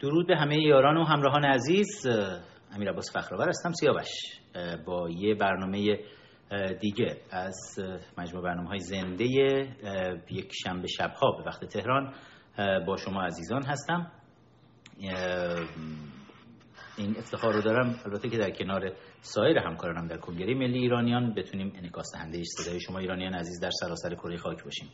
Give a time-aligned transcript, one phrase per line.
[0.00, 2.06] درود به همه یاران و همراهان عزیز.
[2.72, 4.08] امیر عباس فخرآور هستم سیاوش.
[4.86, 5.98] با یه برنامه
[6.80, 7.78] دیگه از
[8.18, 9.24] مجموع برنامه های زنده
[10.30, 12.14] یک شنبه شبها به وقت تهران
[12.86, 14.10] با شما عزیزان هستم.
[17.00, 18.00] این افتخار رو دارم.
[18.06, 22.98] البته که در کنار سایر همکارانم در کنگره ملی ایرانیان بتونیم انعکاس دهنده صدای شما
[22.98, 24.88] ایرانیان عزیز در سراسر کره خاک باشیم.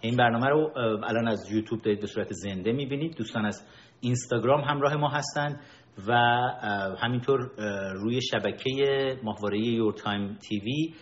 [0.00, 0.72] این برنامه رو
[1.04, 3.16] الان از یوتیوب دارید به صورت زنده می‌بینید.
[3.16, 3.66] دوستان از
[4.00, 5.60] اینستاگرام همراه ما هستند
[6.08, 6.12] و
[6.98, 7.50] همینطور
[7.94, 8.70] روی شبکه
[9.22, 10.94] ماهواره Your Time TV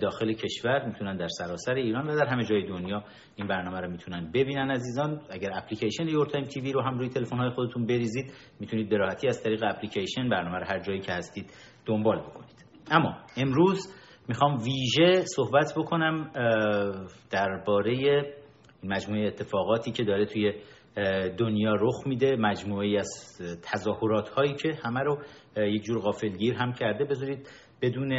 [0.00, 3.04] داخل کشور می‌تونن در سراسر ایران و در همه جای دنیا
[3.36, 4.70] این برنامه رو می‌تونن ببینن.
[4.70, 8.96] عزیزان اگر اپلیکیشن Your Time TV رو هم روی تلفن های خودتون بریزید می‌تونید به
[8.96, 11.50] راحتی از طریق اپلیکیشن برنامه رو هر جایی که هستید
[11.86, 12.64] دنبال بکنید.
[12.90, 13.94] اما امروز
[14.28, 16.30] می‌خوام ویژه صحبت بکنم
[17.30, 18.22] درباره
[18.84, 20.52] مجموعه اتفاقاتی که داره توی
[21.38, 23.40] دنیا رخ میده مجموعه از
[23.72, 25.18] تظاهرات هایی که همه رو
[25.56, 27.04] یک جور غافلگیر هم کرده.
[27.04, 27.48] بذارید
[27.82, 28.12] بدون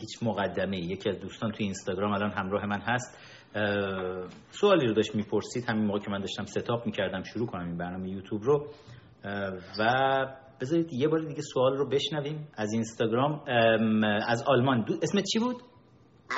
[0.00, 3.18] هیچ مقدمه یکی از دوستان توی اینستاگرام الان همراه من هست.
[4.50, 5.64] سوالی رو داشت می‌پرسید.
[5.68, 8.72] همین موقع که من داشتم ستاپ می‌کردم شروع کنم این برنامه یوتیوب رو.
[9.78, 9.86] و
[10.60, 13.44] بذارید یه بار دیگه سوال رو بشنویم از اینستاگرام.
[14.26, 14.84] از آلمان.
[15.02, 15.62] اسمت چی بود؟
[16.30, 16.36] من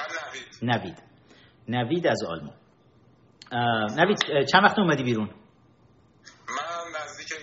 [0.63, 0.83] نوید.
[0.83, 1.03] نوید.
[1.69, 2.55] نوید از آلمان.
[3.99, 4.19] نوید
[4.53, 5.35] چند وقت اومدی بیرون؟ من
[7.03, 7.37] نزدیک یه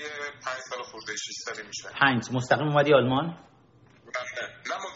[0.45, 1.89] پنج سال خورده 6 سالی میشه.
[2.01, 2.23] پنج.
[2.33, 3.43] مستقیم اومدی آلمان؟ نه منتها
[4.27, 4.94] به طریق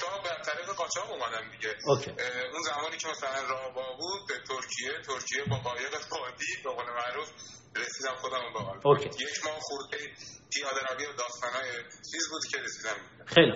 [0.90, 1.76] قاچاق اومدم دیگه.
[1.86, 2.12] OK.
[2.54, 7.30] اون زمانی که مثلا راه بود به ترکیه ترکیه با قایق بادی به قول معروف
[7.76, 9.06] رسیدم خودم به آلمان OK.
[9.06, 9.98] یک ماه خورده
[10.54, 11.72] پیاده روی و داستانای
[12.12, 12.98] چیز بود که رسیدم.
[13.26, 13.54] خیلی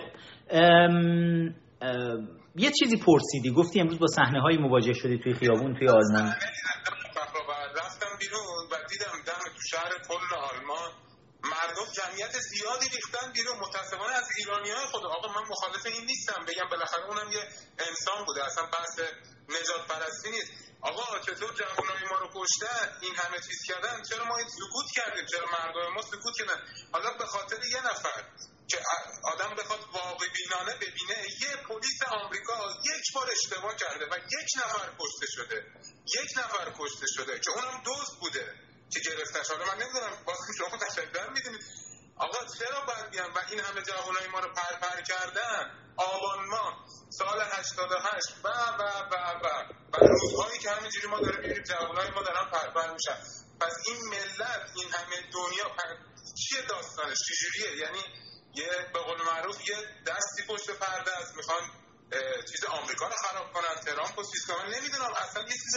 [0.50, 3.52] ام، ام، یه چیزی پرسیدی.
[3.58, 6.34] گفتی امروز با صحنه های مواجه شدی توی خیابون توی آلمان.
[7.75, 10.92] رفتم بیرون و دیدم دم تو شهر کل آلمان.
[11.44, 13.59] مردم جمعیت زیادی ریختن بیرون.
[13.59, 16.45] متاسفانه از ایرانی های خود آقا من مخالف این نیستم.
[16.45, 17.47] بگم بالاخره اونم یه
[17.80, 18.45] انسان بوده.
[18.45, 19.00] اصلا بحث
[19.50, 20.51] نجات پرستی نیست.
[20.81, 24.01] آقا چطور جوانای ما رو کشتن؟ این همه چیز کردن.
[24.09, 26.62] چرا ما این سکوت کردیم؟ چرا مردم ما سکوت کردن؟
[26.94, 28.23] حالا به خاطر یه نفر
[28.68, 28.79] که
[29.23, 34.89] آدم بخواد واقع بینانه ببینه یه پلیس آمریکا یک بار اشتباه کرده و یک نفر
[35.00, 35.66] کشته شده.
[36.07, 38.56] یک نفر کشته شده که اونم دوست بوده.
[38.91, 40.23] که گرفتش حالا من نمی‌دونم.
[40.25, 41.63] باز شما تشکر می‌دونید
[42.17, 45.79] آقا چرا باید بیان؟ و این همه جوانای ما رو پرپر کردن.
[45.97, 49.97] آبان ما سال 88 و و و و و.
[50.07, 53.17] روزهایی که همینجوری ما داریم می‌بینیم جوانای ما دارن پرپر میشن.
[53.61, 55.95] پس این ملت این همه دنیا پر...
[56.39, 58.03] چیه داستانش؟ چجوریه؟ یعنی
[58.55, 59.75] یه به قول معروف یه
[60.07, 61.35] دستی پشت پرده است.
[61.35, 61.61] می‌خوان
[62.52, 64.68] چیز آمریکا رو خراب کنن ترامپ و کنن.
[64.75, 65.75] نمی‌دونم اصلا یه چیز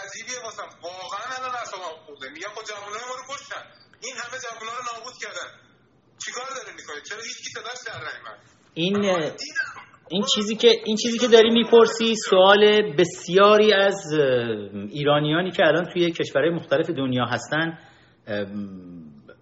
[0.00, 0.68] عجیبیه واسم.
[0.82, 2.28] واقعا الان اصلا خورده.
[2.36, 3.64] میگم خب جوانای ما رو کشتن.
[4.04, 5.48] این همه جوانا رو نابود کردن.
[6.24, 8.38] چیکار داره می‌کنه؟ چرا هیچ کی صداش در نیومد؟
[8.74, 8.96] این.
[10.08, 14.12] این چیزی که این چیزی که داری می‌پرسی سوال بسیاری از
[14.90, 17.78] ایرانیانی که الان توی کشورهای مختلف دنیا هستن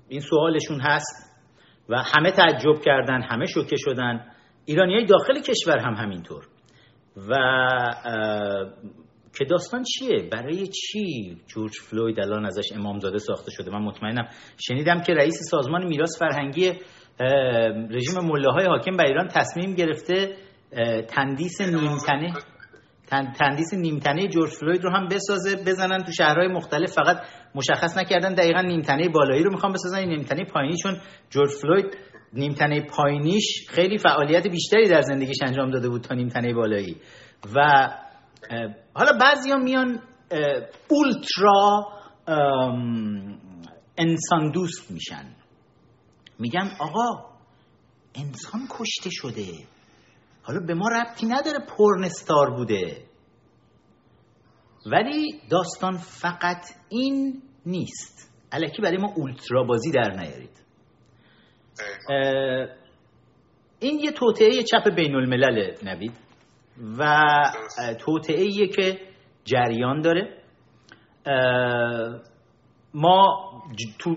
[0.09, 1.31] این سوالشون هست
[1.89, 4.30] و همه تعجب کردن همه شوکه شدن.
[4.71, 6.45] ایرانیای داخل کشور هم همینطور.
[7.29, 7.35] و
[9.39, 14.29] که داستان چیه؟ برای چی جورج فلوید الان ازش امامزاده ساخته شده؟ من مطمئنم
[14.69, 16.73] شنیدم که رئیس سازمان میراث فرهنگی
[17.91, 20.37] رژیم ملاهای حاکم بر ایران تصمیم گرفته
[21.09, 22.33] تندیس نیمتنه
[23.07, 26.93] تن- تندیس نیمتنه جورج فلوید رو هم بسازه بزنن تو شهرهای مختلف.
[26.93, 27.17] فقط
[27.55, 30.97] مشخص نکردن دقیقا نیمتنه بالایی رو می‌خوام بسازن این نیمتنه پایینی چون
[31.31, 31.87] جورج فلوید
[32.33, 36.97] نیمتنه پایینیش خیلی فعالیت بیشتری در زندگیش انجام داده بود تا نیمتنه بالایی.
[37.55, 37.89] و
[38.95, 40.03] حالا بعضیا میان
[40.89, 41.89] اولترا
[43.99, 45.35] انسان دوست میشن.
[46.39, 47.31] میگن آقا
[48.15, 49.47] انسان کشته شده.
[50.43, 53.05] حالا به ما ربطی نداره پرنستار بوده.
[54.87, 58.33] ولی داستان فقط این نیست.
[58.53, 60.60] الکی برای ما اولترا بازی در نیارید.
[63.81, 66.13] این یه توطعه چپ بین الملل نوید
[66.99, 67.25] و
[67.99, 68.99] توطعه که
[69.45, 70.37] جریان داره.
[72.95, 73.51] ما
[73.99, 74.17] تو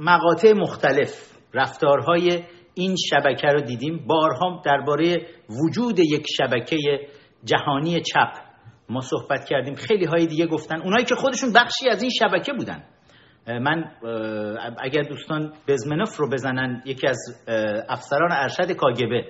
[0.00, 2.44] مقاطع مختلف رفتارهای
[2.74, 4.06] این شبکه رو دیدیم.
[4.06, 6.76] بارها درباره وجود یک شبکه
[7.44, 8.32] جهانی چپ
[8.88, 9.74] ما صحبت کردیم.
[9.74, 10.82] خیلی های دیگه گفتن.
[10.82, 12.84] اونایی که خودشون بخشی از این شبکه بودن.
[13.46, 13.84] من
[14.78, 17.18] اگر دوستان بزمنوف رو بزنن یکی از
[17.88, 19.24] افسران ارشد کاگبه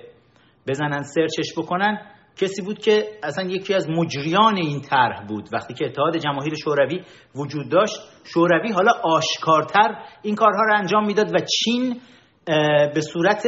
[0.67, 1.97] بزنن سرچش بکنن
[2.37, 5.49] کسی بود که اصلا یکی از مجریان این طرح بود.
[5.53, 7.01] وقتی که اتحاد جماهیر شوروی
[7.35, 12.01] وجود داشت شوروی حالا آشکارتر این کارها رو انجام می‌داد و چین
[12.93, 13.47] به صورت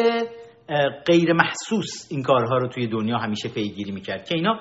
[1.07, 4.59] غیر محسوس این کارها رو توی دنیا همیشه پیگیری می‌کرد که اینا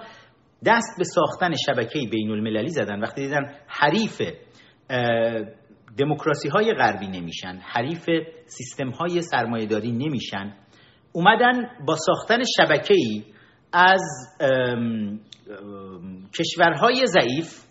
[0.66, 3.00] دست به ساختن شبکه بین المللی زدن.
[3.00, 4.22] وقتی دیدن حریف
[5.98, 8.10] دموکراسی های غربی نمیشن حریف
[8.46, 10.54] سیستم های سرمایهداری نمیشن.
[11.12, 13.24] اومدن با ساختن شبکه ای
[13.72, 14.02] از
[16.38, 17.64] کشورهای ضعیف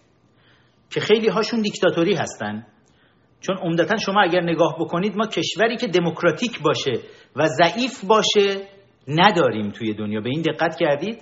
[0.90, 2.66] که خیلی هاشون دیکتاتوری هستن.
[3.42, 6.92] چون عمدتا شما اگر نگاه بکنید ما کشوری که دموکراتیک باشه
[7.36, 8.68] و ضعیف باشه
[9.08, 10.22] نداریم توی دنیا.
[10.22, 11.22] به این دقت کردید؟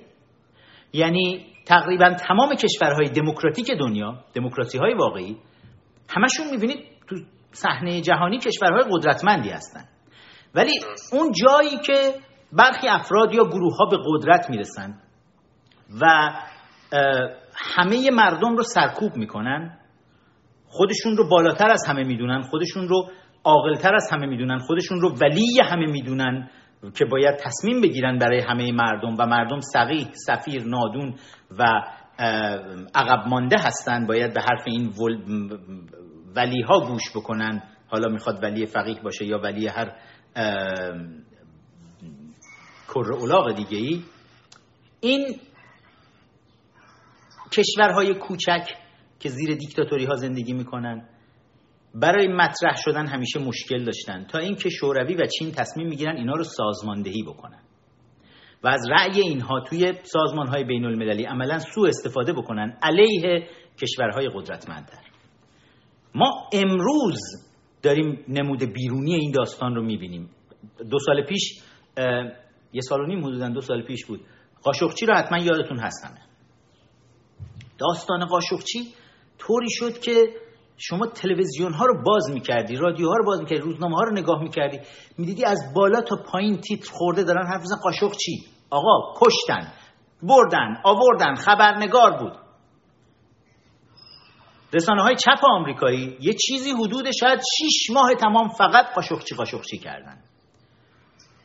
[0.93, 5.37] یعنی تقریبا تمام کشورهای دموکراتیک دنیا دموکراسی های واقعی
[6.09, 7.17] همشون می‌بینید تو
[7.51, 9.85] صحنه جهانی کشورهای قدرتمندی هستن.
[10.55, 10.71] ولی
[11.13, 12.13] اون جایی که
[12.53, 14.99] برخی افراد یا گروه ها به قدرت می‌رسن
[16.01, 16.31] و
[17.55, 19.77] همه مردم رو سرکوب می‌کنن
[20.65, 23.09] خودشون رو بالاتر از همه می‌دونن خودشون رو
[23.43, 26.49] عاقلتر از همه می‌دونن خودشون رو ولی همه می‌دونن
[26.97, 31.15] که باید تصمیم بگیرن برای همه مردم و مردم سقیح سفیر نادون
[31.59, 31.81] و
[32.95, 34.93] عقب مانده هستن باید به حرف این
[36.35, 37.63] ولی ها گوش بکنن.
[37.87, 39.95] حالا می‌خواد ولی فقیه باشه یا ولی هر
[42.93, 44.03] کر اولاغ دیگه ای
[44.99, 45.39] این
[47.51, 48.67] کشورهای کوچک
[49.19, 51.09] که زیر دیکتاتوری ها زندگی می‌کنن
[51.95, 54.25] برای مطرح شدن همیشه مشکل داشتن.
[54.25, 57.61] تا اینکه شوروی و چین تصمیم می‌گیرن اینا رو سازماندهی بکنن.
[58.63, 63.47] و از رأی اینها توی سازمان های بین المللی عملا سو استفاده بکنن علیه
[63.81, 65.10] کشورهای قدرتمندتر.
[66.15, 67.19] ما امروز
[67.83, 70.29] داریم نمود بیرونی این داستان رو می‌بینیم.
[70.89, 71.61] دو سال پیش
[72.73, 74.21] یه سال و نیم حدودا دو سال پیش بود.
[74.63, 76.21] قاشقچی رو حتما یادتون هستمه.
[77.77, 78.93] داستان قاشقچی
[79.37, 80.13] طوری شد که
[80.77, 84.43] شما تلویزیون ها رو باز می‌کردی رادیو ها رو باز می‌کردی روزنامه ها رو نگاه
[84.43, 84.79] می‌کردی
[85.17, 89.73] می‌دیدی از بالا تا پایین تیتر خورده دارن حرف بزن قاشقچی آقا کشتن
[90.23, 92.33] بردن آوردن خبرنگار بود.
[94.73, 100.17] رسانه های چپ آمریکایی یه چیزی حدود شاید 6 ماه تمام فقط قاشقچی قاشقچی کردن.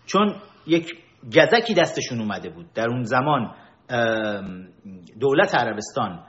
[0.07, 0.37] چون
[0.67, 0.95] یک
[1.37, 2.67] گزکی دستشون اومده بود.
[2.75, 3.55] در اون زمان
[5.21, 6.25] دولت عربستان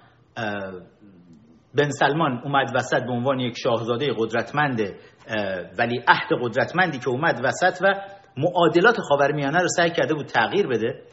[1.75, 4.81] بن سلمان اومد وسط به عنوان یک شاهزاده قدرتمند
[5.79, 7.93] ولی عهد قدرتمندی که اومد وسط و
[8.37, 11.03] معادلات خاورمیانه رو سعی کرده بود تغییر بده.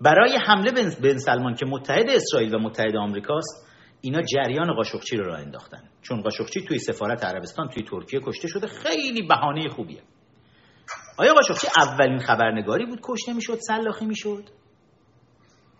[0.00, 0.72] برای حمله
[1.02, 3.65] بن سلمان که متحد اسرائیل و متحد آمریکاست
[4.06, 5.82] اینا جریان قاشقچی رو راه انداختن.
[6.02, 10.02] چون قاشقچی توی سفارت عربستان توی ترکیه کشته شده خیلی بهانه خوبیه.
[11.18, 14.44] آیا قاشقچی اولین خبرنگاری بود کشته می‌شد سلاخی می‌شد؟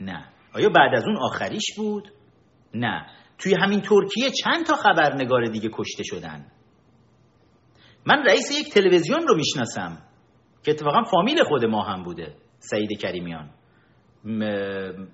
[0.00, 0.28] نه.
[0.54, 2.08] آیا بعد از اون آخریش بود؟
[2.74, 3.06] نه.
[3.38, 6.46] توی همین ترکیه چند تا خبرنگار دیگه کشته شدن؟
[8.06, 10.02] من رئیس یک تلویزیون رو می‌شناسم
[10.62, 13.50] که اتفاقا فامیل خود ما هم بوده سعید کریمیان.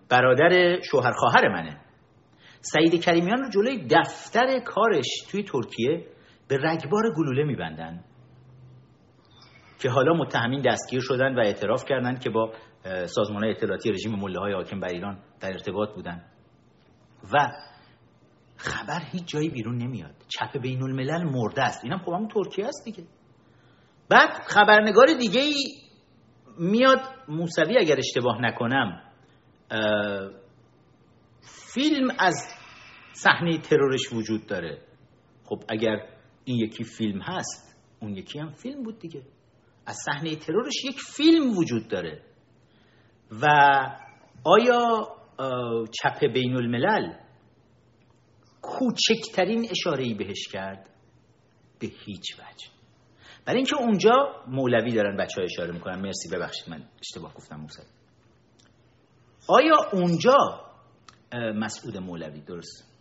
[0.09, 1.81] برادر شوهر خواهر منه.
[2.62, 6.06] سعید کریمیان رو جلوی دفتر کارش توی ترکیه
[6.49, 8.05] به رگبار گلوله میبندن
[9.79, 12.53] که حالا متهمین دستگیر شدن و اعتراف کردند که با
[13.06, 16.25] سازمان اطلاعاتی رژیم مله های حاکم بر ایران در ارتباط بودن.
[17.32, 17.49] و
[18.56, 20.14] خبر هیچ جایی بیرون نمیاد.
[20.29, 21.85] چپ بین الملل مرده است.
[21.85, 23.05] اینم خب همون ترکیه است دیگه.
[24.09, 25.55] بعد خبرنگار دیگه ای
[26.59, 29.02] میاد موسوی اگر اشتباه نکنم
[31.75, 32.51] فیلم از
[33.14, 34.83] صحنه ترورش وجود داره.
[35.45, 36.09] خب اگر
[36.45, 39.23] این یکی فیلم هست اون یکی هم فیلم بود دیگه.
[39.87, 42.23] از صحنه ترورش یک فیلم وجود داره.
[43.42, 43.47] و
[44.45, 45.09] آیا
[46.02, 47.12] چپ بین الملل
[48.62, 50.90] کوچکترین اشاره ای بهش کرد؟
[51.81, 52.69] به هیچ وجه.
[53.47, 56.00] برای اینکه اونجا مولوی دارن بچه ها اشاره می‌کنن.
[56.00, 57.83] مرسی ببخشید من اشتباه گفتم موسی
[59.49, 60.37] آیا اونجا
[61.54, 62.91] مسعود مولوی؟ درست.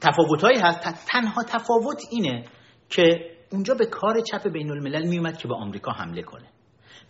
[0.00, 2.44] تفاوت هایی هست تنها تفاوت اینه
[2.88, 6.48] که اونجا به کار چپ بین الملل میومد که به آمریکا حمله کنه.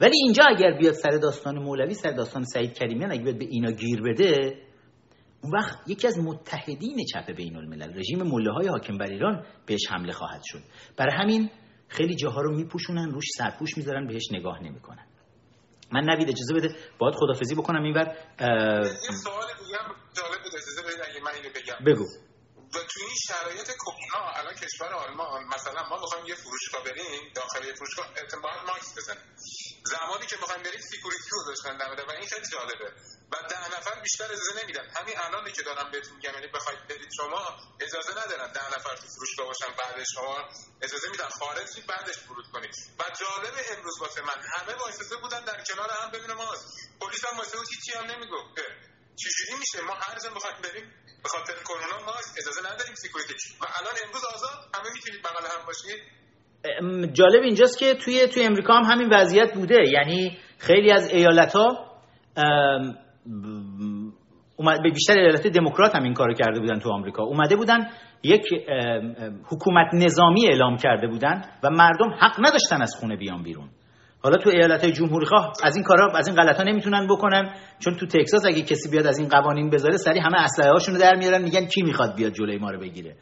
[0.01, 3.71] ولی اینجا اگر بیاد سر داستان مولوی سر داستان سعید کریمیان اگه بیاد به اینا
[3.71, 4.63] گیر بده
[5.43, 9.81] اون وقت یکی از متحدین چپ بین الملل رژیم مله های حاکم بر ایران بهش
[9.91, 10.61] حمله خواهد شد.
[10.97, 11.51] برای همین
[11.89, 15.07] خیلی جاها رو میپوشونن روش سرپوش می‌ذارن بهش نگاه نمی‌کنن.
[15.93, 19.79] من نوید اجازه بده باید خدافزی بکنم اینور سوال دیگه
[20.17, 21.93] جالب بود اجازه بده اگه من اینو بگم.
[21.93, 22.05] بگو.
[22.77, 27.65] و تو این شرایط کرونا الان کشور آلمان مثلا ما می‌خوایم یه فروشگاه بریم داخل
[27.65, 29.37] یه فروشگاه اعتماد ماکس بزنیم.
[29.85, 32.93] زمانی که می‌خوایم بریم سکیوریتی گذاشتن دمده و این خیلی جالبه.
[33.33, 34.91] و ده نفر بیشتر اجازه نمیدن.
[34.97, 39.07] همین الانی که دارم بهتون میگم یعنی بخواید برید شما اجازه ندارن ده نفر تو
[39.17, 40.49] فروشگاه باشن بعد شما
[40.83, 41.29] اجازه میدن.
[41.29, 42.75] خارج بعدش ورود کنید.
[42.99, 46.65] و جالب امروز واسه من همه وایساده بودن در کنار هم ببینم ماست.
[47.01, 48.55] پلیس هم واسه هیچی هم نمی‌گفت
[49.23, 50.87] چجوری میشه؟ ما هر جا بخوایم بریم
[51.23, 55.63] به خاطر کرونا ما اجازه نداریم سکیوریتی و الان امروز آزاد همه می‌تونید بغل هم
[55.69, 56.01] باشید.
[57.13, 59.79] جالب اینجاست که توی توی امریکا هم همین وضعیت بوده.
[59.89, 61.67] یعنی خیلی از ایالت ها
[64.83, 67.23] به بیشتر ایالت دموکرات هم این کارو کرده بودن تو آمریکا.
[67.23, 67.91] اومده بودن
[68.23, 68.45] یک
[69.51, 73.71] حکومت نظامی اعلام کرده بودن و مردم حق نداشتن از خونه بیان بیرون.
[74.27, 77.95] حالا تو ایالت های جمهوری خواه از این کارا از این غلطا نمی‌تونن بکنن چون
[77.95, 81.43] تو تگزاس اگه کسی بیاد از این قوانین بذاره سری همه اسلحه هاشونو در میارن
[81.43, 83.17] میگن کی می‌خواد بیاد جلوی ما رو بگیره.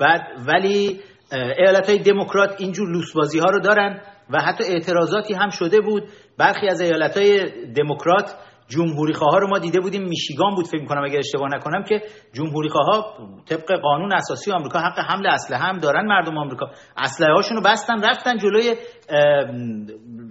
[0.00, 1.00] بعد ولی
[1.32, 4.00] ایالت های دموکرات اینجور لوسبازی ها رو دارن
[4.30, 6.02] و حتی اعتراضاتی هم شده بود.
[6.38, 8.34] برخی از ایالت های دموکرات
[8.68, 12.68] جمهوری خواه رو ما دیده بودیم میشیگان بود فکر کنم اگر اشتباه نکنم که جمهوری
[12.68, 13.16] خواه
[13.48, 16.66] طبق قانون اساسی آمریکا حق حمل اسلحه هم دارن مردم آمریکا.
[16.96, 18.74] اسلحه هاشون رو بستن رفتن جلوی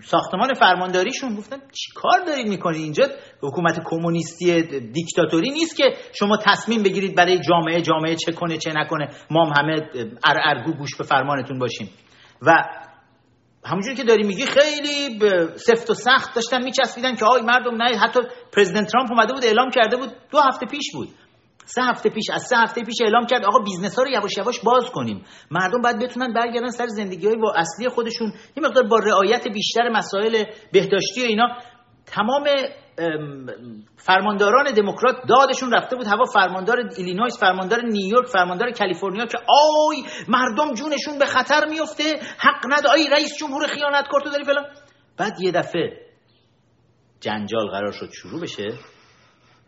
[0.03, 1.35] ساختمان فرمانداریشون.
[1.35, 3.03] گفتن چی کار دارید می‌کنید؟ اینجا
[3.43, 5.83] حکومت کمونیستی دیکتاتوری نیست که
[6.19, 9.09] شما تصمیم بگیرید برای جامعه جامعه چه کنه چه نکنه.
[9.31, 9.89] ما هم همه
[10.45, 11.89] ارگو گوش به فرمانتون باشیم.
[12.41, 12.53] و
[13.67, 15.19] همونجوری که داری میگی خیلی
[15.55, 18.19] سفت و سخت داشتن میچسبیدن که آی مردم نه حتی
[18.53, 21.09] president ترامپ اومده بود اعلام کرده بود دو هفته پیش بود.
[21.65, 24.59] سه هفته پیش از سه هفته پیش اعلام کرد آقا business ها رو یواش یواش
[24.59, 25.25] باز کنیم.
[25.51, 28.33] مردم باید بتونن برگردن سر زندگی های با اصلی خودشون.
[28.57, 30.43] یه مقدار با رعایت بیشتر مسائل
[30.73, 31.47] بهداشتی و اینا.
[32.05, 32.43] تمام
[33.97, 36.07] فرمانداران دموکرات دادشون رفته بود.
[36.07, 42.03] هوا فرماندار ایلینویس فرماندار نیویورک فرماندار کالیفرنیا که آی مردم جونشون به خطر میفته.
[42.39, 44.65] حق نداری رئیس جمهور خیانت تو داری فلان.
[45.17, 46.07] بعد یه دفعه
[47.19, 48.96] جنجال قرار شد شروع بشه.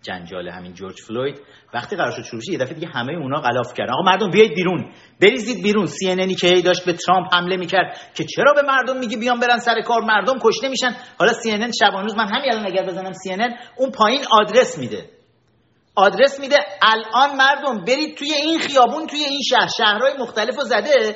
[0.02, 1.42] جنجال همین جورج فلوید.
[1.74, 3.94] وقتی قرار شد شروع یه دفعه دیگه همه اونا غلاف کردن.
[3.94, 4.92] آقا مردم بیاید بیرون.
[5.22, 5.86] بریزید بیرون.
[5.86, 9.40] سی ان که هی داشت به ترامپ حمله می‌کرد که چرا به مردم میگی بیان
[9.40, 10.96] برن سر کار؟ مردم کشته میشن.
[11.20, 13.30] حالا سی ان شبانوز من همین الان اگر بزنم سی
[13.76, 15.10] اون پایین آدرس میده.
[15.96, 19.68] آدرس میده الان مردم برید توی این خیابون توی این شهر.
[19.78, 21.16] شهرهای مختلف زده.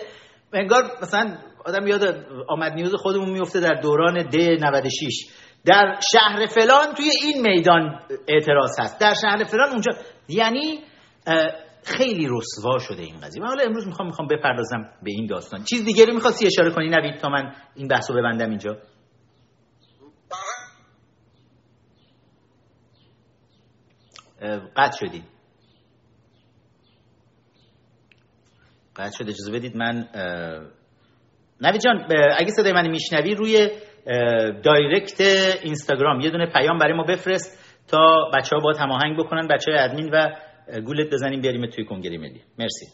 [0.53, 5.25] انگار مثلا آدم یاد آمد نیوز خودمون میفته در دوران د 96
[5.65, 8.99] در شهر فلان توی این میدان اعتراض هست.
[8.99, 9.91] در شهر فلان اونجا.
[10.27, 10.79] یعنی
[11.83, 13.43] خیلی رسوا شده این قضیه.
[13.43, 15.63] و حالا امروز می‌خوام می‌خوام بپردازم به این داستان.
[15.63, 18.77] چیز دیگه رو می‌خواستی اشاره کنی؟ نوید تا من این بحثو ببندم اینجا.
[24.75, 25.23] قطع شدی.
[28.95, 30.07] قطع شد اجازه بدید من
[31.61, 33.69] نوید جان اگه صدای من میشنوی روی
[34.63, 35.21] دایرکت
[35.63, 39.79] اینستاگرام یه دونه پیام برای ما بفرست تا بچه ها با هماهنگ بکنن بچه های
[39.79, 40.29] ادمین و
[40.85, 42.41] گولت بزنیم بیاریم توی کنگره ملی.
[42.59, 42.85] مرسی.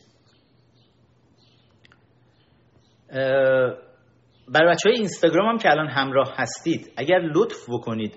[4.47, 8.15] برای بچه های اینستاگرام هم که الان همراه هستید اگر لطف بکنید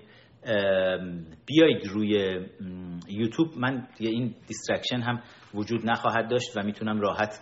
[1.46, 2.40] بیایید روی
[3.08, 3.48] یوتیوب.
[3.56, 5.22] من این distraction هم
[5.54, 7.40] وجود نخواهد داشت و می‌تونم راحت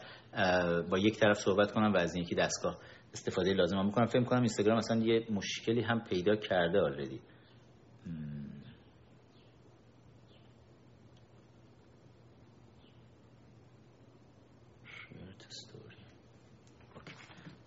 [0.90, 2.78] با یک طرف صحبت کنم و از این دستگاه
[3.12, 4.06] استفاده لازم هم می‌کنم.
[4.06, 7.20] فکر کنم اینستاگرام اصلا یه مشکلی هم پیدا کرده آلردی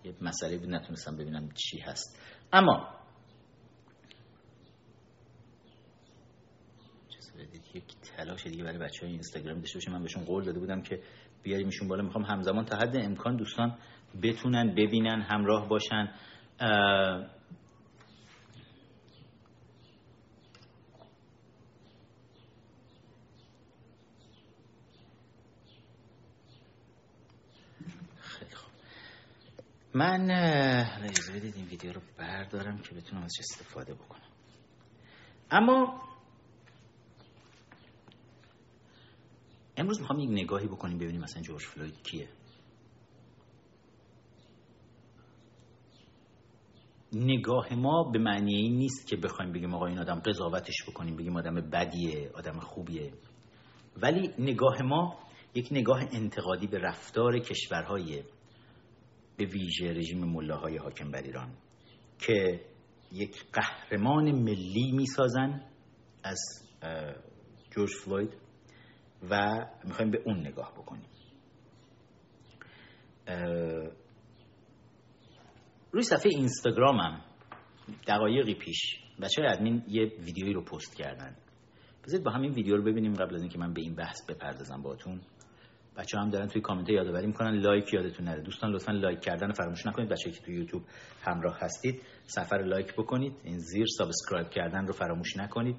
[0.04, 2.20] یه مسئله بود نتونستم ببینم چی هست.
[2.52, 2.94] اما
[7.74, 7.84] یک
[8.16, 9.92] تلاش دیگه برای بچه های اینستاگرام داشته باشیم.
[9.92, 11.02] من بهشون قول داده بودم که
[11.42, 12.02] بیاریمشون بالا.
[12.02, 13.78] می‌خوام همزمان تا حد امکان دوستان
[14.22, 16.14] بتونن ببینن همراه باشن.
[29.94, 30.26] من
[31.34, 34.28] بدید این ویدیو رو بردارم که بتونم ازش استفاده بکنم.
[35.50, 36.02] اما
[39.76, 42.28] امروز می‌خوام یک نگاهی بکنیم ببینیم مثلا جورج فلوید کیه.
[47.14, 51.36] نگاه ما به معنی این نیست که بخوایم بگیم آقا این آدم قضاوتش بکنیم بگیم
[51.36, 53.12] آدم بدیه آدم خوبیه.
[53.96, 55.18] ولی نگاه ما
[55.54, 58.22] یک نگاه انتقادی به رفتار کشورهای
[59.36, 61.50] به ویژه رژیم ملاهای حاکم بر ایران
[62.18, 62.60] که
[63.12, 65.62] یک قهرمان ملی می‌سازن
[66.22, 66.40] از
[67.70, 68.36] جورج فلوید
[69.30, 71.08] و می‌خوایم به اون نگاه بکنیم.
[75.94, 77.20] روی صفحه اینستاگرامم
[78.08, 81.36] دقایقی پیش بچه های ادمین یه ویدیویی رو پست کردن.
[82.04, 85.20] بذارید با همین ویدیو رو ببینیم قبل از اینکه من به این بحث بپردازم باتون
[85.96, 88.42] بچه هم دارن توی کامنت یادآوری می‌کنن لایک یادتون نره.
[88.42, 90.08] دوستان لطفا لایک کردن فراموش نکنید.
[90.08, 90.82] بچه که توی یوتیوب
[91.22, 93.32] همراه هستید سفر لایک بکنید.
[93.44, 95.76] این زیر subscribe کردن رو فراموش نکنید.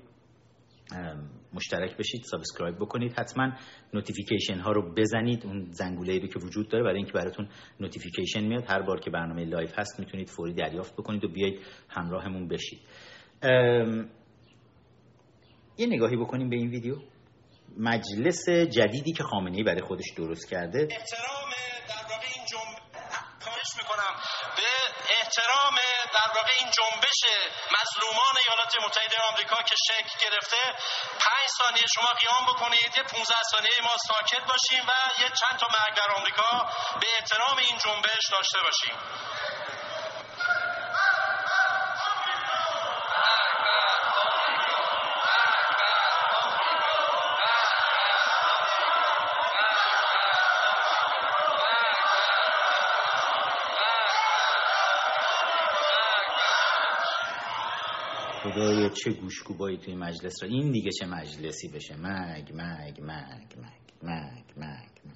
[1.54, 3.14] مشترک بشید subscribe بکنید.
[3.20, 3.52] حتما
[3.94, 7.50] notification ها رو بزنید اون زنگوله رو که وجود داره برای اینکه براتون
[7.80, 8.64] notification میاد.
[8.68, 12.80] هر بار که برنامه live هست می‌تونید فوری دریافت بکنید و بیایید همراهمون بشید.
[15.78, 16.96] یه نگاهی بکنیم به این ویدیو.
[17.78, 20.80] مجلس جدیدی که خامنه‌ای برای خودش درست کرده.
[20.80, 21.75] احترام.
[26.26, 27.20] در واقع این جنبش
[27.78, 30.58] مظلومان ایالات متحده آمریکا که شکل گرفته
[31.20, 35.68] پنج ثانیه شما قیام بکنید یه 15 ثانیه ما ساکت باشیم و یه چند تا
[35.68, 36.70] مرگ در آمریکا
[37.02, 38.96] به احترام این جنبش داشته باشیم.
[58.46, 60.50] خدایا چه گوشکوبایی توی مجلس را.
[60.50, 61.96] این دیگه چه مجلسی بشه.
[61.98, 63.66] مگ مگ مگ مگ
[64.04, 65.16] مگ مگ مگ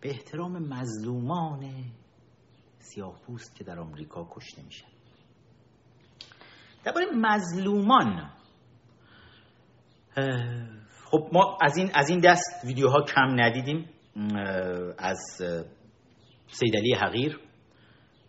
[0.00, 1.84] به احترام مظلومان
[2.78, 4.86] سیاه پوست که در آمریکا کشته میشن.
[6.84, 8.30] درباره مظلومان
[11.04, 13.88] خب ما از این از این دست ویدیوها کم ندیدیم.
[14.98, 15.18] از
[16.46, 17.40] سیدلی حقیر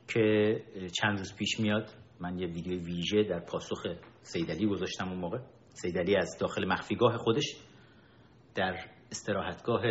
[0.07, 0.55] که
[1.01, 1.98] چند روز پیش میاد.
[2.19, 3.87] من یه ویدیو ویژه در پاسخ
[4.21, 5.37] سیدلی گذاشتم اون موقع.
[5.73, 7.55] سیدلی از داخل مخفیگاه خودش
[8.55, 8.75] در
[9.11, 9.81] استراحتگاه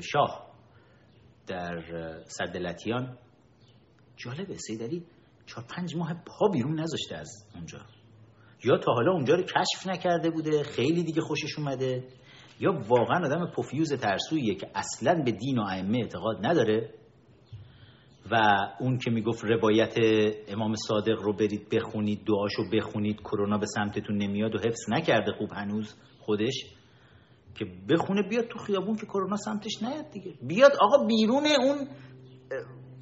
[0.00, 0.52] شاه
[1.46, 1.82] در
[2.26, 3.18] سدلتیان
[4.16, 5.06] جالبه سیدلی
[5.46, 7.78] چهار پنج ماه پا بیرون نذاشته از اونجا.
[8.64, 12.04] یا تا حالا اونجا رو کشف نکرده بوده خیلی دیگه خوشش اومده
[12.60, 16.94] یا واقعا آدم پفیوز ترسویه که اصلا به دین و ائمه اعتقاد نداره.
[18.30, 18.36] و
[18.80, 19.94] اون که می‌گفت روایت
[20.48, 25.52] امام صادق رو برید بخونید دعاشو بخونید کرونا به سمتتون نمیاد و حفظ نکرده خوب
[25.52, 26.54] هنوز خودش
[27.54, 30.34] که بخونه بیاد تو خیابون که کرونا سمتش نیاد دیگه.
[30.42, 31.88] بیاد آقا بیرون اون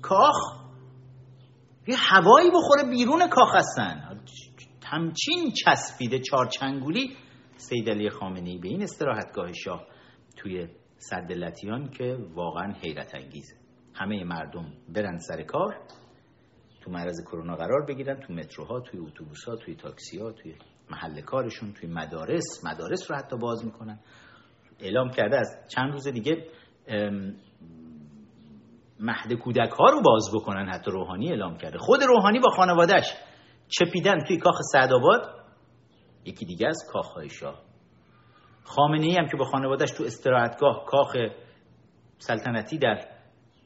[0.03, 0.37] کاخ.
[1.89, 4.21] یه هوایی بخوره بیرون کاخ هستن.
[4.87, 7.17] همچین چسبیده چارچنگولی.
[7.57, 9.87] سید علی خامنه‌ای به این استراحتگاه شاه
[10.37, 13.60] توی سد لتیان که واقعا حیرت انگیزه
[14.01, 15.77] همه مردم برن سر کار
[16.81, 20.55] تو معرض کرونا قرار بگیرن تو متروها توی اتوبوس‌ها توی تاکسی‌ها توی
[20.91, 24.01] محل کارشون توی مدارس مدارس رو حتی باز می‌کنن.
[24.79, 26.47] اعلام کرده از چند روز دیگه
[29.01, 31.79] مهد کودک ها رو باز بکنن حتی روحانی اعلام کرده.
[31.79, 33.15] خود روحانی با خانوادهش
[33.69, 35.21] چپیدن توی کاخ سعدآباد
[36.25, 37.63] یکی دیگه از کاخ های شاه.
[38.65, 41.17] خامنه ای هم که با خانوادهش تو استراحتگاه کاخ
[42.19, 43.20] سلطنتی در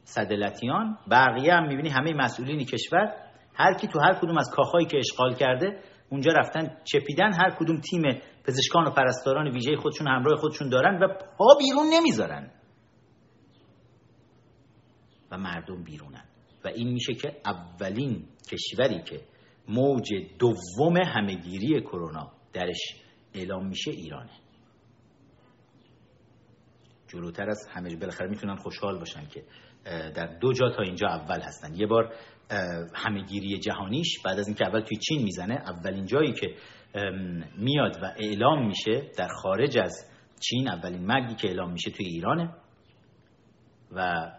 [0.05, 3.14] صدلتیان بقیه هم می‌بینی همه مسئولین کشور
[3.55, 7.81] هر کی تو هر کدوم از کاخهایی که اشغال کرده اونجا رفتن چپیدن هر کدوم
[7.81, 8.03] تیم
[8.45, 12.51] پزشکان و پرستاران ویژه خودشون همراه خودشون دارن و پا بیرون نمی‌ذارن.
[15.31, 16.25] و مردم بیرونن.
[16.64, 19.21] و این میشه که اولین کشوری که
[19.69, 22.81] موج دوم همهگیری کرونا درش
[23.35, 24.43] اعلام میشه ایرانه.
[27.14, 29.44] جلوتر از همه بالاخره می‌تونن خوشحال باشن که
[30.14, 31.74] در دو جا تا اینجا اول هستن.
[31.74, 32.14] یه بار
[32.94, 36.55] همهگیری جهانیش بعد از اینکه اول توی چین می‌زنه اولین جایی که
[37.59, 42.55] میاد و اعلام میشه در خارج از چین اولین مرگی که اعلام میشه توی ایرانه.
[43.92, 44.31] و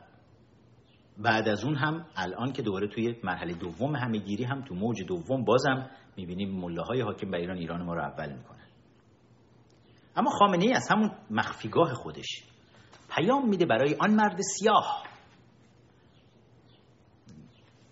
[1.17, 5.45] بعد از اون هم الان که دوباره توی مرحله دوم همهگیری هم تو موج دوم
[5.45, 8.67] بازم می‌بینیم مله های حاکم بر ایران ایران ما رو اول می‌کنن.
[10.15, 12.43] اما خامنه ای از همون مخفیگاه خودش.
[13.09, 15.03] پیام میده برای آن مرد سیاه.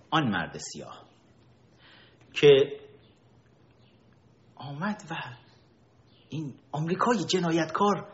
[0.10, 1.06] آن مرد سیاه
[2.34, 2.80] که
[4.56, 5.16] آمد و
[6.30, 8.14] این آمریکای جنایتکار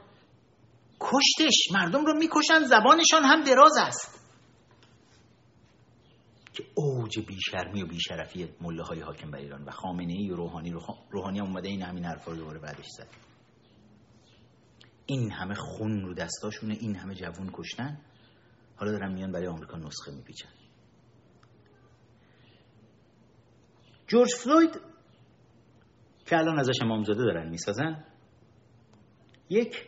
[1.00, 4.20] کشتش مردم رو می‌کشن زبانشان هم دراز است.
[6.54, 10.74] که اوج بیشرمی و بیشرفی مله های حاکم بر ایران و خامنه ای روحانی
[11.12, 13.29] روحانی هم اومده این همین حرفا رو دوباره بعدش زد.
[15.10, 18.02] این همه خون رو دستاشونه این همه جوون کشتن
[18.76, 20.50] حالا دارن میان برای آمریکا نسخه میپیچن.
[24.08, 24.82] جورج فلوید
[26.26, 28.06] که الان ازش امامزاده دارن می‌سازن
[29.50, 29.88] یک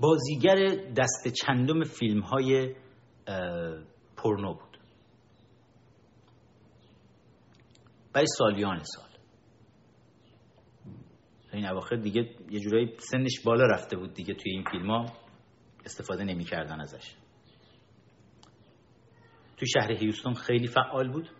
[0.00, 0.56] بازیگر
[0.96, 2.76] دست چندم فیلم های
[4.16, 4.78] پورنو بود.
[8.12, 9.05] برای سالیان سال.
[11.56, 15.12] این اواخر دیگه یه جورایی سنش بالا رفته بود دیگه توی این فیلم ها.
[15.84, 17.14] استفاده نمی کردن ازش.
[19.56, 21.30] توی شهر هیوستون خیلی فعال بود.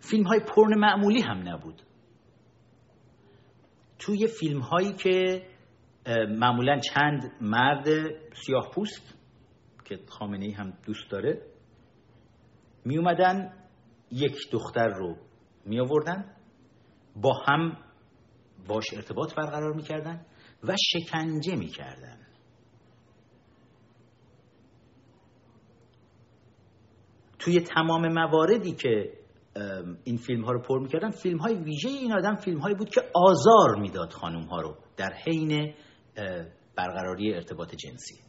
[0.00, 1.82] فیلم های پرن معمولی هم نبود.
[3.98, 5.46] توی فیلم هایی که
[6.28, 7.86] معمولا چند مرد
[8.34, 9.14] سیاه پوست
[9.84, 11.42] که خامنه ای هم دوست داره
[12.84, 13.52] می اومدن
[14.10, 15.16] یک دختر رو
[15.64, 16.35] می آوردن
[17.22, 17.76] با هم
[18.68, 20.26] باش ارتباط برقرار می‌کردن
[20.62, 22.18] و شکنجه می‌کردن.
[27.38, 29.12] توی تمام مواردی که
[30.04, 33.00] این فیلم ها رو پر می‌کردن فیلم های ویژه این آدم فیلم هایی بود که
[33.14, 35.74] آزار می‌داد خانوم ها رو در حین
[36.76, 38.20] برقراری ارتباط جنسی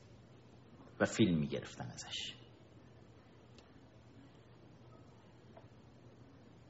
[0.99, 2.36] و فیلم می‌گرفتن ازش.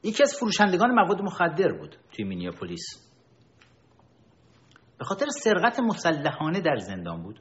[0.02, 3.08] یکی از فروشندگان مواد مخدر بود توی مینیاپولیس.
[4.98, 7.40] به خاطر سرقت مسلحانه در زندان بود.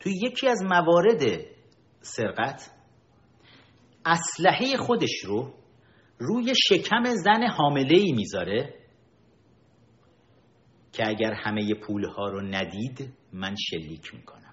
[0.00, 1.22] توی یکی از موارد
[2.00, 2.70] سرقت
[4.06, 5.54] اسلحه خودش رو
[6.18, 8.74] روی شکم زن حامله ای می‌ذاره
[10.92, 14.51] که اگر همه پولها رو ندید من شلیک می‌کنم.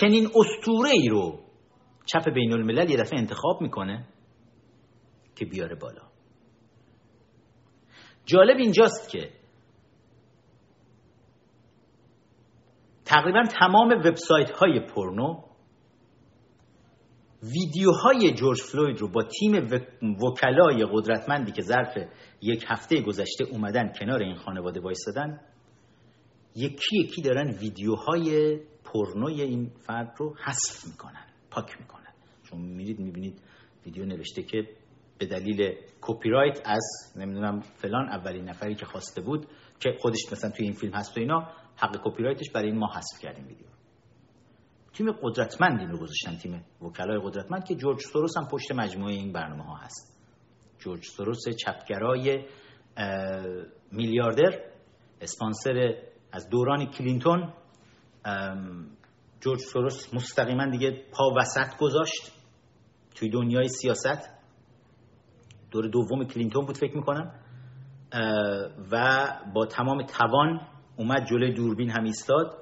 [0.00, 1.40] چنین استوره ای رو
[2.06, 4.08] چپ بین الملل یه دفعه انتخاب می‌کنه
[5.36, 6.02] که بیاره بالا.
[8.24, 9.30] جالب اینجاست که
[13.04, 15.44] تقریبا تمام وبسایت های پورنو
[17.42, 19.52] ویدیوهای جورج فلوید رو با تیم
[20.22, 21.96] وکلای قدرتمندی که ظرف
[22.42, 25.40] یک هفته گذشته اومدن کنار این خانواده وایستادن
[26.56, 28.58] یکی یکی دارن ویدیوهای
[28.94, 32.12] پورنوی این فرد رو حذف می‌کنن پاک می‌کنن.
[32.42, 33.42] چون میرید می‌بینید
[33.86, 34.68] ویدیو نوشته که
[35.18, 39.46] به دلیل کپی رایت از نمی‌دونم فلان اولین نفری که خواسته بود
[39.80, 42.86] که خودش مثلا توی این فیلم هست و اینا حق کپی رایتش برای این ما
[42.86, 43.66] حذف کردیم ویدیو
[44.92, 49.32] تیم قدرتمند این رو گذاشتن تیم وکلای قدرتمند که جورج سوروس هم پشت مجموعه این
[49.32, 50.20] برنامه ها هست.
[50.78, 52.44] جورج سوروس چپگرای
[53.92, 54.60] میلیاردر
[55.20, 55.94] اسپانسر
[56.32, 57.52] از دوران کلینتون
[59.40, 62.32] جورج سوروس مستقیما دیگه پا وسط گذاشت
[63.14, 64.30] توی دنیای سیاست.
[65.70, 67.34] دور دوم کلینتون بود فکر می‌کنم.
[68.92, 70.60] و با تمام توان
[70.96, 72.58] اومد جلوی دوربین هم ایستاد.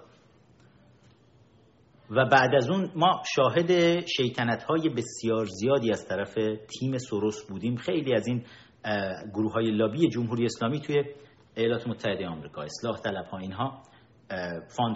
[2.11, 6.35] و بعد از اون ما شاهد شیطنت های بسیار زیادی از طرف
[6.79, 7.77] تیم سوروس بودیم.
[7.77, 8.45] خیلی از این
[9.35, 11.05] گروه های لابی جمهوری اسلامی توی
[11.55, 13.83] ایالات متحده آمریکا اصلاح طلب ها اینها.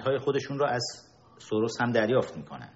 [0.04, 0.82] های خودشون رو از
[1.38, 2.70] سوروس هم دریافت می‌کنن.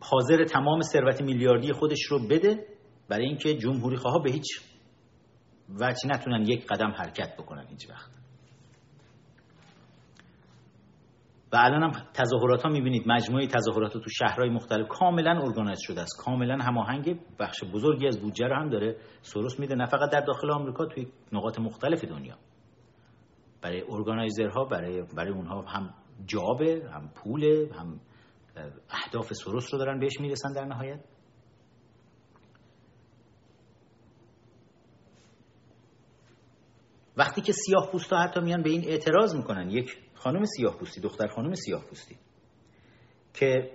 [0.00, 2.66] حاضر تمام ثروت میلیاردی خودش رو بده
[3.08, 4.60] برای اینکه جمهوری خواه به هیچ
[5.80, 8.21] وجه نتونن یک قدم حرکت بکنن هیچ وقت.
[11.52, 16.24] و الان هم تظاهرات ها می‌بینید مجموعه تظاهرات تو شهرهای مختلف کاملا ارگانایز شده است
[16.24, 20.50] کاملا هماهنگ بخش بزرگی از بودجه رو هم داره سروس میده نه فقط در داخل
[20.50, 22.34] آمریکا توی نقاط مختلف دنیا.
[23.62, 25.94] برای ارگانایزرها برای برای اونها هم
[26.26, 28.00] جابه هم پوله هم
[28.90, 31.00] اهداف سروس رو دارن بهش می‌رسن در نهایت.
[37.16, 41.26] وقتی که سیاه پوستا حتی میان به این اعتراض می‌کنن یک خانم سیاه پوستی دختر
[41.26, 42.16] خانم سیاه پوستی
[43.34, 43.70] که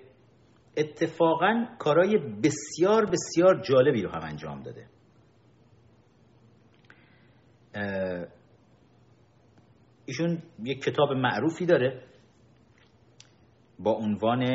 [0.77, 4.88] اتفاقا کارای بسیار بسیار جالبی رو هم انجام داده.
[10.05, 12.03] ایشون یک کتاب معروفی داره
[13.79, 14.45] با عنوان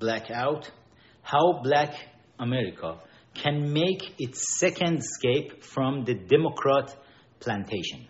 [0.00, 0.83] Blackout
[1.24, 1.94] How Black
[2.38, 2.98] America
[3.34, 6.96] Can Make Its Second Escape from the Democrat
[7.40, 8.08] Plantation.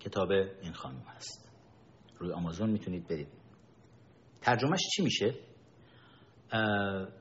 [0.00, 1.48] کتاب این خانم هست.
[2.18, 3.28] روی آمازون می‌تونید برید.
[4.40, 5.34] ترجمهش چی میشه؟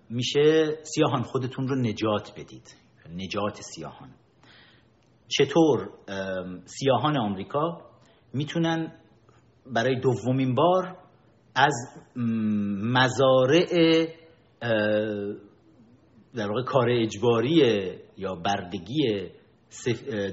[0.10, 1.24] میشه سیاهان.
[1.24, 2.76] خودتون رو نجات بدید.
[3.10, 4.10] نجات سیاهان.
[5.28, 5.90] چطور؟
[6.66, 7.82] سیاهان آمریکا
[8.34, 9.00] می‌تونن
[9.66, 10.98] برای دومین بار
[11.56, 11.74] از
[12.96, 13.66] مزارع
[16.36, 19.30] در واقع کار اجباری یا بردگی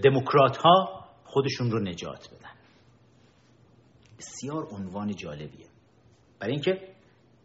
[0.04, 2.50] دموکرات ها خودشون رو نجات بدن.
[4.18, 5.66] بسیار عنوان جالبیه.
[6.40, 6.88] برای اینکه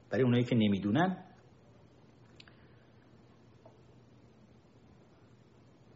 [0.10, 1.24] برای اونایی که نمی‌دونن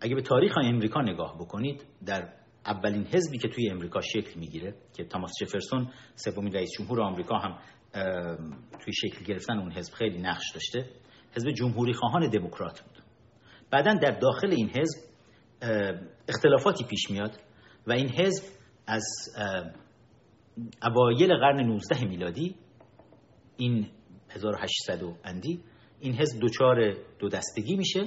[0.02, 2.34] اگه به تاریخ امریکا نگاه بکنید در
[2.68, 7.58] اولین حزبی که توی امریکا شکل می‌گیره که تاماس جفرسون سومین رئیس جمهور آمریکا هم
[8.80, 10.90] توی شکل گرفتن اون حزب خیلی نقش داشته
[11.36, 13.04] حزب جمهوری خواهان دموکرات بود.
[13.72, 15.08] بعدا در داخل این حزب
[16.30, 17.40] اختلافاتی پیش میاد
[17.88, 18.44] و این حزب
[18.88, 19.06] از
[20.84, 22.56] اوایل قرن 19 میلادی
[23.58, 23.88] این
[24.30, 25.60] 1800 اندی
[26.00, 28.00] این حزب دوچار دو دستگی میشه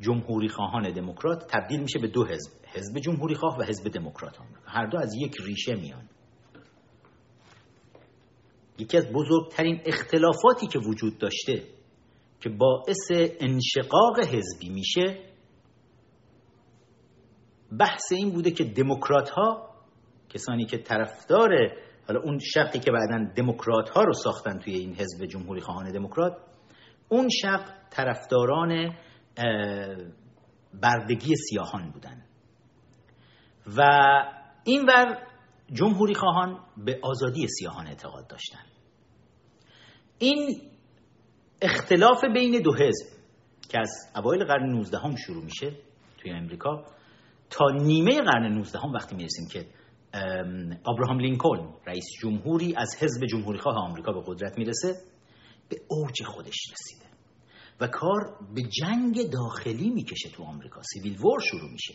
[0.00, 2.61] جمهوری خواهان دموکرات تبدیل میشه به دو حزب.
[2.74, 6.08] حزب جمهوری خواه و حزب دموکرات هر دو از یک ریشه میان.
[8.78, 11.62] یکی از بزرگترین اختلافاتی که وجود داشته
[12.40, 15.32] که باعث انشقاق حزبی میشه
[17.78, 19.70] بحث این بوده که دموکرات ها
[20.28, 21.50] کسانی که طرفدار
[22.08, 26.36] حالا اون شقی که بعدا دموکرات ها رو ساختن توی این حزب جمهوری خواهان دموکرات
[27.08, 28.96] اون شق طرفداران
[30.82, 32.24] بردگی سیاهان بودن.
[33.66, 33.82] و
[34.64, 35.26] این ور
[35.72, 38.64] جمهوری خواهان به آزادی سیاهان اعتقاد داشتن.
[40.18, 40.60] این
[41.62, 43.06] اختلاف بین دو حزب
[43.68, 45.72] که از اوایل قرن 19 هم شروع میشه
[46.18, 46.84] توی امریکا
[47.50, 49.66] تا نیمه قرن 19 هم وقتی می‌رسیم که
[50.86, 54.94] ابراهام لینکلن رئیس جمهوری از حزب جمهوری خواه آمریکا به قدرت می‌رسه
[55.68, 57.06] به اوج خودش رسیده.
[57.80, 60.82] و کار به جنگ داخلی می‌کشه تو آمریکا.
[60.82, 61.94] سیویل وار شروع میشه.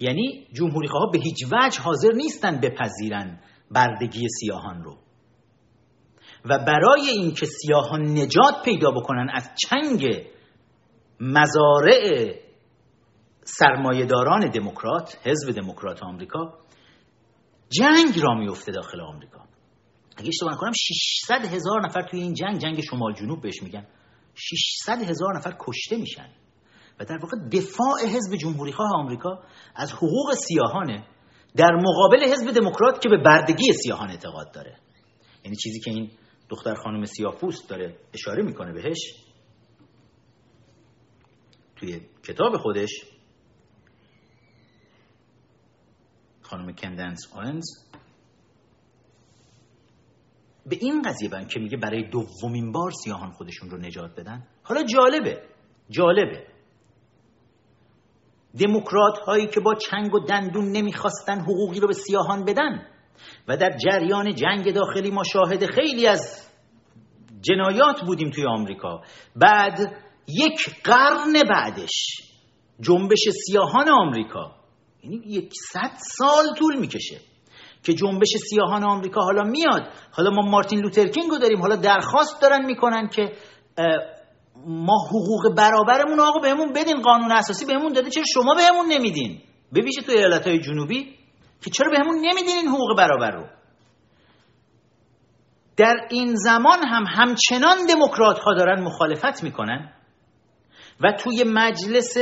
[0.00, 4.98] یعنی جمهوری خواه به هیچ وجه حاضر نیستن بپذیرن بردگی سیاهان رو.
[6.44, 10.26] و برای اینکه سیاهان نجات پیدا بکنن از چنگ
[11.20, 12.34] مزارع
[13.44, 16.58] سرمایهداران دموکرات حزب دموکرات آمریکا
[17.68, 19.40] جنگ را میفته داخل آمریکا.
[20.16, 23.86] اگه اشتباه نکنم 600 هزار نفر توی این جنگ جنگ شمال جنوب بهش میگن.
[24.34, 26.28] 600 هزار نفر کشته میشن.
[27.00, 29.42] و در واقع دفاع حزب جمهوری خواه آمریکا
[29.74, 31.06] از حقوق سیاهانه
[31.56, 34.76] در مقابل حزب دموکرات که به بردگی سیاهان اعتقاد داره.
[35.44, 36.10] یعنی چیزی که این
[36.48, 38.98] دختر خانم سیاپوست داره اشاره می‌کنه بهش
[41.76, 42.90] توی کتاب خودش
[46.42, 47.64] خانم کندنس آنز
[50.66, 54.46] به این قضیه بند که میگه برای دومین بار سیاهان خودشون رو نجات بدن.
[54.62, 55.42] حالا جالبه
[55.90, 56.49] جالبه.
[58.58, 62.86] دموکرات هایی که با چنگ و دندون نمی‌خواستن حقوقی رو به سیاهان بدن.
[63.48, 66.48] و در جریان جنگ داخلی ما شاهد خیلی از
[67.40, 69.02] جنایات بودیم توی آمریکا.
[69.36, 69.78] بعد
[70.28, 72.20] یک قرن بعدش
[72.80, 74.52] جنبش سیاهان آمریکا.
[75.04, 77.20] یعنی یک صد سال طول می‌کشه
[77.82, 79.82] که جنبش سیاهان آمریکا حالا میاد.
[80.12, 81.60] حالا ما مارتین لوترکینگ رو داریم.
[81.60, 83.32] حالا درخواست دارن می‌کنن که
[84.66, 89.40] ما حقوق برابرمون آقا بهمون بدین قانون اساسی بهمون داده چرا شما بهمون نمیدین؟
[89.72, 91.16] به ویژه تو ایالت های جنوبی
[91.64, 93.46] که چرا بهمون نمیدین این حقوق برابر رو؟
[95.76, 99.92] در این زمان هم همچنان دموکرات ها دارن مخالفت می‌کنن
[101.00, 102.16] و توی مجلس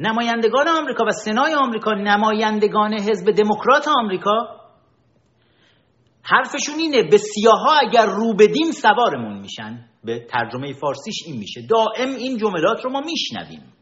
[0.00, 4.60] نمایندگان آمریکا و سنای آمریکا نمایندگان حزب دموکرات آمریکا
[6.22, 9.88] حرفشون اینه به سیاها اگر رو بدیم سوارمون میشن.
[10.04, 11.60] به ترجمه فارسیش این میشه.
[11.70, 13.72] دائم این جملات رو ما میشنویم.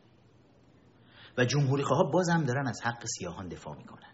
[1.38, 4.12] و جمهوری خواه بازم دارن از حق سیاهان دفاع می‌کنن.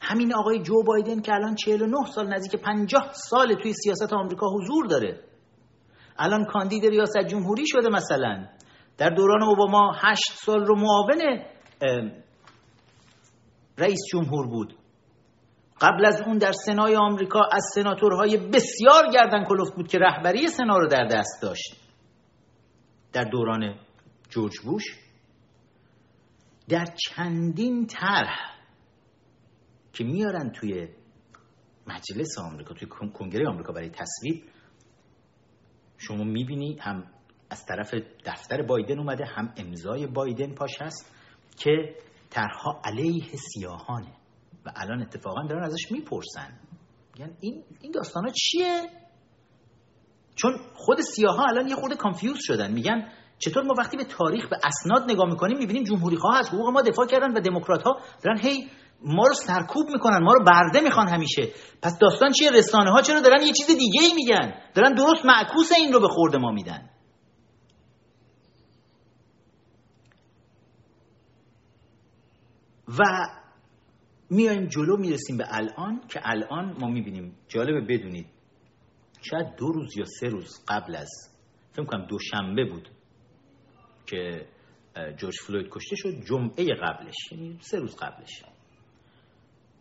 [0.00, 4.86] همین آقای جو بایدن که الان 49 سال نزدیک 50 سال توی سیاست آمریکا حضور
[4.86, 5.24] داره.
[6.18, 8.48] الان کاندید ریاست جمهوری شده مثلا.
[8.98, 11.44] در دوران اوباما 8 سال رو معاون
[13.78, 14.76] رئیس جمهور بود.
[15.80, 20.78] قبل از اون در سنای آمریکا از سناتورهای بسیار گردن کلفت بود که رهبری سنا
[20.78, 21.76] رو در دست داشت.
[23.12, 23.78] در دوران
[24.30, 24.84] جورج بوش
[26.68, 28.54] در چندین طرح
[29.92, 30.88] که میارن توی
[31.86, 34.44] مجلس آمریکا توی کنگره آمریکا برای تصویب
[35.98, 37.04] شما می‌بینی هم
[37.50, 37.94] از طرف
[38.26, 41.14] دفتر بایدن اومده هم امضای بایدن پاش هست
[41.58, 41.96] که
[42.30, 44.12] طرحها علیه سیاهانه.
[44.66, 46.58] و الان اتفاقا دارن ازش می‌پرسن.
[47.18, 48.82] یعنی این این داستانا چیه؟
[50.34, 52.72] چون خود سیاها الان یه خورده کانفیوز شدن.
[52.72, 56.68] میگن چطور ما وقتی به تاریخ به اسناد نگاه می‌کنیم می‌بینیم جمهوری خواه از حقوق
[56.68, 58.70] ما دفاع کردن و دموکرات ها دارن هی
[59.04, 61.52] ما رو سرکوب می‌کنن ما رو برده می‌خوان همیشه.
[61.82, 65.72] پس داستان چیه؟ رسانه ها چرا دارن یه چیز دیگه ای میگن؟ دارن درست معکوس
[65.72, 66.90] این رو به خورد ما میدن.
[72.98, 73.02] و
[74.34, 77.36] میایم جلو می‌رسیم به الان که الان ما می‌بینیم.
[77.48, 78.26] جالبه بدونید
[79.22, 81.10] شاید دو روز یا سه روز قبل از
[81.72, 82.88] فکر کنم دوشنبه بود
[84.06, 84.46] که
[85.16, 88.42] جورج فلوید کشته شد جمعه قبلش یعنی سه روز قبلش.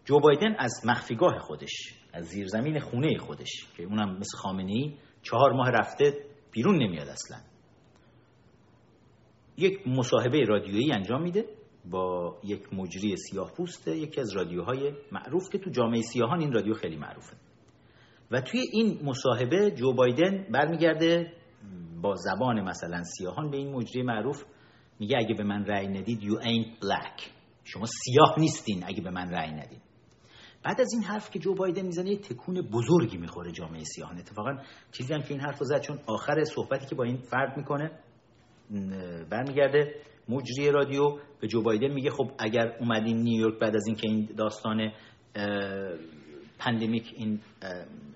[0.05, 1.71] جو بایدن از مخفیگاه خودش
[2.13, 7.37] از زیرزمین خونه خودش که اونم مثل خامنه چهار ماه رفته بیرون نمیاد اصلا.
[9.57, 11.45] یک مصاحبه رادیویی انجام میده.
[11.91, 16.73] با یک مجری سیاه پوسته یکی از رادیوهای معروف که تو جامعه سیاهان این رادیو
[16.73, 17.35] خیلی معروفه.
[18.31, 21.33] و توی این مصاحبه جو بایدن برمیگرده
[22.01, 24.43] با زبان مثلا سیاهان به این مجری معروف
[24.99, 27.21] میگه اگه به من رأی ندید you ain't black.
[27.63, 29.81] شما سیاه نیستین اگه به من رأی ندید
[30.63, 34.17] بعد از این حرف که جو بایدن می‌زنه یه تکون بزرگی می‌خوره جامعه سیاهان.
[34.17, 34.51] اتفاقا
[34.91, 37.91] چیزی هم که این حرف رو زد چون آخر صحبتی که با این فرد می‌کنه
[39.30, 39.95] برمیگرده.
[40.30, 44.91] مجری رادیو به جو بایدن میگه خب اگر اومدین نیویورک بعد از اینکه این داستان
[46.60, 47.39] پندمیک این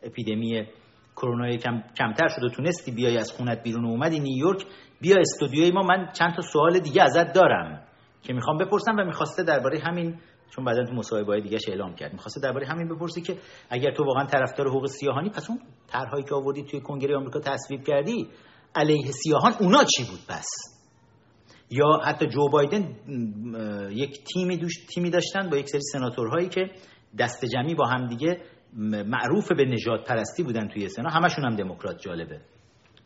[0.04, 0.68] اپیدمی
[1.16, 4.66] کرونا کم کمتر شد و تونستی بیای از خونت بیرون و اومدی نیویورک
[5.02, 5.82] بیا استودیوی ما.
[5.82, 7.82] من چند تا سوال دیگه ازت دارم
[8.24, 12.14] که می‌خوام بپرسم و می‌خواسته درباره همین چون بعدا تو مصاحبه های دیگه اعلام کرد
[12.14, 13.38] می‌خواسته درباره همین بپرسی که
[13.70, 17.84] اگر تو واقعا طرفدار حقوق سیاهانی پس اون طرحهایی که آوردی توی کنگره آمریکا تصویب
[17.84, 18.28] کردی
[18.78, 20.48] علیه سیاهان اونا چی بود پس؟
[21.70, 22.96] یا حتی جو بایدن
[23.92, 26.70] یک تیمی دوش تیمی داشتن با یک سری سناتورهایی که
[27.20, 28.42] دست جمعی با هم دیگه
[29.06, 31.10] معروف به نجات پرستی بودن توی سنا.
[31.10, 32.42] همشون هم دموکرات جالبه.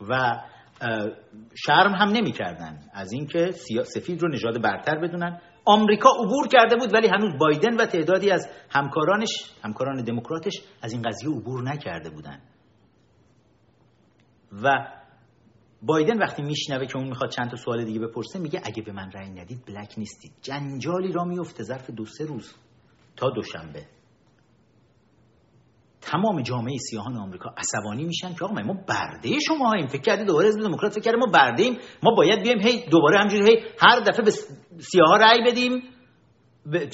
[0.10, 0.42] و
[1.56, 3.52] شرم هم نمی‌کردن از اینکه
[3.84, 5.42] سفید رو نژاد برتر بدونن.
[5.66, 9.30] آمریکا عبور کرده بود ولی هنوز بایدن و تعدادی از همکارانش
[9.64, 12.40] همکاران دموکراتش از این قضیه عبور نکرده بودن.
[14.64, 14.70] و
[15.82, 19.12] بایدن وقتی میشنوه که اون می‌خواد چند تا سوال دیگه بپرسه میگه اگه به من
[19.12, 20.32] رأی ندید بلک نیستید.
[20.42, 22.54] جنجالی را میفته ظرف دو سه روز
[23.16, 23.86] تا دوشنبه.
[26.02, 30.48] تمام جامعه سیاهان آمریکا عصبانی میشن که آقا ما برده شما هاییم فکر کردید دوباره
[30.48, 31.70] حزب دموکرات فکر ما برده
[32.04, 34.32] ما باید بیایم هی دوباره همجوری هی هر دفعه به
[34.80, 35.84] سیاها رأی بدیم.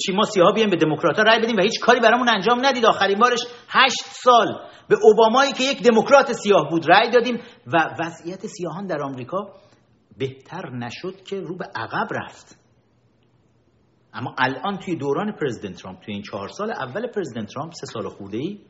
[0.06, 2.86] چی ما سیاها بیایم به دموکرات رأی بدیم و هیچ کاری برامون انجام ندید.
[2.86, 4.46] آخرین بارش هشت سال
[4.88, 9.38] به اوبامایی که یک دموکرات سیاه بود رأی دادیم و وضعیت سیاهان در آمریکا
[10.18, 12.58] بهتر نشد که رو به عقب رفت.
[14.14, 18.08] اما الان توی دوران پرزیدنت ترامپ توی این چهار سال اول پرزیدنت ترامپ سه سال
[18.08, 18.60] خورده ای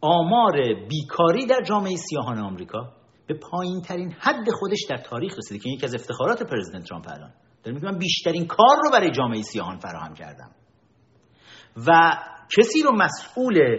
[0.00, 0.52] آمار
[0.88, 2.92] بیکاری در جامعه سیاهان آمریکا
[3.26, 7.32] به پایین ترین حد خودش در تاریخ رسیده که یکی از افتخارات پرزیدنت ترامپ الان.
[7.66, 7.74] داره.
[7.74, 10.50] میگه من بیشترین کار رو برای جامعه سیاهان فراهم کردم.
[11.86, 12.16] و
[12.58, 13.78] کسی رو مسئول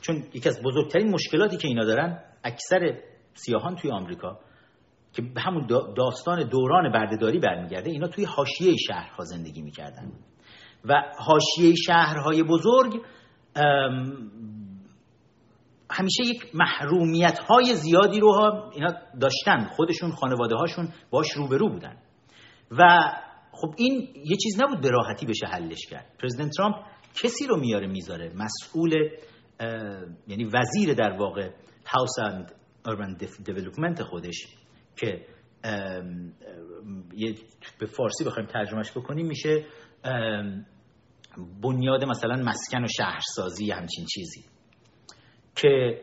[0.00, 2.98] چون یکی از بزرگترین مشکلاتی که اینا دارن اکثر
[3.34, 4.38] سیاهان توی آمریکا
[5.12, 10.12] که به همون داستان دوران بردهداری برمیگرده اینا توی حاشیه شهرها زندگی می‌کردن.
[10.84, 13.00] و حاشیه شهرهای بزرگ
[15.90, 19.64] همیشه یک محرومیت های زیادی رو ها اینا داشتن.
[19.64, 21.96] خودشون خانواده هاشون باش روبرو بودن.
[22.70, 22.84] و
[23.52, 26.16] خب این یه چیز نبود به راحتی بشه حلش کرد.
[26.22, 26.74] پرزیدنت ترامپ
[27.22, 28.32] کسی رو میاره می‌ذاره.
[28.34, 28.92] مسئول
[30.28, 31.50] یعنی وزیر در واقع
[31.86, 32.52] هاوس اند
[32.86, 34.46] اربن دیولپمنت خودش
[34.96, 35.26] که
[37.78, 39.66] به فارسی بخوایم ترجمهش بکنیم میشه
[41.62, 44.44] بنیاد مثلا مسکن و شهرسازی همچین چیزی
[45.56, 46.02] که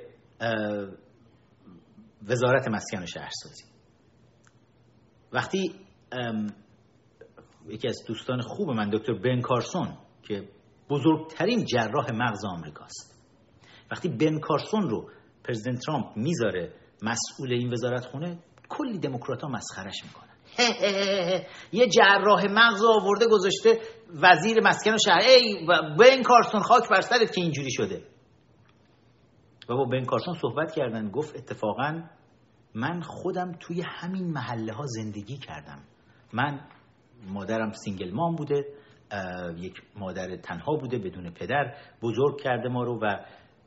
[2.24, 3.63] وزارت مسکن و شهرسازی.
[5.34, 5.76] وقتی
[7.67, 10.50] یکی از دوستان خوب من دکتر بن کارسون که
[10.89, 13.24] بزرگترین جراح مغز آمریکاست.
[13.91, 15.10] وقتی بن کارسون رو
[15.43, 20.32] پرزیدنت ترامپ می‌ذاره مسئول این وزارت خونه کلی دموکرات ها مسخرش می‌کنن
[21.71, 25.21] یه جراح مغز آورده گذاشته وزیر مسکن و شهر.
[25.28, 25.67] ای
[26.00, 28.04] بن کارسون خاک بر سرت که اینجوری شده.
[29.69, 32.04] و با بن کارسون صحبت کردن گفت اتفاقا
[32.76, 35.84] من خودم توی همین محله ها زندگی کردم.
[36.34, 36.60] من
[37.28, 38.65] مادرم single mom بوده
[39.58, 43.17] یک مادر تنها بوده بدون پدر بزرگ کرده ما رو و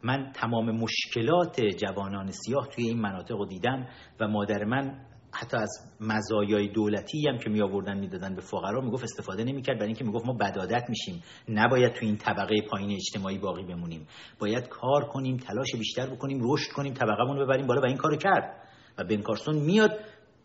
[0.03, 3.87] من تمام مشکلات جوانان سیاه توی این مناطق رو دیدم
[4.21, 5.01] و مادر من
[5.33, 5.71] حتی از
[6.01, 10.27] مزایای دولتی هم که می آوردن می‌دادن به فقرا می‌گفت استفاده نمی‌کرد برای اینکه می‌گفت
[10.27, 11.23] ما بد عادت میشیم.
[11.49, 14.07] نباید تو این طبقه پایین اجتماعی باقی بمونیم.
[14.39, 18.61] باید کار کنیم تلاش بیشتر بکنیم رشد کنیم طبقه‌مون ببریم بالا و این کارو کرد.
[18.99, 19.91] و بن کارسون میاد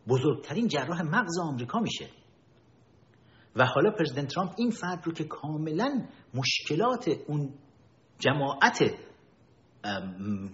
[0.10, 2.10] بزرگترین جراح مغز آمریکا میشه.
[3.56, 7.54] و حالا پرزیدنت ترامپ این فرد رو که کاملا مشکلات اون
[8.20, 8.94] جماعت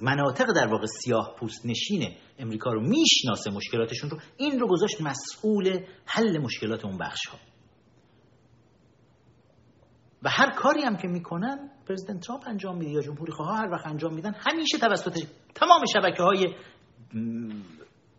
[0.02, 5.86] مناطق در واقع سیاه پوست نشین امریکا رو می‌شناسه مشکلاتشون رو این رو گذاشت مسئول
[6.06, 7.38] حل مشکلات اون بخش ها
[10.24, 13.88] و هر کاری هم که می‌کنن پرزیدنت ترامپ انجام میده یا جمهوری خواه هر وقت
[13.88, 15.20] انجام میدن همیشه توسط
[15.56, 16.56] تمام شبکه های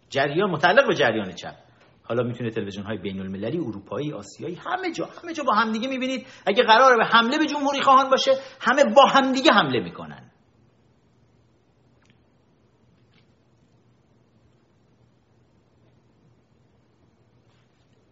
[0.08, 1.54] جریان متعلق به جریان چپ.
[2.02, 6.26] حالا می‌تونه تلویزیون های بین المللی اروپایی آسیایی همه جا همه جا با همدیگه می‌بینید.
[6.46, 8.30] اگه قراره به حمله به جمهوری خواهان باشه
[8.60, 10.30] همه با همدیگه حمله می‌کنن.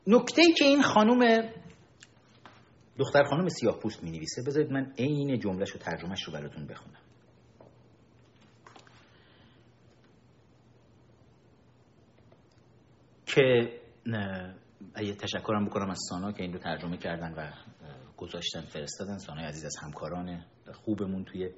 [0.07, 1.51] نکته ای که این خانم
[2.99, 7.04] دختر خانم سیاه پوست می نویسه بذارید من عین جملهش و ترجمهش رو براتون بخونم.
[13.35, 13.71] که
[15.03, 17.53] یه تشکرم بکنم از سانا که این رو ترجمه کردن و
[18.17, 19.19] گذاشتن فرستادن.
[19.19, 21.51] سانای عزیز از همکاران خوبمون توی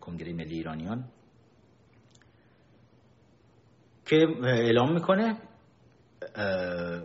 [0.00, 1.04] کنگره ملی ایرانیان.
[4.06, 5.36] که اعلام می‌کنه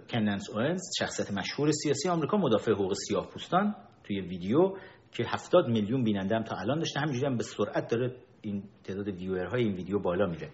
[0.09, 4.77] کننس اوینز شخصیت مشهور سیاسی آمریکا مدافع حقوق سیاه پوستان توی ویدیو
[5.11, 6.99] که 70 میلیون بیننده هم تا الان داشته.
[6.99, 10.51] همینجوری هم به سرعت داره این تعداد ویورهای این ویدیو بالا میره.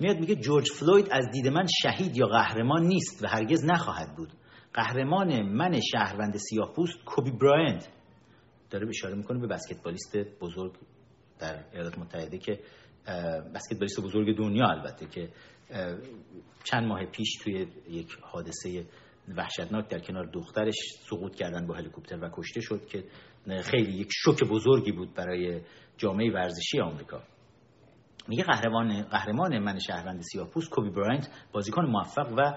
[0.00, 4.32] میاد میگه جورج فلوید از دید من شهید یا قهرمان نیست و هرگز نخواهد بود.
[4.74, 7.84] قهرمان من شهروند سیاه پوست کوبی برایند
[8.70, 10.72] داره اشاره می‌کنه به بسکتبالیست بزرگ
[11.38, 12.60] در ایالات متحده که
[13.54, 15.28] بسکتبالیست بزرگ دنیا البته که
[16.64, 18.86] چند ماه پیش توی یک حادثه
[19.36, 20.74] وحشتناک در کنار دخترش
[21.10, 23.04] سقوط کردن با هلیکوپتر و کشته شد که
[23.62, 25.60] خیلی یک شوک بزرگی بود برای
[25.96, 27.22] جامعه ورزشی آمریکا.
[28.28, 32.54] میگه قهرمان قهرمان من شهروند سیاه‌پوست کوبی براینت بازیکن موفق و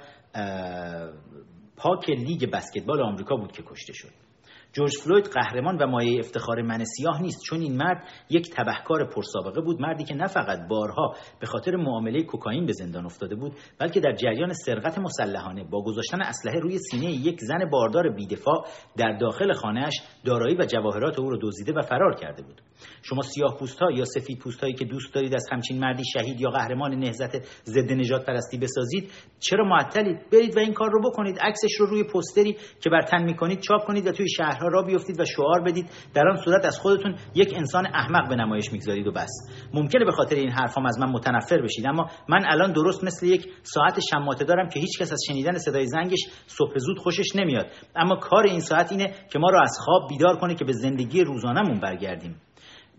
[1.78, 4.31] پاک لیگ بسکتبال آمریکا بود که کشته شد.
[4.74, 7.42] جورج فلوید قهرمان و مایه افتخار من سیاه نیست.
[7.46, 12.24] چون این مرد یک تبهکار پرسابقه بود مردی که نه فقط بارها به خاطر معامله
[12.24, 17.12] کوکائین به زندان افتاده بود بلکه در جریان سرقت مسلحانه با گذاشتن اسلحه روی سینه
[17.12, 18.66] یک زن باردار بیدفاع
[18.98, 19.94] در داخل خانهاش
[20.26, 22.62] دارایی و جواهرات او را دزدیده و فرار کرده بود.
[23.02, 26.42] شما سیاه پوست ها یا سفید پوست هایی که دوست دارید از همچین مردی شهید
[26.42, 31.40] یا قهرمان نهضت ضد نجات پرستی بسازید چرا معطلید برید و این کار رو بکنید.
[31.40, 34.26] عکسش رو روی پستری که بر تن می‌کنید چاپ کنید و توی
[34.62, 35.90] شهرها را بیفتید و شعار بدید.
[36.14, 39.30] در آن صورت از خودتون یک انسان احمق به نمایش می‌گذارید و بس.
[39.74, 43.48] ممکنه به خاطر این حرفام از من متنفر بشید اما من الان درست مثل یک
[43.64, 47.66] ساعت شماته دارم که هیچ کس از شنیدن صدای زنگش صبح زود خوشش نمیاد.
[47.96, 51.24] اما کار این ساعت اینه که ما را از خواب بیدار کنه که به زندگی
[51.24, 52.42] روزانهمون برگردیم.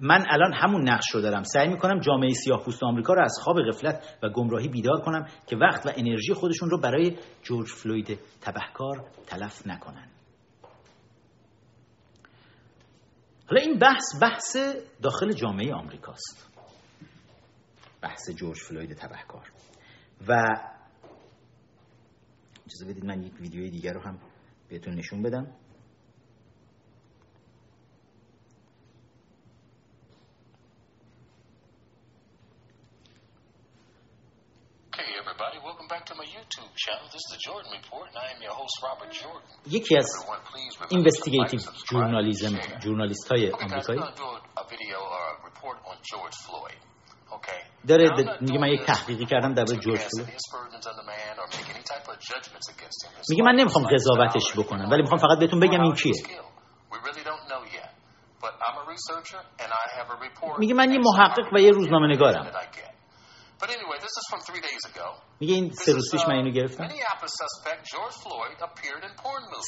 [0.01, 1.43] من الان همون نقش رو دارم.
[1.43, 5.57] سعی می‌کنم جامعه سیاه پوست آمریکا رو از خواب غفلت و گمراهی بیدار کنم که
[5.57, 10.12] وقت و انرژی خودشون رو برای جورج فلوید تبهکار تلف نکنن.
[13.47, 14.57] حالا این بحث بحث
[15.03, 16.49] داخل جامعه آمریکاست.
[18.03, 19.53] بحث جورج فلوید تبهکار.
[20.29, 20.33] و
[22.67, 24.19] اجازه بدید من یک ویدیوی دیگر رو هم
[24.69, 25.57] بهتون نشون بدم.
[39.67, 40.09] یکی از
[40.91, 44.01] اینوستیگیتیو جورنالیزم جورنالیست های آمریکایی.
[47.89, 50.39] داره میگه من یک تحقیقی کردم در جورج فلوید
[53.31, 56.13] میگه من نمی‌خوام قضاوتش بکنم ولی می‌خوام فقط بهتون بگم این کیه.
[60.59, 62.51] میگه من یه محقق و یه روزنامه نگارم
[65.41, 66.85] میگه این سه روز پیش من اینو گرفتم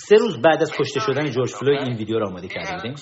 [0.08, 2.94] سه روز بعد از کشته شدن جورج فلوید این ویدیو رو آماده کرده بودیم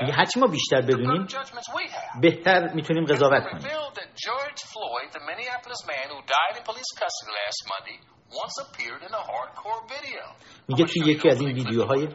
[0.00, 1.26] میگه هرچی ما بیشتر بدونیم
[2.20, 3.62] بهتر می‌تونیم قضاوت کنیم
[10.68, 12.08] میگه توی یکی از این ویدیوهای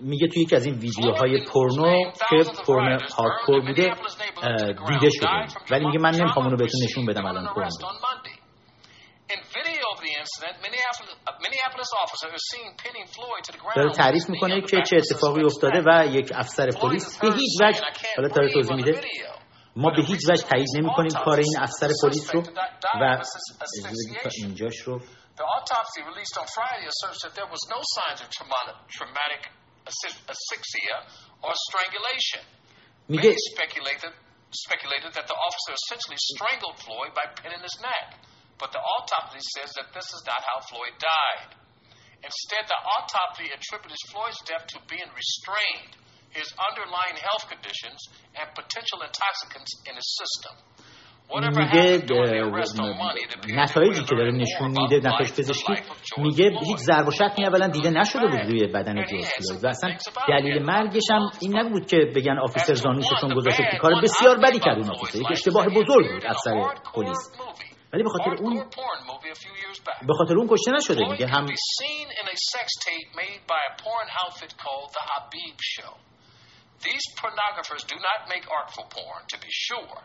[0.00, 3.94] میگه توی یکی از این ویدیوهای پورنو که پورنو هاردکور بوده
[4.88, 5.28] دیده شده.
[5.70, 7.70] ولی میگه من نمی‌خوام اونو بهتون نشون بدم الان پورنو.
[13.76, 17.80] داره تعریف می‌کنه که چه اتفاقی افتاده و یک افسر پلیس به هیچ وجه
[18.16, 19.00] حالا داره توضیح میده.
[19.77, 22.41] ما به هیچ وجه تایید نمی کنیم کار این افسر پلیس رو
[23.01, 23.23] و
[24.37, 25.01] اینجاش رو
[25.35, 28.27] The autopsy released on Friday asserts that there was no signs of
[28.97, 29.41] traumatic
[30.33, 30.95] asphyxia
[31.41, 32.41] or strangulation.
[33.09, 34.13] Many speculated,
[34.65, 38.07] speculated that the officer essentially strangled Floyd by pinning his neck,
[38.61, 41.49] but the autopsy says that this is not how Floyd died.
[42.29, 45.93] Instead, the autopsy attributed Floyd's death to being restrained
[46.38, 48.00] His underlying health conditions
[48.38, 50.54] and potential intoxicants in his system.
[51.34, 52.02] میگه
[53.54, 55.72] نتایجی که داره نشون میده نتایج پزشکی
[56.16, 59.64] میگه هیچ ضرب و شتمی اولا دیده نشده بود روی بدن جورج فلوید.
[59.64, 59.96] و اصلا
[60.28, 64.78] دلیل مرگش هم این نبود که بگن آفیسر زانوششون گذاشته که کار بسیار بدی کرد
[64.78, 65.18] اون آفیسر.
[65.18, 67.18] یک اشتباه بزرگ بود از سر پلیس
[67.92, 68.64] ولی به خاطر اون
[70.06, 71.04] به خاطر اون کشته نشده.
[71.10, 71.46] دیگه هم
[76.86, 80.00] These pornographers do not make artful porn, to be sure.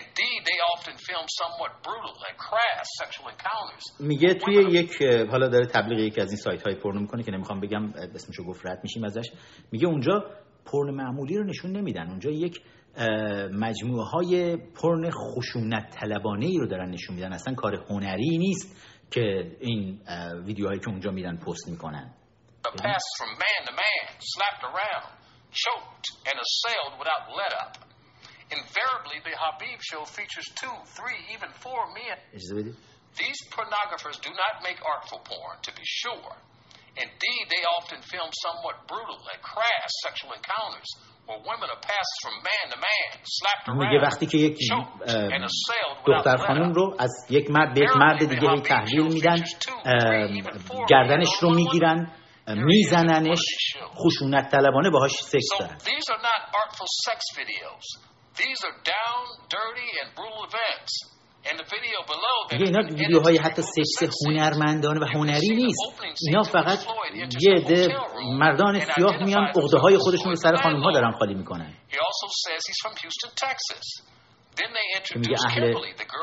[0.00, 3.84] Indeed, they often film somewhat brutal and crass sexual encounters.
[4.00, 7.60] میگه توی یک حالا داره تبلیغ یکی از این سایت های پورنو می‌کنه که نمی‌خوام
[7.60, 9.26] بگم اسمشو گفت رد میشیم ازش.
[9.72, 10.24] میگه اونجا
[10.64, 12.08] پورن معمولی رو نشون نمیدن.
[12.08, 12.62] اونجا یک
[13.52, 17.32] مجموعه های پرن خشونت طلبانه ای رو دارن نشون میدن.
[17.32, 18.76] اصلا کار هنری نیست
[19.10, 20.00] که این
[20.44, 22.14] ویدیوهایی که اونجا میدن پست می‌کنن.
[25.51, 27.77] choked and assailed without let up.
[28.51, 32.17] Invariably, the Habib show features two, three, even four men.
[33.17, 36.33] These pornographers do not make artful porn, to be sure.
[36.97, 40.89] Indeed, they often film somewhat brutal and crass sexual encounters
[41.25, 44.57] where women are passed from man to man, slapped around, میگه وقتی که یک
[46.07, 49.43] دختر خانم رو از یک مرد به یک مرد دیگه تحویل میدن
[50.89, 52.11] گردنش رو میگیرن
[52.56, 53.40] میزننش
[53.96, 55.78] خشونت طلبانه باهاش سکس دارن.
[62.52, 65.80] میگه اینا ویدیوهای حتی سکس هنرمندانه و هنری نیست.
[66.26, 66.78] اینا فقط
[67.40, 67.88] یه عده
[68.38, 71.74] مردان سیاه میان عقده های خودشون رو سر خانم ها دارن خالی می‌کنن.
[75.08, 75.74] که میگه اهل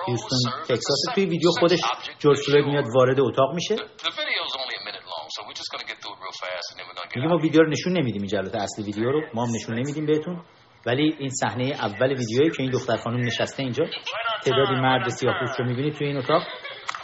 [0.07, 1.79] هیوستون تکساس توی ویدیو خودش
[2.19, 3.75] جورج فلوید میاد وارد اتاق میشه.
[7.15, 9.21] میگه ما ویدیو رو نشون نمیدیم این جلوت اصلی ویدیو رو.
[9.33, 10.45] ما هم نشون نمیدیم بهتون.
[10.85, 13.85] ولی این صحنه اول ویدیویی که این دختر خانم نشسته اینجا
[14.43, 16.43] تعدادی مرد سیاه‌پوست رو می‌بینید توی این اتاق.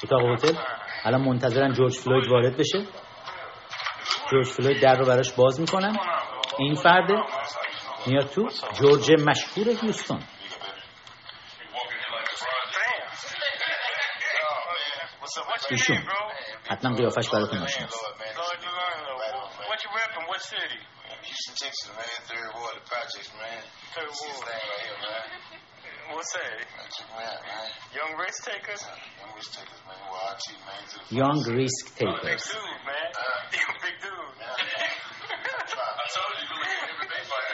[0.03, 0.53] اتاق هتل.
[1.03, 2.86] الان منتظرن جورج فلوید وارد بشه.
[4.32, 5.97] جورج فلوید در رو براش باز می‌کنن.
[6.59, 7.09] این فرد
[8.07, 8.49] میاد تو
[8.82, 10.19] جورج مشهور هیوستون.
[15.69, 15.97] ایشون.
[16.72, 18.05] حتما قیافش براتون آشناست.
[27.99, 28.82] Young risk takers?
[29.19, 29.99] Young risk takers, man.
[30.11, 30.82] Well, I cheat, man.
[31.22, 32.45] Young risk takers.
[32.47, 33.09] Big dude, man.
[33.84, 34.22] Big dude.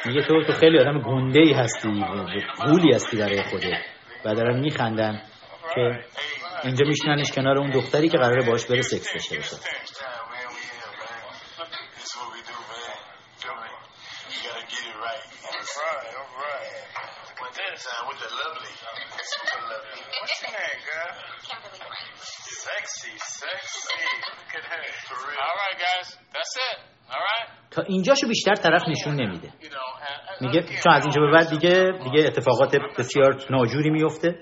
[0.05, 2.05] میگه تو تو خیلی آدم گنده ای هستی
[2.57, 3.81] غولی هستی برای خودت
[4.25, 5.21] و دارن میخندن
[5.75, 6.05] که
[6.63, 9.55] اینجا میشننش کنار اون دختری که قراره باش بره سکس داشته باشه
[27.71, 29.53] تا اینجاشو بیشتر طرف نشون نمیده.
[30.41, 34.39] میگه چون از اینجا به بعد دیگه دیگه اتفاقات بسیار ناجوری میفته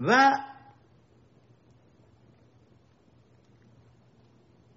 [0.00, 0.30] و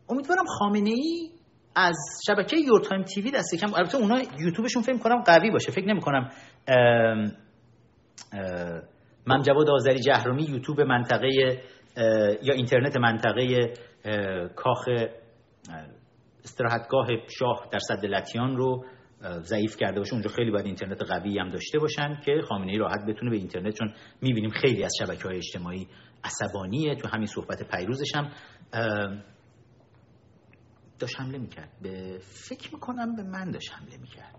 [0.10, 1.30] امیدوارم خامنه ای
[1.76, 1.96] از
[2.28, 3.74] شبکه یور تایم تیوی دست کم.
[3.74, 5.72] البته اونا یوتیوبشون فکر کنم قوی باشه.
[5.72, 6.32] فکر نمی کنم
[9.26, 11.28] من جواد آذری جهرومی یوتیوب منطقه
[12.42, 13.74] یا اینترنت منطقه
[14.56, 14.86] کاخ
[16.44, 17.08] استراحتگاه
[17.40, 18.86] شاه در صد لتیان رو
[19.22, 23.06] ضعیف کرده باشه اونجا خیلی باید اینترنت قوی هم داشته باشن که خامنه ای راحت
[23.08, 25.88] بتونه به اینترنت چون می‌بینیم خیلی از شبکه های اجتماعی
[26.24, 26.96] عصبانیه.
[26.96, 28.32] تو همین صحبت پیروزش هم
[31.00, 31.70] داشت حمله می‌کرد.
[31.82, 34.36] به فکر می‌کنم به من داشت حمله می‌کرد.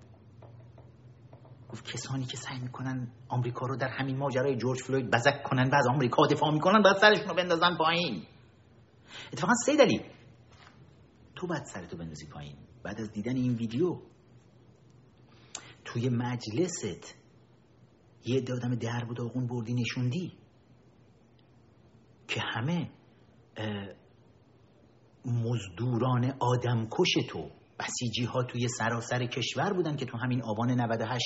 [1.69, 5.87] گفت کسانی که سعی می‌کنن آمریکا رو در همین ماجرای جورج فلوید بزک کنن از
[5.87, 8.23] آمریکا دفاع می‌کنن باید سرشون رو بندازن پایین.
[9.33, 10.03] اتفاقا سه دلیل.
[11.37, 12.57] تو باید سرتو بندازی پایین.
[12.85, 14.01] بعد از دیدن این ویدیو
[15.89, 17.15] توی مجلست.
[18.25, 20.33] یه عده آدم در بود آقون بردی نشوندی.
[22.29, 22.91] که همه
[25.25, 31.25] مزدوران آدمکش تو بسیجی ها توی سراسر کشور بودن که تو همین آبان 98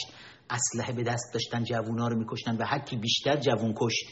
[0.50, 4.06] اسلحه به دست داشتن جوونا رو میکشتن و هرکی بیشتر جوون کشت.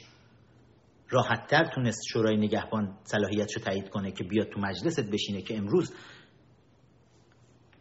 [1.08, 5.94] راحتتر تونست شورای نگهبان صلاحیتش تایید کنه که بیاد تو مجلست بشینه که امروز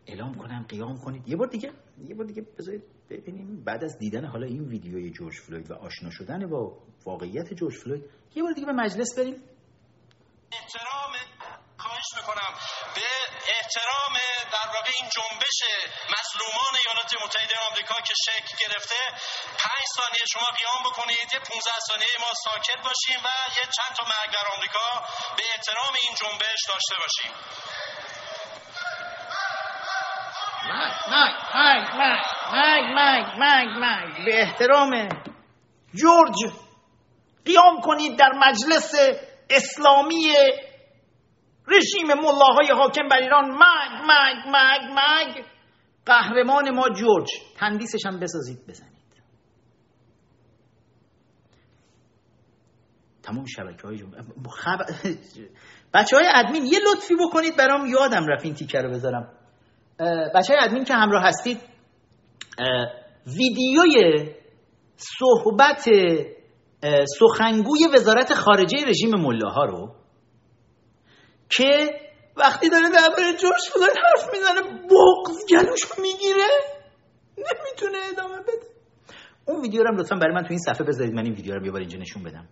[0.08, 1.28] اعلام کنم قیام کنید.
[1.28, 1.72] یه بار دیگه
[2.08, 3.64] یه بار دیگه بذارید ببینیم.
[3.64, 8.04] بعد از دیدن حالا این ویدیوی جورج فلوید و آشنا شدن با واقعیت جورج فلوید
[8.36, 9.44] یه بار دیگه به مجلس بریم.
[10.52, 11.14] احترام
[11.78, 12.52] خواهش می‌کنم.
[12.96, 13.08] به
[13.56, 14.14] احترام
[14.56, 15.60] در واقع این جنبش
[16.16, 19.00] مظلومان ایالات متحده آمریکا که شکل گرفته
[19.64, 24.04] پنج ثانیه شما قیام بکنید یه 15 ثانیه ما ساکت باشیم و یه چند تا
[24.14, 24.88] مرگ در آمریکا
[25.38, 27.32] به احترام این جنبش داشته باشیم.
[34.26, 35.10] به احترام
[35.96, 36.54] جورج
[37.46, 38.92] قیام کنید در مجلس
[39.50, 40.34] اسلامی
[41.68, 43.52] رژیم ملاهای حاکم بر ایران.
[43.52, 45.46] مگ مگ مگ مگ
[46.06, 47.28] قهرمان ما جورج
[47.58, 49.00] تندیسش هم بسازید بزنید.
[53.24, 54.80] تمام شبکه های خب...
[55.94, 59.39] بچه های ادمین یه لطفی بکنید برام یادم رفت این تیکه رو بذارم.
[60.36, 61.62] بچه ادمین که همراه هستید
[63.28, 64.30] ویدیوی
[64.96, 65.90] صحبت
[67.20, 69.96] سخنگوی وزارت خارجه رژیم ملاها رو
[71.50, 71.90] که
[72.38, 76.48] وقتی داره درباره جورج فلوید حرف می‌زنه بغض گلوش می‌گیره
[77.38, 78.68] نمی‌تونه ادامه بده.
[79.46, 81.72] اون ویدیو رو هم لطفا برای من تو این صفحه بذارید من این ویدیو رو
[81.72, 82.48] بار اینجا نشون بدم.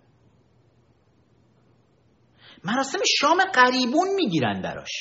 [2.63, 4.91] مراسم شام قریبون می‌گیرن براش.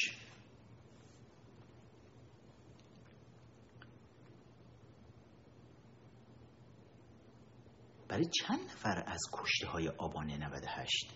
[8.17, 11.15] برای چند نفر از کشته های آبان 98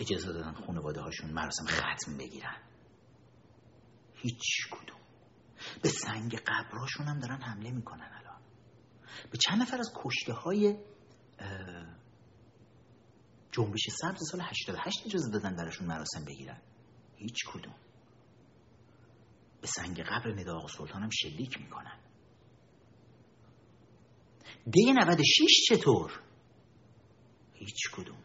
[0.00, 2.56] اجازه دادن خانواده هاشون مراسم ختم بگیرن.
[4.14, 5.00] هیچ کدوم.
[5.82, 8.40] به سنگ قبراشون هم دارن حمله می‌کنن الان.
[9.30, 10.76] به چند نفر از کشته های
[13.52, 16.60] جنبش سبز سال 88 اجازه دادن درشون مراسم بگیرن؟
[17.16, 17.74] هیچ کدوم.
[19.60, 21.98] به سنگ قبر ندا آقا سلطان هم شلیک می‌کنن.
[24.70, 26.20] دی 96 چطور؟
[27.54, 28.18] هیچ کدوم.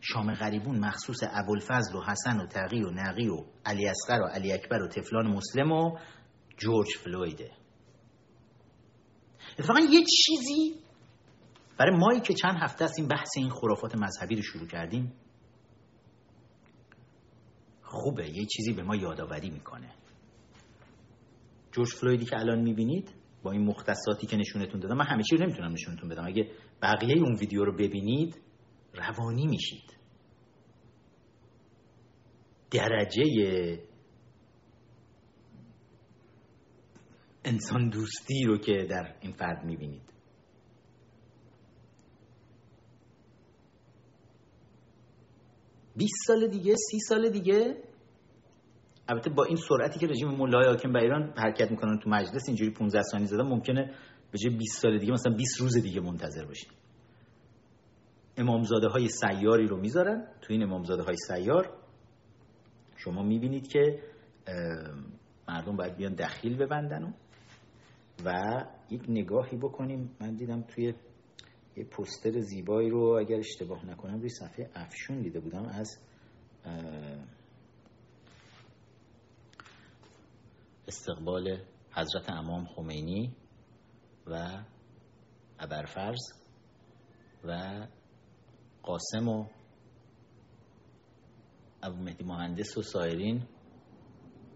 [0.00, 4.52] شام غریبون مخصوص ابوالفضل و حسن و تقی و نقی و علی اصغر و علی
[4.52, 5.98] اکبر و تفلان مسلم و
[6.58, 7.50] جورج فلویده.
[9.58, 10.74] اتفاقا یه چیزی
[11.78, 15.12] برای مایی که چند هفته است این بحث این خرافات مذهبی رو شروع کردیم.
[17.82, 19.94] خوبه یه چیزی به ما یادآوری می‌کنه.
[21.72, 25.44] جورج فلویدی که الان می‌بینید با این مختصاتی که نشونتون دادم من همه چی رو
[25.44, 26.26] نمی‌تونم نشونتون بدم.
[26.26, 26.50] اگه
[26.82, 28.40] بقیه اون ویدیو رو ببینید
[28.94, 29.96] روانی میشید.
[32.70, 33.22] درجه
[37.44, 40.02] انسان دوستی رو که در این فرد می‌بینید.
[45.96, 47.82] بیست سال دیگه سی سال دیگه
[49.10, 52.70] البته با این سرعتی که رژیم مولای حاکم بر ایران حرکت می‌کنن تو مجلس اینجوری
[52.70, 53.94] 15 ثانیه زدن ممکنه
[54.32, 56.70] به جای 20 سال دیگه مثلا 20 روز دیگه منتظر باشیم
[58.36, 60.26] امامزاده های سیاری رو می‌ذارن.
[60.42, 61.72] تو این امامزاده های سیار
[62.96, 64.02] شما می‌بینید که
[65.48, 67.14] مردم باید بیان دخیل ببندن
[68.24, 68.32] و
[68.90, 70.16] یک نگاهی بکنیم.
[70.20, 70.94] من دیدم توی
[71.76, 75.98] یه پوستر زیبایی رو اگر اشتباه نکنم روی صفحه افشون دیده بودم از
[80.88, 81.58] استقبال
[81.92, 83.36] حضرت امام خمینی
[84.26, 84.64] و
[85.58, 86.20] ابرفرز
[87.44, 87.86] و
[88.82, 89.46] قاسم و
[91.82, 93.42] ابو مهدی مهندس و سایرین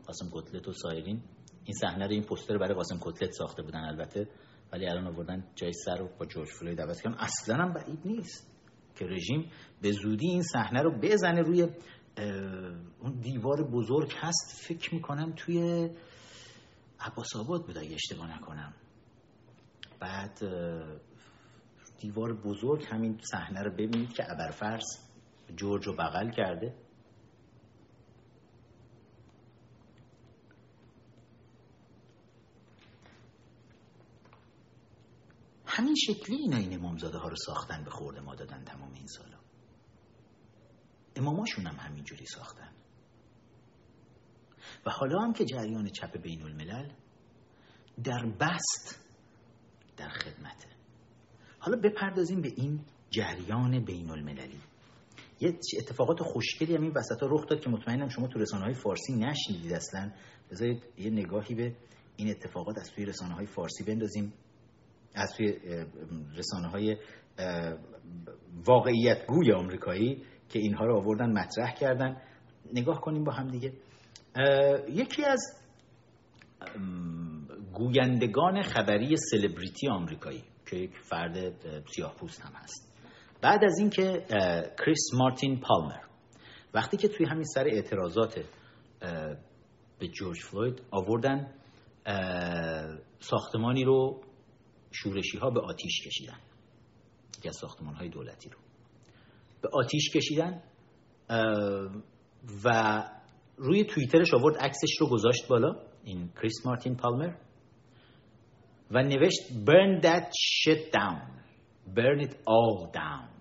[0.07, 1.23] قاسم کتلت و سایرین.
[1.65, 4.29] این صحنه رو این پوستر برای قاسم کتلت ساخته بودن البته
[4.73, 7.17] ولی الان آوردن جای سر رو با جورج فلوید عوض کردن.
[7.19, 8.51] اصلا هم بعید نیست
[8.95, 9.51] که رژیم
[9.83, 11.63] به زودی این صحنه رو بزنه روی
[13.01, 14.67] اون دیوار بزرگ هست.
[14.69, 15.91] فکر می‌کنم توی
[17.05, 18.75] عباس آباد بود اگه اشتباه نکنم.
[20.01, 20.39] بعد
[21.99, 24.85] دیوار بزرگ همین صحنه رو ببینید که ابرفرز
[25.57, 26.75] جورج رو بغل کرده.
[35.67, 39.39] همین شکلی اینا این امامزاده ها رو ساختن به خورده ما دادن تمام این سالا.
[41.17, 42.73] اماماشون هم همینجوری ساختن.
[44.87, 46.89] و حالا هم که جریان چپ بین الملل
[48.05, 49.01] در بست
[49.97, 50.69] در خدمته.
[51.59, 52.81] حالا بپردازیم به این
[53.11, 54.61] جریان بین المللی
[55.41, 58.75] یه اتفاقات خوشگلی هم این وسط ها رخ داد که مطمئنم شما تو رسانه های
[58.75, 60.13] فارسی نشنیدید اصلا.
[60.51, 61.77] بذارید یه نگاهی به
[62.17, 64.33] این اتفاقات از توی رسانه های فارسی بندازیم.
[65.15, 65.59] از توی
[66.37, 66.97] رسانه های
[68.67, 72.17] واقعیت گوی آمریکایی که اینها رو آوردن مطرح کردن.
[72.73, 73.73] نگاه کنیم با هم دیگه.
[74.89, 75.41] یکی از
[77.73, 81.37] گویندگان خبری سلبریتی آمریکایی که یک فرد
[81.87, 82.93] سیاه پوست هم هست.
[83.43, 84.27] بعد از اینکه
[84.85, 86.05] کریس مارتین پالمر
[86.75, 88.39] وقتی که توی همین سر اعتراضات
[89.99, 91.55] به جورج فلوید آوردن
[93.19, 94.21] ساختمانی رو
[94.91, 96.39] شورشی ها به آتیش کشیدن.
[97.39, 98.59] یکی از ساختمان های دولتی رو.
[99.63, 100.63] به آتیش کشیدن
[102.65, 103.03] و
[103.57, 107.35] روی توییترش آورد عکسش رو گذاشت بالا این کریس مارتین پالمر
[108.91, 111.21] و نوشت burn that shit down.
[111.97, 113.35] Burn it all down.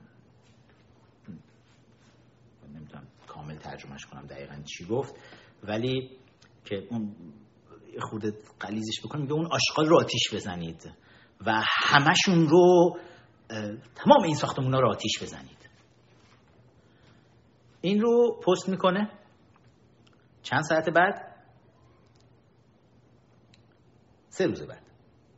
[2.73, 5.15] نمی‌تونم کامل ترجمهش کنم دقیقا چی گفت
[5.63, 6.09] ولی
[6.65, 7.15] که اون
[8.01, 10.91] خورده قلیزش بکنم میگه اون آشغال رو آتیش بزنید
[11.45, 12.97] و همشون رو
[13.95, 15.69] تمام این ساختمون رو آتیش بزنید.
[17.81, 19.09] این رو پست می‌کنه.
[20.43, 21.33] چند ساعت بعد؟
[24.29, 24.83] سه روز بعد.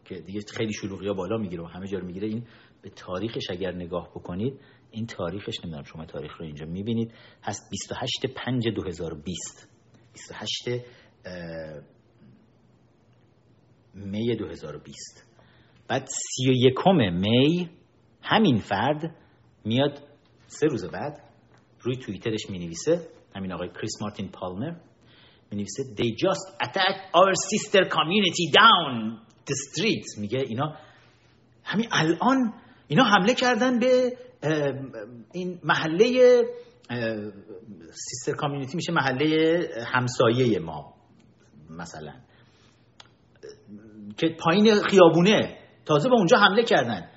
[0.05, 2.27] که دیگه خیلی شلوغی بالا می‌گیره و همه جا رو می‌گیره.
[2.27, 2.47] این
[2.81, 4.59] به تاریخش اگر نگاه بکنید
[4.91, 7.13] این تاریخش نمی‌دونم شما تاریخ رو اینجا می‌بینید.
[7.43, 9.69] هست 28 5 2020
[10.13, 10.69] 28
[13.93, 15.27] می 2020
[15.87, 17.69] بعد 31 می
[18.21, 19.15] همین فرد
[19.65, 19.99] میاد
[20.47, 21.23] سه روز بعد
[21.81, 24.75] روی توییترش می نویسه همین آقای کریس مارتین پالمر.
[25.55, 30.77] می نویسه they just attacked our sister community down the streets میگه اینا
[31.63, 32.53] همین الان
[32.87, 34.17] اینا حمله کردن به
[35.33, 36.41] این محله
[37.91, 40.93] سیستر کامیونیتی میشه محله همسایه ما
[41.69, 42.13] مثلا.
[44.17, 45.57] که پایین خیابونه.
[45.85, 47.09] تازه به اونجا حمله کردن.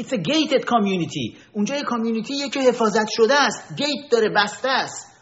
[0.00, 1.36] It's a gated community.
[1.52, 3.76] اونجا یه کامیونیتی که حفاظت شده است.
[3.76, 5.13] گیت داره بسته است.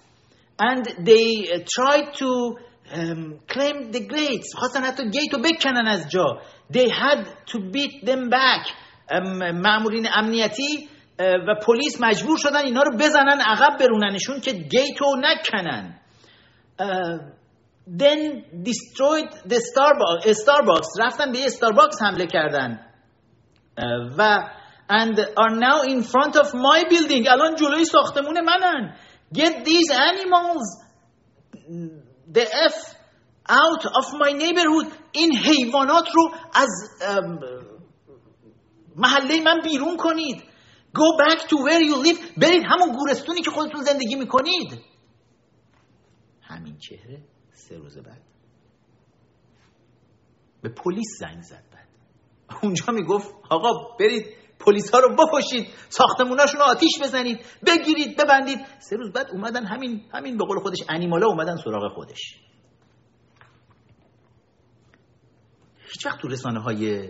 [0.59, 2.57] And they tried to
[2.93, 4.55] um, claim the gates.
[4.55, 6.41] خواستن حتی گیت رو بکنن از جا.
[6.73, 8.73] They had to beat them back.
[9.55, 10.89] معمولین امنیتی
[11.19, 15.99] و پلیس مجبور شدن اینا رو بزنن عقب بروننشون که گیت رو نکنن.
[17.87, 20.89] then destroyed the Starbucks, Starbucks.
[21.01, 22.81] رفتن به استارباکس حمله کردن.
[24.19, 24.39] و
[24.89, 27.29] and are now in front of my building.
[27.29, 28.95] الان جلوی ساختمون منن.
[29.33, 30.67] Get these animals
[32.37, 32.77] the F
[33.49, 36.69] out of my neighborhood این حیوانات رو از
[38.97, 40.43] محله من بیرون کنید.
[40.95, 42.39] Go back to where you live.
[42.41, 44.81] برید همون گورستونی که خودتون زندگی می‌کنید.
[46.43, 47.23] همین چهره
[47.53, 48.23] سه روز بعد.
[50.63, 51.89] به پلیس زنگ زد بعد.
[52.63, 54.27] اونجا می‌گفت آقا برید
[54.67, 58.59] پلیس ها رو بکشید ساختموناشون رو آتیش بزنید بگیرید ببندید.
[58.79, 62.21] سه روز بعد اومدن همین همین به قول خودش انیمالا اومدن سراغ خودش.
[65.93, 67.09] هیچ وقت تو رسانه های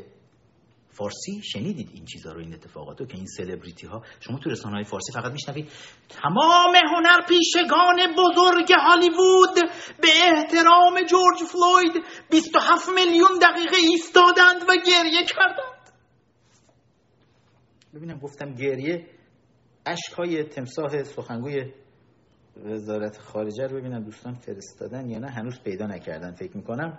[0.92, 4.84] فارسی شنیدید این چیزها رو این اتفاقات که این سلبریتی ها شما تو رسانه های
[4.84, 5.70] فارسی فقط میشنوید
[6.08, 9.54] تمام هنر پیشگان بزرگ هالیوود
[10.00, 15.81] به احترام جورج فلوید 27 میلیون دقیقه ایستادند و گریه کردند.
[17.94, 19.06] ببینم گفتم گریه
[20.16, 21.72] های تمساه سخنگوی
[22.56, 25.30] وزارت خارجه رو ببینم دوستان فرستادن یا نه.
[25.30, 26.98] هنوز پیدا نکردن فکر می‌کنم.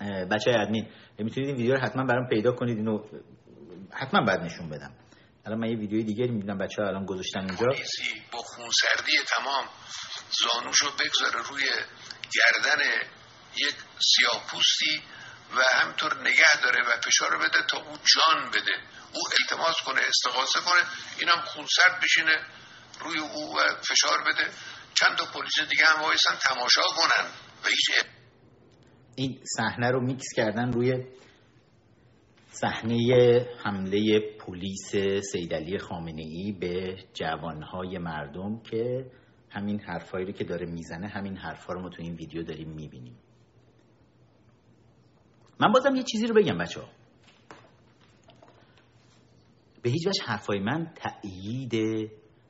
[0.00, 0.86] بچه های ادمین
[1.18, 3.04] می‌تونید این ویدیو رو حتما برام پیدا کنید اینو
[3.92, 4.92] حتما بعد نشون بدم.
[5.44, 7.66] الان من یه ویدیوی دیگه می‌بینم بچه ها الان گذاشتن اینجا.
[8.32, 9.64] با خونسردی تمام
[10.42, 11.64] زانوشو بگذاره روی
[12.34, 12.82] گردن
[13.56, 15.02] یک سیاه پوستی
[15.56, 18.76] و همینطور نگه داره و فشار بده تا او جان بده.
[19.14, 20.82] او التماس کنه استغاثه کنه
[21.18, 22.36] اینم خونسرد بشینه
[23.00, 24.50] روی او و فشار بده.
[24.94, 27.26] چند تا پلیس دیگه هم وایسن تماشا کنن.
[27.64, 28.04] و هیچ
[29.16, 31.04] این صحنه رو میکس کردن روی
[32.50, 32.96] صحنه
[33.64, 34.90] حمله پلیس
[35.32, 39.10] سید علی خامنه ای به جوانهای مردم که
[39.50, 43.18] همین حرفایی رو که داره می‌زنه همین حرفا رو ما تو این ویدیو داریم می‌بینیم.
[45.60, 46.88] من بازم یه چیزی رو بگم بچه ها
[49.82, 51.74] به هیچ وجه حرفای من تأیید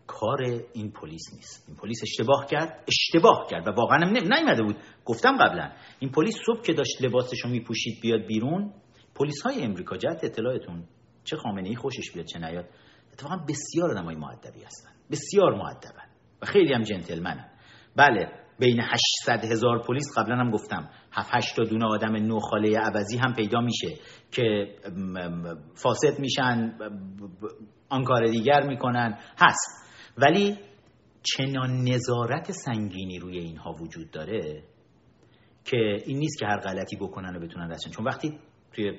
[0.07, 0.43] کار
[0.73, 1.65] این پلیس نیست.
[1.69, 4.77] این پلیس اشتباه کرد اشتباه کرد و واقعا نیومده بود.
[5.05, 8.73] گفتم قبلا این پلیس صبح که داشت لباسش رو میپوشید بیاد بیرون
[9.15, 10.85] پلیس های امریکا جهت اطلاعتون
[11.25, 12.69] چه خامنه ای خوشش بیاد چه نیاد
[13.13, 14.91] اتفاقا بسیار آدمای مؤدبی هستن.
[15.11, 16.09] بسیار مؤدبن
[16.43, 17.51] و خیلی هم جنتلمنن.
[17.97, 23.19] بله بین 800 هزار پلیس قبلا هم گفتم 7 8 تا دونه آدم نوخاله عوضی
[23.19, 23.89] هم پیدا میشه
[24.31, 24.75] که
[25.75, 26.79] فاسد میشن
[27.89, 29.19] آن کار دیگر می‌کنن.
[29.39, 29.87] هست.
[30.19, 30.59] ولی
[31.23, 34.63] چنان نظارت سنگینی روی اینها وجود داره
[35.65, 35.77] که
[36.07, 38.39] این نیست که هر غلطی بکنن و بتونن دستشن چون وقتی
[38.73, 38.93] توی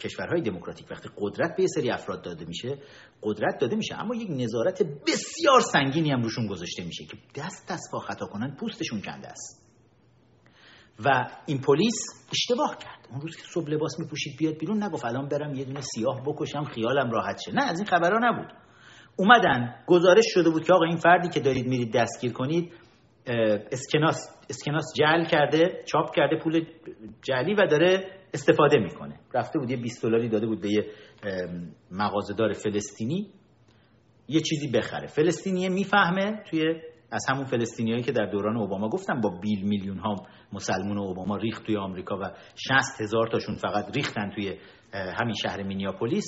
[0.00, 2.78] کشورهای دموکراتیک وقتی قدرت به سری افراد داده میشه
[3.22, 7.92] قدرت داده میشه اما یک نظارت بسیار سنگینی هم روشون گذاشته میشه که دست دست
[7.92, 9.66] با خطا کنن پوستشون کنده است.
[11.04, 11.94] و این پلیس
[12.32, 13.08] اشتباه کرد.
[13.10, 16.64] اون روز که صبح لباس میپوشید بیاد بیرون نگفت الان برم یه دونه سیاه بکشم
[16.64, 17.52] خیالم راحت شه.
[17.54, 18.52] نه از این خبرها نبود.
[19.16, 22.72] اومدن گزارش شده بود که آقا این فردی که دارید میرید دستگیر کنید
[23.72, 24.16] اسکناس
[24.50, 26.66] اسکناس جعل کرده چاپ کرده پول
[27.22, 29.20] جعلی و داره استفاده می‌کنه.
[29.34, 30.86] رفته بود یه 20 دلاری داده بود به یه
[31.90, 33.30] مغازه‌دار فلسطینی.
[34.28, 35.06] یه چیزی بخره.
[35.06, 36.62] فلسطینیه می‌فهمه توی
[37.12, 40.16] از همون فلسطینیایی که در دوران اوباما گفتم با بیل میلیون ها
[40.52, 44.58] مسلمون اوباما ریخت توی آمریکا و 60 هزار تاشون فقط ریختن توی
[44.92, 46.26] همین شهر مینیاپولیس.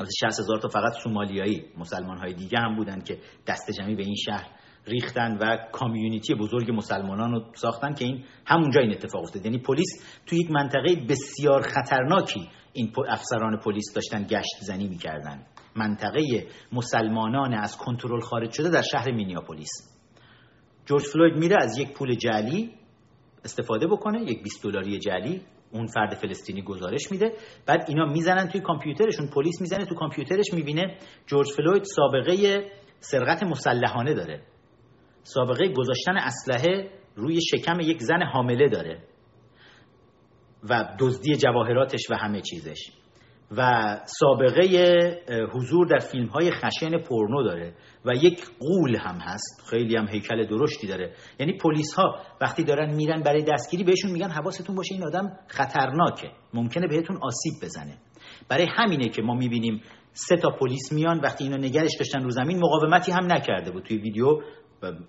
[0.00, 4.02] از 60 هزار تا فقط سومالیایی مسلمان های دیگه هم بودن که دست جمعی به
[4.02, 9.44] این شهر ریختن و کامیونیتی بزرگ مسلمانان رو ساختن که این همونجا این اتفاق افتاد.
[9.44, 15.46] یعنی پلیس توی یک منطقه بسیار خطرناکی این افسران پلیس داشتن گشت زنی می‌کردن.
[15.76, 19.70] منطقه مسلمانان از کنترل خارج شده در شهر مینیاپولیس.
[20.86, 22.70] جورج فلوید میره از یک پول جعلی
[23.44, 25.42] استفاده بکنه یک 20 دلاری جعلی.
[25.72, 27.32] اون فرد فلسطینی گزارش میده.
[27.66, 32.64] بعد اینا می‌زنن توی کامپیوترشون پلیس می‌زنه تو کامپیوترش می‌بینه جورج فلوید سابقه
[33.00, 34.42] سرقت مسلحانه داره.
[35.22, 39.02] سابقه گذاشتن اسلحه روی شکم یک زن حامله داره
[40.70, 42.78] و دزدی جواهراتش و همه چیزش.
[43.56, 44.64] و سابقه
[45.52, 49.62] حضور در فیلم های خشن پورنو داره و یک قول هم هست.
[49.70, 51.14] خیلی هم هیکل درشتی داره.
[51.40, 56.30] یعنی پلیس ها وقتی دارن میرن برای دستگیری بهشون میگن حواستون باشه این آدم خطرناکه.
[56.54, 57.98] ممکنه بهتون آسیب بزنه.
[58.48, 62.58] برای همینه که ما می‌بینیم سه تا پلیس میان وقتی اینا نگرش داشتن رو زمین
[62.58, 63.82] مقاومتی هم نکرده بود.
[63.82, 64.40] توی ویدیو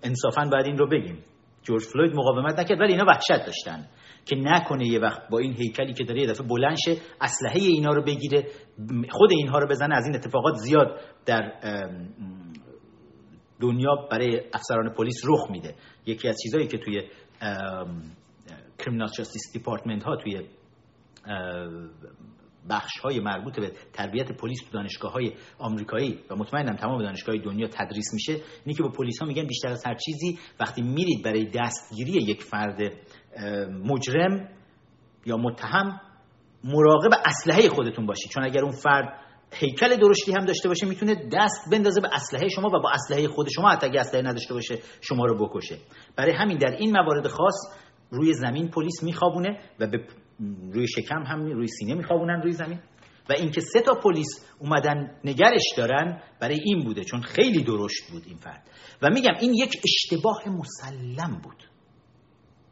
[0.02, 1.18] انصافا باید این رو بگیم.
[1.62, 3.88] جورج فلوید مقاومت نکرد ولی اینا وحشت داشتن
[4.26, 7.92] که نکنه یه وقت با این هیکلی که داره یه دفعه بلند شه اسلحه اینا
[7.92, 8.46] رو بگیره
[9.10, 11.52] خود اینها رو بزنه از این اتفاقات زیاد در
[13.60, 15.74] دنیا برای افسران پلیس رخ میده.
[16.06, 17.02] یکی از چیزهایی که توی
[18.78, 20.46] کریمینال جاستیس دیپارتمنت ها توی
[22.68, 27.68] بخش های مربوط به تربیت پلیس تو دانشگاه های آمریکایی و مطمئنم تمام دانشگاه دنیا
[27.68, 31.44] تدریس میشه اینی که به پلیس ها میگن بیشتر از هر چیزی وقتی میرید برای
[31.44, 32.78] دستگیری یک فرد
[33.84, 34.48] مجرم
[35.26, 36.00] یا متهم
[36.64, 38.30] مراقب اسلحه خودتون باشید.
[38.30, 39.20] چون اگر اون فرد
[39.52, 43.48] هیکل درشتی هم داشته باشه می‌تونه دست بندازه به اسلحه شما و با اسلحه خود
[43.48, 45.78] شما حتی اگه اسلحه نداشته باشه شما رو بکشه.
[46.16, 47.54] برای همین در این موارد خاص
[48.10, 49.98] روی زمین پلیس میخوابونه و به
[50.72, 52.78] روی شکم هم روی سینه میخوابونن روی زمین.
[53.28, 58.22] و اینکه سه تا پلیس اومدن نگرش دارن برای این بوده چون خیلی درشت بود
[58.26, 58.70] این فرد.
[59.02, 61.64] و میگم این یک اشتباه مسلم بود.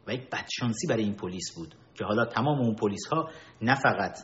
[0.07, 3.29] و یک بدشانسی برای این پلیس بود که حالا تمام اون پلیس ها
[3.61, 4.17] نه فقط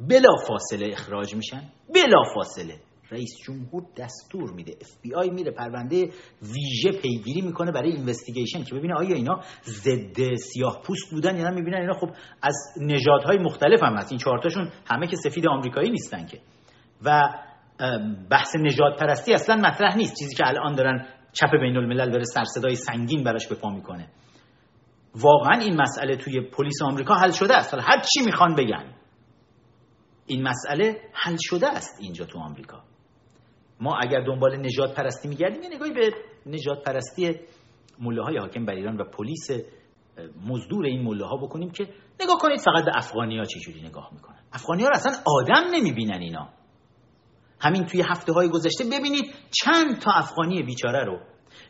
[0.00, 2.80] بلا فاصله اخراج میشن بلا فاصله
[3.10, 4.72] رئیس جمهور دستور میده.
[4.72, 6.10] اف بی آی میره پرونده
[6.42, 11.50] ویژه پیگیری می‌کنه برای investigation که ببینه آیا اینا ضد سیاه پوست بودن یا نه.
[11.50, 12.10] می‌بینن اینا خب
[12.42, 14.12] از نژادهای مختلف هم هست.
[14.12, 16.40] این چهارتاشون همه که سفید آمریکایی نیستن که.
[17.04, 17.28] و
[18.30, 20.14] بحث نژاد پرستی اصلا مطرح نیست.
[20.18, 24.08] چیزی که الان دارن چپ بین الملل بره سر صدای سنگین براش به پا می‌کنه.
[25.14, 27.74] واقعا این مسئله توی پلیس آمریکا حل شده است.
[27.74, 28.94] حالا هر چی می‌خوان بگن
[30.26, 32.87] این مسئله حل شده است اینجا تو آمریکا.
[33.80, 36.10] ما اگر دنبال نجات پرستی میگردیم یه نگاهی به
[36.46, 37.40] نجات پرستی
[38.00, 39.48] مله های حاکم بر ایران و پلیس
[40.46, 41.84] مزدور این مله ها بکنیم که
[42.20, 44.38] نگاه کنید فقط به افغانی ها چجوری نگاه می‌کنن.
[44.52, 46.48] افغانی ها اصلا آدم نمی‌بینن اینا.
[47.60, 51.18] همین توی هفته های گذشته ببینید چند تا افغانی بیچاره رو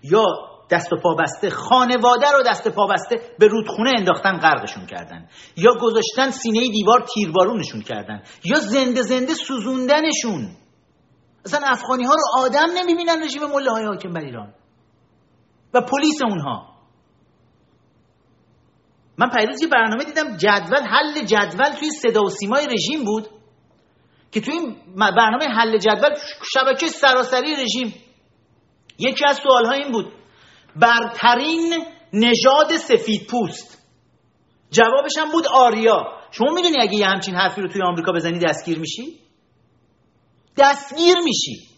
[0.02, 0.24] یا
[0.70, 5.28] دست و پا بسته خانواده رو دست پا بسته به رودخونه انداختن غرقشون کردن.
[5.56, 8.22] یا گذاشتن سینه دیوار تیربارونشون کردن.
[8.44, 10.56] یا زنده زنده سوزوندنشون.
[11.48, 14.54] اصلا افغانی ها رو آدم نمی‌بینن رژیم مله های حاکم بر ایران.
[15.74, 16.74] و پلیس اونها.
[19.18, 23.28] من پیروز یه برنامه دیدم جدول حل جدول توی صدا و سیمای رژیم بود
[24.32, 26.14] که توی برنامه حل جدول
[26.54, 27.94] شبکه سراسری رژیم.
[28.98, 30.12] یکی از سوالها این بود
[30.76, 33.88] برترین نژاد سفید پوست.
[34.70, 36.04] جوابش هم بود آریا.
[36.30, 39.27] شما می‌دونی اگه یه همچین حرفی رو توی آمریکا بزنی دستگیر میشی؟
[40.60, 41.68] دستگیر میشی.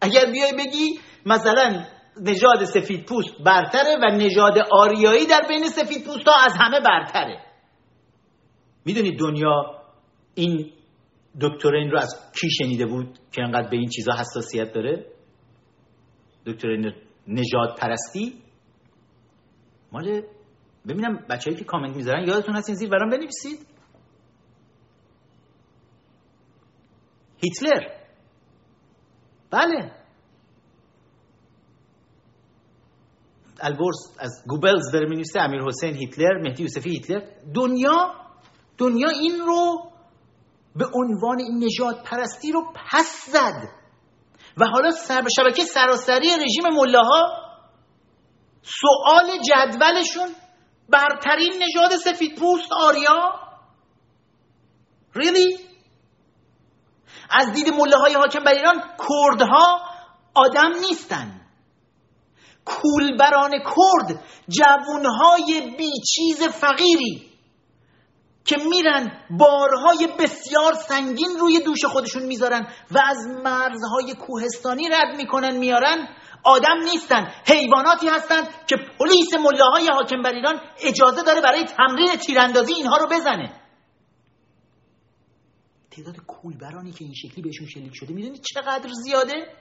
[0.00, 1.84] اگر بیای بگی مثلا
[2.20, 7.42] نژاد سفید پوست برتره و نژاد آریایی در بین سفید پوست ها از همه برتره.
[8.84, 9.82] می‌دونید دنیا
[10.34, 10.72] این
[11.40, 15.06] دکترین رو از کی شنیده بود که انقدر به این چیزا حساسیت داره؟
[16.46, 16.92] دکترین
[17.28, 18.42] نجات پرستی؟
[19.92, 20.22] مال
[20.88, 23.66] ببینم بچه‌ای که کامنت می‌ذارن یادتون هست این زیر برام بنویسید؟
[27.42, 27.98] هیتلر.
[29.50, 29.92] بله.
[33.60, 37.20] البرز از گوبلز داره می امیر حسین هیتلر مهدی یوسفی هیتلر.
[37.54, 38.14] دنیا
[38.78, 39.90] دنیا این رو
[40.76, 43.68] به عنوان این نجات پرستی رو پس زد.
[44.56, 44.90] و حالا
[45.36, 47.48] شبکه سراسری رژیم ملاها
[48.62, 50.34] سوال جدولشون
[50.88, 53.48] برترین نژاد سفید پوست آریا؟
[55.14, 55.67] Really?
[57.30, 59.80] از دید مله های حاکم بر ایران کردها
[60.34, 61.40] آدم نیستن.
[62.64, 67.28] کولبران کرد جوونهای بیچیز فقیری
[68.44, 75.56] که میرن بارهای بسیار سنگین روی دوش خودشون می‌ذارن و از مرزهای کوهستانی رد می‌کنن
[75.56, 76.08] میارن
[76.44, 77.32] آدم نیستن.
[77.46, 83.06] حیواناتی هستند که پلیس ملاهای حاکم بر ایران اجازه داره برای تمرین تیراندازی اینها رو
[83.06, 83.57] بزنه.
[85.98, 89.56] تعداد کولبرانی که این شکلی بهشون شلیک شده می‌دونید چقدر زیاده؟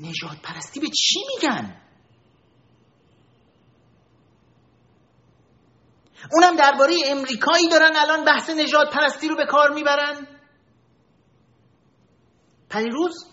[0.00, 1.80] نجات پرستی به چی میگن؟
[6.32, 10.26] اونم درباره امریکایی دارن الان بحث نجات پرستی رو به کار می‌برن.
[12.70, 13.26] پریروز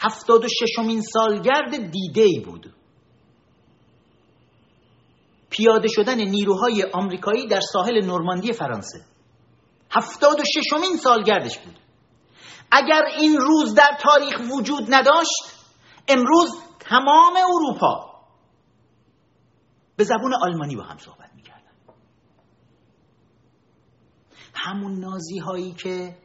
[0.00, 2.74] هفتاد و ششمین سالگرد دیده بود.
[5.50, 9.11] پیاده شدن نیروهای آمریکایی در ساحل نورماندی فرانسه.
[9.92, 11.78] هفتاد و ششمین سالگردش بود.
[12.70, 15.42] اگر این روز در تاریخ وجود نداشت
[16.08, 18.12] امروز تمام اروپا
[19.96, 21.70] به زبون آلمانی با هم صحبت می‌کردن.
[24.54, 26.16] همون نازی هایی که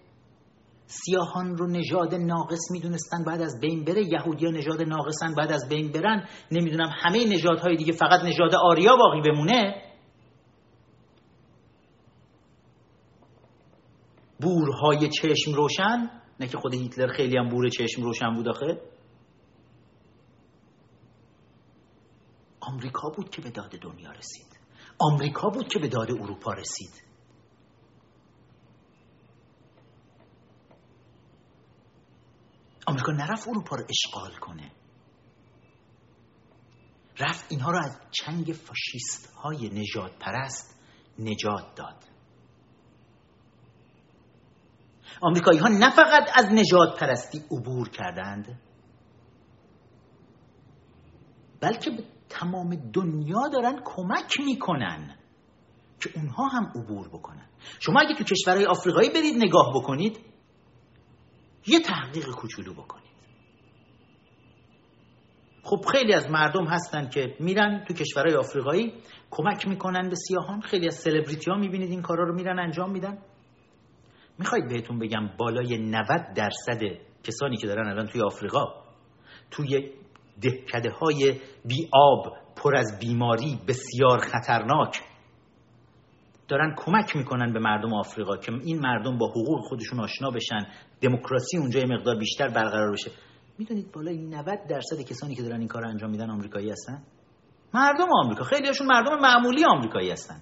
[0.85, 5.91] سیاهان رو نژاد ناقص می‌دونستن بعد از بین بره یهودیا نژاد ناقصن بعد از بین
[5.91, 9.86] برن نمی‌دونم همه نژادهای دیگه فقط نژاد آریا باقی بمونه
[14.41, 18.81] بورهای چشم روشن؟ نه که خود هیتلر خیلی هم بور چشم روشن بود آخه.
[22.59, 24.59] آمریکا بود که به داد دنیا رسید.
[24.99, 27.03] آمریکا بود که به داد اروپا رسید.
[32.87, 34.71] آمریکا نرفت اروپا رو اشغال کنه.
[37.19, 40.79] رفت اینها رو از چنگ فاشیست های نجات پرست
[41.19, 42.16] نجات داد.
[45.21, 48.59] آمریکایی ها نه فقط از نجات پرستی عبور کردند
[51.61, 55.15] بلکه به تمام دنیا دارن کمک می‌کنن
[55.99, 57.45] که اونها هم عبور بکنن.
[57.79, 60.19] شما اگه تو کشورهای آفریقایی برید نگاه بکنید
[61.67, 63.07] یه تحقیق کوچولو بکنید.
[65.63, 68.93] خب خیلی از مردم هستن که میرن تو کشورهای آفریقایی
[69.31, 73.17] کمک می‌کنن به سیاهان خیلی از سلبریتی ها می‌بینید این کارا رو میرن انجام میدن.
[74.39, 76.79] می‌خواید بهتون بگم بالای 90 درصد
[77.23, 78.65] کسانی که دارن الان توی آفریقا
[79.51, 79.91] توی
[80.41, 85.01] دهکده های بی آب پر از بیماری بسیار خطرناک
[86.47, 90.67] دارن کمک می‌کنن به مردم آفریقا که این مردم با حقوق خودشون آشنا بشن
[91.01, 93.11] دموکراسی اونجا مقدار بیشتر برقرار بشه.
[93.57, 97.03] می‌دونید بالای 90 درصد کسانی که دارن این کار انجام میدن آمریکایی هستن؟
[97.73, 100.41] مردم آمریکا خیلی هاشون مردم معمولی آمریکایی هستن.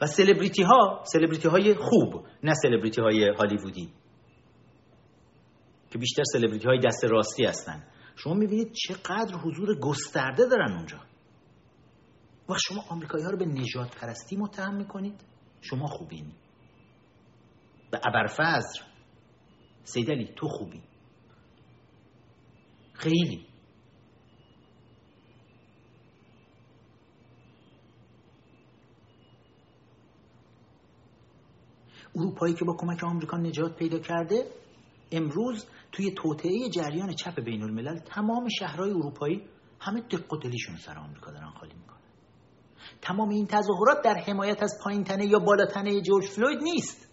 [0.00, 3.92] و سلبریتی ها سلبریتی های خوب نه سلبریتی های هالیوودی.
[5.90, 7.84] که بیشتر سلبریتی های دست راستی هستن.
[8.16, 10.98] شما می‌بینید چقدر حضور گسترده دارن اونجا.
[12.48, 15.24] و شما آمریکایی ها رو به نجات پرستی متهم می‌کنید.
[15.60, 16.32] شما خوبین.
[17.90, 18.80] به ابرفزر
[19.82, 20.82] سیدلی تو خوبی.
[22.92, 23.53] خیلی.
[32.16, 34.50] اروپایی که با کمک آمریکا نجات پیدا کرده
[35.12, 39.42] امروز توی توطعه جریان چپ بین الملل تمام شهرهای اروپایی
[39.80, 42.00] همه دق و دلیشون سر آمریکا دارن خالی می‌کنن.
[43.02, 47.08] تمام این تظاهرات در حمایت از پایین تنه یا بالا تنه جورج فلوید نیست.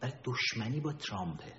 [0.00, 1.52] بل دشمنی با ترامپه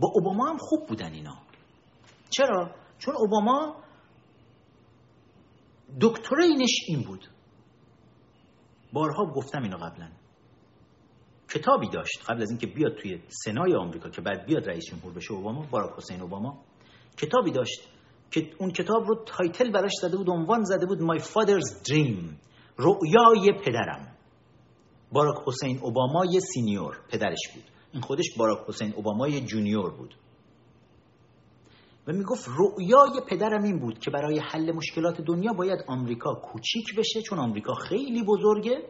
[0.00, 1.38] با اوباما هم خوب بودن اینا.
[2.30, 3.81] چرا؟ چون اوباما
[6.00, 7.28] دکترینش این بود.
[8.92, 10.08] بارها گفتم اینو قبلا.
[11.54, 15.32] کتابی داشت قبل از اینکه بیاد توی سنای آمریکا که بعد بیاد رئیس جمهور بشه
[15.32, 16.58] اوباما باراک حسین اوباما.
[17.16, 17.80] کتابی داشت
[18.30, 22.34] که اون کتاب رو تایتل براش زده بود عنوان زده بود My Father's Dream
[22.78, 24.16] رؤیای پدرم.
[25.12, 27.64] باراک حسین اوباما یه senior پدرش بود.
[27.92, 30.14] این خودش باراک حسین اوباما یه junior بود.
[32.06, 37.22] و می‌گفت رؤیای پدرم این بود که برای حل مشکلات دنیا باید آمریکا کوچیک بشه
[37.22, 38.82] چون آمریکا خیلی بزرگه.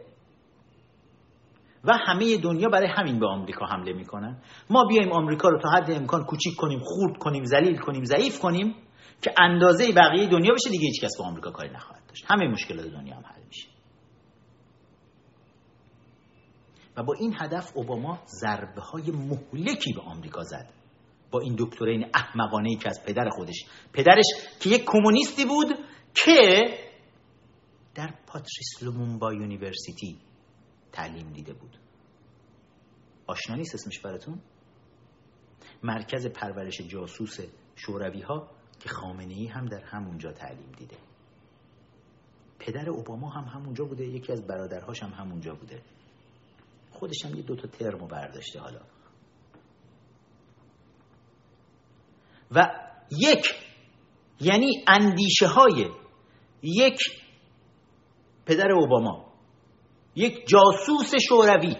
[1.83, 5.91] و همه دنیا برای همین به آمریکا حمله می‌کنن ما بیایم آمریکا رو تا حد
[5.91, 8.75] امکان کوچیک کنیم خورد کنیم ذلیل کنیم ضعیف کنیم
[9.21, 12.25] که اندازه بقیه دنیا بشه دیگه هیچ کس با آمریکا کاری نخواهد داشت.
[12.27, 13.67] همه مشکلات دنیا هم حل میشه.
[16.97, 20.82] و با این هدف اوباما ضربه های مهلکی به آمریکا زد.
[21.33, 23.65] با این دکترین احمقانه ای که از پدر خودش.
[23.93, 24.25] پدرش
[24.59, 25.67] که یک کمونیستی بود
[26.13, 26.63] که
[27.95, 30.17] در پاتریس لومومبا university
[30.91, 31.77] تعلیم دیده بود.
[33.27, 34.41] آشنا نیست اسمش براتون؟
[35.83, 37.39] مرکز پرورش جاسوس
[37.75, 40.97] شوروی ها که خامنه ای هم در همونجا تعلیم دیده.
[42.59, 45.81] پدر اوباما هم همونجا بوده یکی از برادرهاش هم همونجا بوده.
[46.91, 48.81] خودش هم یه دوتا ترمو برداشته حالا.
[52.55, 52.69] و
[53.19, 53.45] یک
[54.39, 55.89] یعنی اندیشه های
[56.61, 56.99] یک
[58.45, 59.33] پدر اوباما
[60.15, 61.75] یک جاسوس شوروی.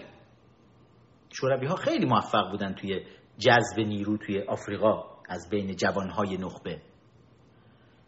[1.32, 3.06] شوروی ها خیلی موفق بودن توی
[3.38, 6.82] جذب نیرو توی آفریقا از بین جوانهای نخبه.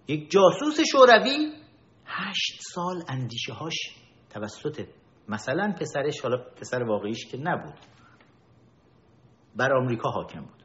[0.08, 1.52] یک جاسوس شوروی
[2.06, 3.74] هشت سال اندیشه هاش
[4.30, 4.86] توسط
[5.28, 7.74] مثلا پسرش حالا پسر واقعیش که نبود
[9.56, 10.55] بر آمریکا حاکم بود.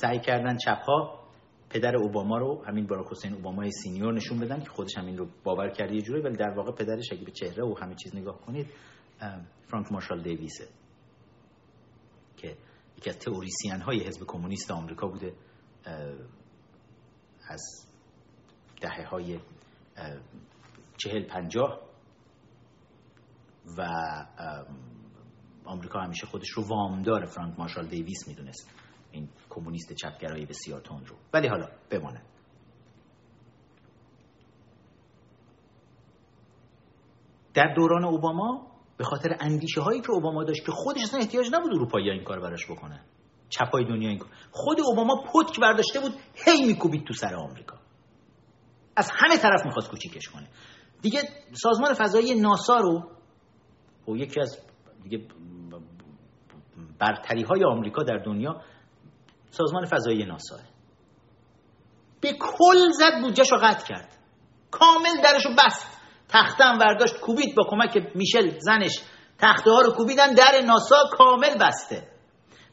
[0.00, 1.26] سعی کردن چپ ها
[1.70, 5.70] پدر اوباما رو همین باراک حسین اوبامای سینیور نشون بدن که خودش همین رو باور
[5.70, 8.66] کرده یه جوری ولی در واقع پدرش اگه به چهره و همه چیز نگاه کنید
[9.68, 10.68] فرانک مارشال دیویسه
[12.36, 12.56] که
[12.98, 15.32] یکی از تئوریسین های حزب کمونیست آمریکا بوده
[17.48, 17.62] از
[18.80, 19.38] دهه های
[20.96, 21.80] چهل پنجاه
[23.78, 23.88] و
[25.64, 28.85] آمریکا همیشه خودش رو وامدار فرانک مارشال دیویس می‌دونست.
[29.16, 31.16] این کمونیست چپگرای بسیار تند رو.
[31.32, 32.22] ولی حالا بمانه.
[37.54, 41.74] در دوران اوباما به خاطر اندیشه هایی که اوباما داشت که خودش اصلا احتیاج نبود
[41.74, 43.00] اروپایی این کار براش بکنه
[43.48, 44.30] چپای دنیا این کار.
[44.50, 47.76] خود اوباما پتک برداشته بود هی میکوبید تو سر آمریکا.
[48.96, 50.48] از همه طرف می‌خواست کوچیکش کنه.
[51.02, 51.20] دیگه
[51.52, 53.10] سازمان فضایی ناسا رو
[54.08, 54.58] و یکی از
[55.02, 55.28] دیگه
[56.98, 58.62] برتری های آمریکا در دنیا
[59.50, 60.56] سازمان فضایی ناسا.
[62.20, 64.18] به کل زد بودجهش رو قطع کرد.
[64.70, 66.00] کامل درشو بست.
[66.28, 69.00] تخته هم برداشت کوبید با کمک میشل زنش.
[69.38, 72.08] تخته ها رو کوبیدن در ناسا کامل بسته.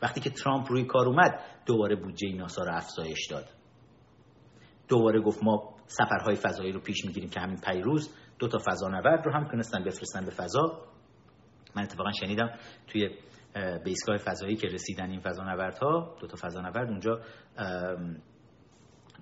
[0.02, 3.46] وقتی که ترامپ روی کار اومد دوباره بودجه ناسا رو افزایش داد.
[4.88, 9.34] دوباره گفت ما سفرهای فضایی رو پیش می‌گیریم که همین پیروز دو تا فضانورد رو
[9.34, 10.82] هم تونستن بفرستن به فضا.
[11.76, 12.50] من اتفاقا شنیدم
[12.88, 13.10] توی
[13.54, 17.22] به ایستگاه فضایی که رسیدن این فضانوردها دو تا فضانورد اونجا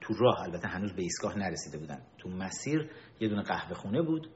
[0.01, 1.03] تو راه البته هنوز به
[1.35, 2.01] نرسیده بودن.
[2.17, 4.29] تو مسیر یه دونه قهوه خونه بود.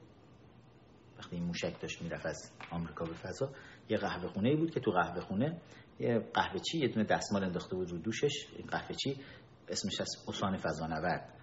[1.18, 3.52] وقتی این موشک داشت می‌رفت از آمریکا به فضا
[3.88, 5.60] یه قهوه خونه بود که تو قهوه خونه
[5.98, 9.20] یه قهوه چی یه دونه دستمال انداخته بود رو دوشش این قهوه چی
[9.68, 11.34] اسمش از اوسان فضانورد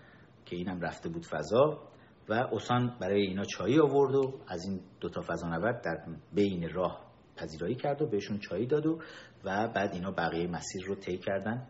[0.45, 1.89] که اینم رفته بود فضا
[2.29, 7.75] و اوسان برای اینا چایی آورد و از این دوتا فضانورد در بین راه پذیرایی
[7.75, 9.01] کرد و بهشون چایی داد و
[9.43, 11.67] و بعد اینا بقیه مسیر رو طی کردن.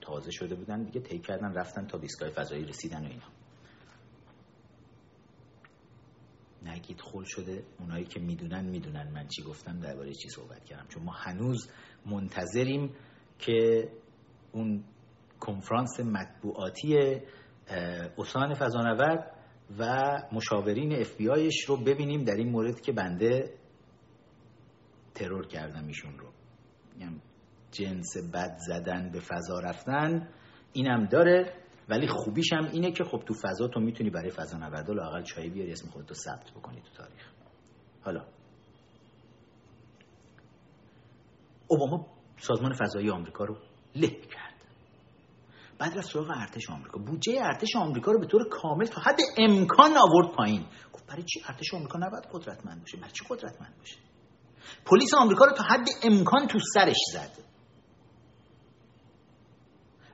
[0.00, 3.26] تازه شده بودن دیگه طی کردن رفتن تا بیسکای فضایی رسیدن و اینا.
[6.62, 7.64] نگید خل شده.
[7.80, 10.86] اونایی که می‌دونن می‌دونن من چی گفتم درباره چی صحبت کردم.
[10.88, 11.70] چون ما هنوز
[12.06, 12.90] منتظریم
[13.38, 13.88] که
[14.52, 14.84] اون
[15.40, 17.20] کنفرانس مطبوعاتی
[18.18, 19.36] اسان فضانورد
[19.78, 21.28] و مشاورین اف بی
[21.68, 23.54] رو ببینیم در این مورد که بنده
[25.14, 26.32] ترور کردم ایشون رو.
[27.72, 30.28] جنس بد زدن به فضا رفتن
[30.72, 31.54] اینم داره
[31.88, 35.50] ولی خوبیش هم اینه که خب تو فضا تو می‌تونی برای فضا نوردا لاقل چای
[35.50, 37.30] بیاری اسم خودتو ثبت بکنی تو تاریخ.
[38.02, 38.26] حالا.
[41.66, 42.06] اوباما
[42.36, 43.56] سازمان فضایی آمریکا رو
[43.96, 44.52] له کرد.
[45.78, 46.98] بعد رفت سراغ ارتش آمریکا.
[46.98, 50.66] بودجه ارتش آمریکا رو به طور کامل تا حد امکان آورد پایین.
[50.92, 53.96] گفت برای چی ارتش آمریکا نباید قدرتمند باشه؟ برای چی قدرتمند باشه؟
[54.86, 57.30] پلیس آمریکا رو تا حد امکان تو سرش زد.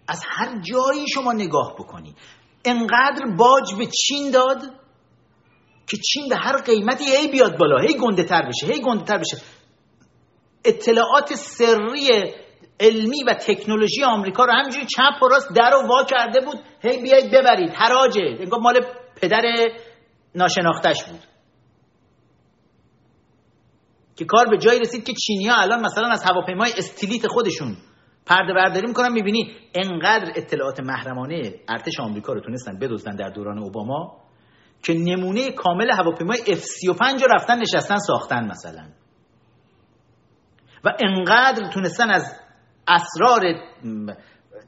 [0.08, 2.14] از هر جایی شما نگاه بکنی
[2.64, 4.62] انقدر باج به چین داد
[5.90, 9.18] که چین به هر قیمتی هی بیاد بالا هی گنده تر بشه هی گنده تر
[9.18, 9.36] بشه.
[10.64, 12.34] اطلاعات سری
[12.80, 16.60] علمی و تکنولوژی آمریکا رو همینجوری چپ و راست در و وا کرده بود.
[16.82, 18.36] هی بیاید ببرید حراجه.
[18.40, 18.74] انگار مال
[19.20, 19.42] پدر
[20.34, 21.20] ناشناختش بود.
[24.18, 27.76] که کار به جایی رسید که چینی ها الان مثلا از هواپیمای استیلیت خودشون
[28.26, 34.16] پرده برداری می‌کنن می‌بینی انقدر اطلاعات محرمانه ارتش آمریکا رو تونستن بدزدن در دوران اوباما
[34.82, 38.84] که نمونه کامل هواپیمای F35 رو رفتن نشستن ساختن مثلا.
[40.84, 42.40] و انقدر تونستن از
[42.88, 43.40] اسرار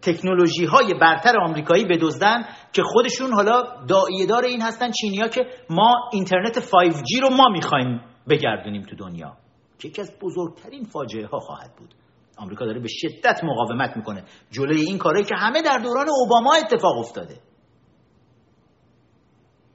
[0.03, 6.11] تکنولوژی های برتر آمریکایی بدزدن که خودشون حالا دائیه دار این هستن چینیا که ما
[6.13, 9.37] اینترنت 5G رو ما می‌خوایم بگردونیم تو دنیا.
[9.79, 11.95] که یکی از بزرگترین فاجعه ها خواهد بود.
[12.37, 14.25] آمریکا داره به شدت مقاومت می‌کنه.
[14.51, 17.41] جلوی این کاری که همه در دوران اوباما اتفاق افتاده.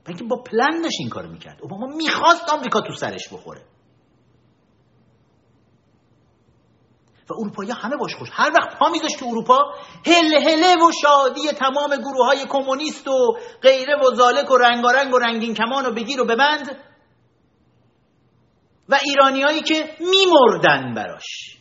[0.07, 1.59] اینکه با پلن داشت این کارو می‌کرد.
[1.61, 3.61] اوباما می‌خواست آمریکا تو سرش بخوره.
[7.29, 8.29] و اروپایی همه باش خوش.
[8.31, 9.57] هر وقت پا میذاشت تو اروپا
[10.05, 15.17] هله هله و شادی تمام گروه های کمونیست و غیره و زالک و رنگارنگ و
[15.17, 16.77] رنگین کمان و بگیر و ببند
[18.89, 21.57] و ایرانیایی که میمردن براش.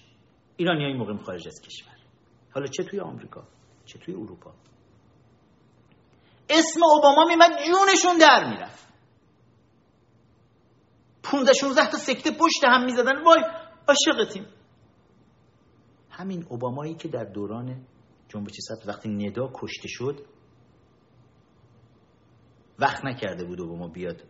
[0.56, 1.94] ایرانیایی موقع خارج از کشور.
[2.54, 3.44] حالا چه توی آمریکا؟
[3.86, 4.54] چه توی اروپا؟
[6.50, 8.88] اسم اوباما میمد جونشون در می‌رفت.
[11.22, 13.22] 15 16 تا سکته پشت هم می‌زدن.
[13.22, 13.42] وای
[13.88, 14.46] عاشقتیم.
[16.10, 17.86] همین اوبامایی که در دوران
[18.28, 20.26] جنبش سبز وقتی ندا کشته شد
[22.78, 24.22] وقت نکرده بود اوباما بیاد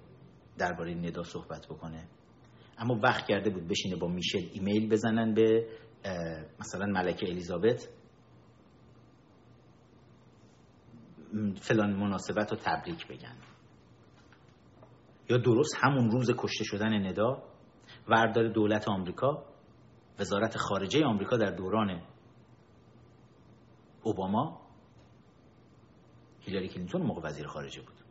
[0.59, 2.09] درباره ندا صحبت بکنه.
[2.79, 5.69] اما وقت کرده بود بشینه با میشل ایمیل بزنن به
[6.61, 7.89] مثلا ملکه الیزابت.
[11.61, 13.37] فلان مناسبت رو تبریک بگن.
[15.31, 17.43] یا درست همون روز کشته شدن ندا
[18.09, 19.45] وردار دولت آمریکا
[20.19, 22.03] وزارت خارجه آمریکا در دوران
[24.03, 24.61] اوباما
[26.41, 28.04] هیلاری کلینتون موقع وزیر خارجه بود.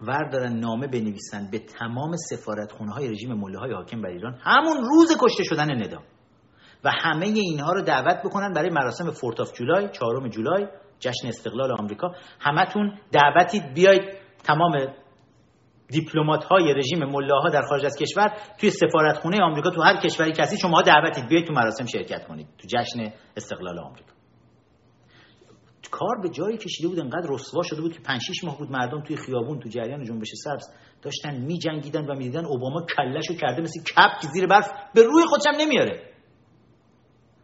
[0.00, 4.38] وردارن نامه بنویسن به تمام سفارت خونه های رژیم ملاهای حاکم بر ایران.
[4.40, 5.98] همون روز کشته شدن ندا.
[6.84, 10.66] و همه اینها رو دعوت بکنن برای مراسم Fourth of July چهارم جولای
[10.98, 12.12] جشن استقلال آمریکا.
[12.40, 14.02] همتون دعوتید بیاید
[14.44, 14.72] تمام
[15.88, 20.58] دیپلمات های رژیم ملاها در خارج از کشور توی سفارتخونه آمریکا تو هر کشوری کسی
[20.58, 21.28] شما دعوتید.
[21.28, 22.46] بیاید تو مراسم شرکت کنید.
[22.58, 24.15] تو جشن استقلال آمریکا.
[25.90, 29.02] کار به جایی کشیده بود انقدر رسوا شده بود که 5 6 ماه بود مردم
[29.02, 30.64] توی خیابون تو جریان جنبش سبز
[31.02, 35.60] داشتن میجنگیدن و می‌دیدن اوباما کلهشو کرده مثل کپ که زیر برف به روی خودشم
[35.60, 36.12] نمیاره.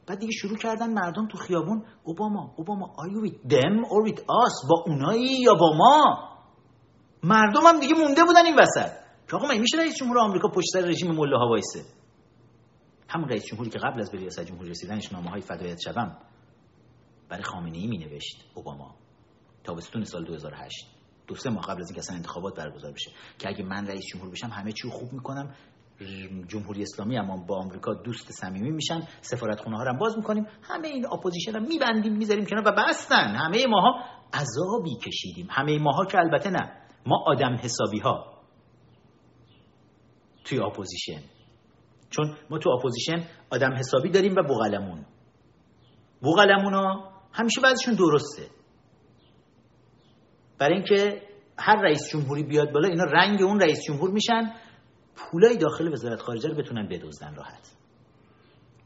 [0.06, 4.68] بعد دیگه شروع کردن مردم تو خیابون اوباما اوباما you with them or with us
[4.70, 6.28] با اونایی یا با ما؟
[7.22, 8.92] مردم هم دیگه مونده بودن این وسط.
[9.28, 11.80] که آقا میشه رئیس جمهور آمریکا پشت سر رژیم مله وایسه
[13.08, 16.16] هم رئیس جمهوری که قبل از به ریاست جمهوری رسیدنش نامه های فدایت شوم.
[17.32, 18.94] برای خامنه ای می نوشت اوباما.
[19.64, 20.86] تابستون سال 2008
[21.26, 23.10] دو سه ماه قبل از اینکه اصلا انتخابات برگزار بشه.
[23.38, 25.54] که اگه من رئیس جمهور بشم همه چی خوب می‌کنم.
[26.48, 29.02] جمهوری اسلامی اما با آمریکا دوست صمیمی میشن.
[29.20, 30.46] سفارتخونه ها رو باز می‌کنیم.
[30.62, 33.34] همه این اپوزیشن رو میبندیم می‌ذاریم کنار و بستن.
[33.36, 34.04] همه ماها
[34.34, 35.46] عذابی کشیدیم.
[35.50, 36.72] همه ماها که البته نه.
[37.06, 38.42] ما آدم حسابی ها
[40.44, 41.22] توی اپوزیشن.
[42.10, 44.42] چون ما تو اپوزیشن آدم حسابی داریم و
[46.20, 48.42] بوقلمون ها همیشه بعضشون درسته.
[50.58, 51.22] برای اینکه
[51.58, 54.52] هر رئیس جمهوری بیاد بالا اینا رنگ اون رئیس جمهور میشن
[55.16, 57.72] پولای داخل وزارت خارجه رو بتونن بدزدن راحت.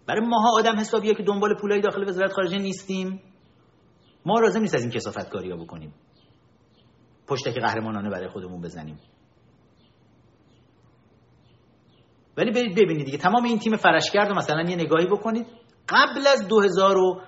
[0.07, 3.23] برای ماها آدم حسابیه که دنبال پولای داخل وزارت خارجه نیستیم.
[4.27, 5.95] ما لازم نیست از این کسافت کاری ها بکنیم.
[7.27, 8.99] پشتک قهرمانانه برای خودمون بزنیم.
[12.37, 15.47] ولی برید ببینید دیگه تمام این تیم فرشگرد مثلا یه نگاهی بکنید.
[15.89, 17.21] قبل از 2000 و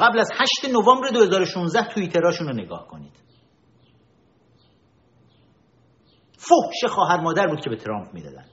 [0.00, 3.12] قبل از 8 نوامبر 2016 توییتراشون رو نگاه کنید.
[6.38, 8.44] فحش خواهر مادر بود که به ترامپ می‌دادن.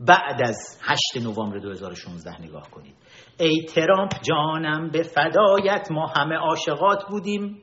[0.00, 2.94] بعد از 8 نوامبر 2016 نگاه کنید.
[3.40, 7.62] ای ترامپ جانم به فدایت ما همه عاشقات بودیم.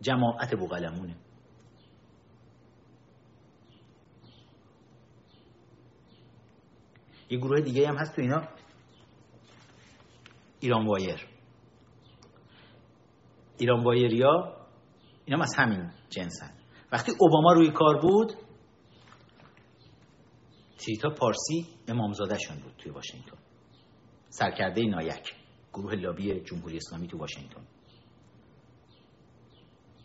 [0.00, 1.16] جماعت بوغلمونه
[7.30, 8.42] یه گروه دیگه هم هست تو اینا.
[10.60, 11.37] ایران وایر.
[13.58, 14.56] ایران وایریا
[15.24, 16.50] اینا از همین جنسن.
[16.92, 18.32] وقتی اوباما روی کار بود
[20.78, 23.38] تیتا پارسی امامزادهشون بود توی واشنگتن.
[24.28, 25.34] سرکرده نایک
[25.72, 27.62] گروه لابی جمهوری اسلامی تو واشنگتن.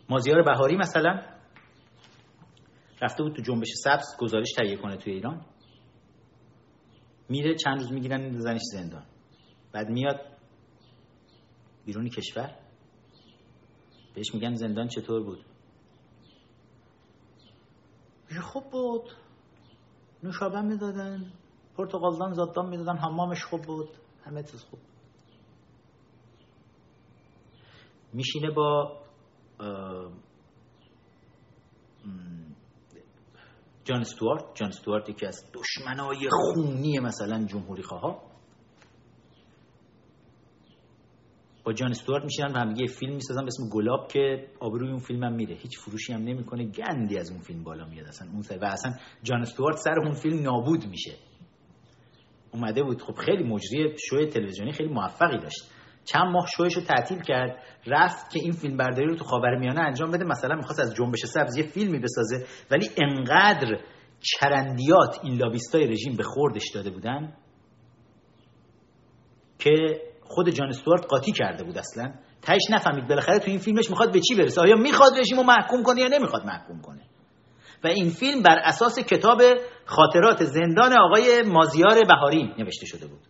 [0.08, 1.22] مازیار بهاری مثلا
[3.02, 5.46] رفته بود تو جنبش سبز گزارش تهیه کنه توی ایران.
[7.28, 9.06] میره چند روز می‌گیرن زنش زندان.
[9.72, 10.20] بعد میاد
[11.86, 12.63] بیرون کشور.
[14.14, 15.44] بهش میگن زندان چطور بود؟
[18.42, 19.10] خوب بود.
[20.22, 21.32] نوشابه می‌دادن
[21.76, 23.88] پرتغالدان زادان می‌دادن حمامش خوب بود
[24.24, 24.80] همه چیز خوب
[28.12, 29.00] میشینه با
[33.84, 34.44] جان استوارت.
[34.54, 38.22] جان استوارت یکی از دشمنای خونی مثلا جمهوری خواه
[41.64, 44.98] با جان استوارت میشینن و هم یه فیلم می‌سازن به اسم گلاب که آبروی اون
[44.98, 45.54] فیلم هم میره.
[45.54, 46.64] هیچ فروشی هم نمی‌کنه.
[46.64, 48.28] گندی از اون فیلم بالا میاد اصلا.
[48.30, 48.92] اون و اصلا
[49.22, 51.12] جان استوارت سر اون فیلم نابود میشه.
[52.52, 53.02] اومده بود.
[53.02, 55.70] خب خیلی مجری شوی تلویزیونی خیلی موفقی داشت.
[56.04, 57.58] چند ماه شویش رو تعطیل کرد.
[57.86, 60.24] رفت که این فیلم برداری رو تو خاورمیانه انجام بده.
[60.24, 62.46] مثلا می‌خواست از جنبش سبز یه فیلمی بسازه.
[62.70, 63.80] ولی انقدر
[64.20, 67.36] چرندیات این لابیستای رژیم به خوردش داده بودن
[69.58, 72.14] که خود جان استوارت قاطی کرده بود اصلا.
[72.42, 74.60] تهش نفهمید بالاخره تو این فیلمش می‌خواد به چی برسه.
[74.60, 77.02] آیا می‌خواد رژیم رو محکوم کنه یا نمی‌خواد محکوم کنه؟
[77.84, 79.42] و این فیلم بر اساس کتاب
[79.84, 83.20] خاطرات زندان آقای مازیار بهاری نوشته شده بود.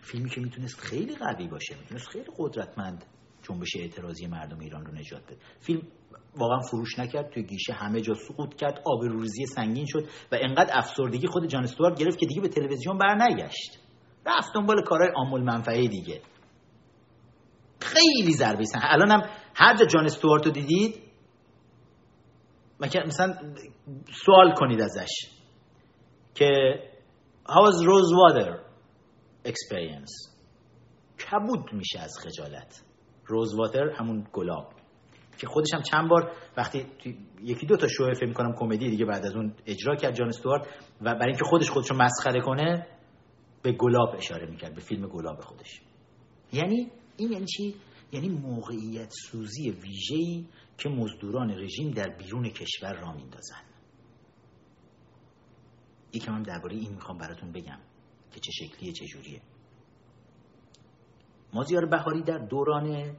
[0.00, 3.04] فیلمی که می‌تونست خیلی قوی باشه می‌تونست خیلی قدرتمند
[3.42, 5.36] جنبش اعتراضی مردم ایران رو نجات بده.
[5.60, 5.82] فیلم
[6.36, 11.26] واقعا فروش نکرد توی گیشه همه جا سقوط کرد آبروریزی سنگین شد و انقدر افسردگی
[11.26, 13.78] خود جان استوارت گرفت که دیگه به تلویزیون برنگشت.
[14.26, 16.20] رفت دنبال کارهای عامل منفعه دیگه.
[17.80, 19.22] خیلی ضربه سن الانم
[19.54, 21.02] هر جا جان استوارت رو دیدید
[23.06, 23.34] مثلا
[24.24, 25.10] سوال کنید ازش
[26.34, 26.48] که
[27.48, 28.58] was rose water
[29.44, 30.32] experience
[31.18, 32.82] کبود میشه از خجالت.
[33.26, 34.81] روز واتر همون گلاب.
[35.38, 36.86] که خودش هم چند بار وقتی
[37.42, 40.66] یکی دو تا شو فکر می‌کنم کمدی دیگه بعد از اون اجرا کرد جان استوارت
[41.00, 42.86] و برای اینکه خودش خودش رو مسخره کنه
[43.62, 45.80] به گلاب اشاره می‌کرد به فیلم گلاب خودش.
[46.52, 47.74] یعنی این یعنی چی؟
[48.12, 50.46] یعنی موقعیت سوزی ویژه‌ای
[50.78, 53.62] که مزدوران رژیم در بیرون کشور را میندازن.
[56.12, 57.78] یکم هم درباره این می‌خوام براتون بگم
[58.32, 59.40] که چه شکلیه چه جوریه.
[61.54, 63.16] مازیار بهاری در دوران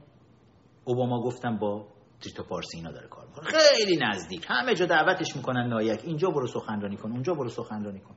[0.84, 1.86] اوباما گفتم با
[2.24, 3.44] تریتو پارسی اینا داره کار می‌کنه.
[3.44, 4.46] خیلی نزدیک.
[4.48, 8.14] همه جا دعوتش می‌کنن لایک اینجا برو سخنرانی کن اونجا برو سخنرانی کن.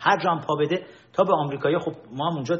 [0.00, 2.56] هر جا هم پا بده تا به آمریکایی خب ما هم اونجا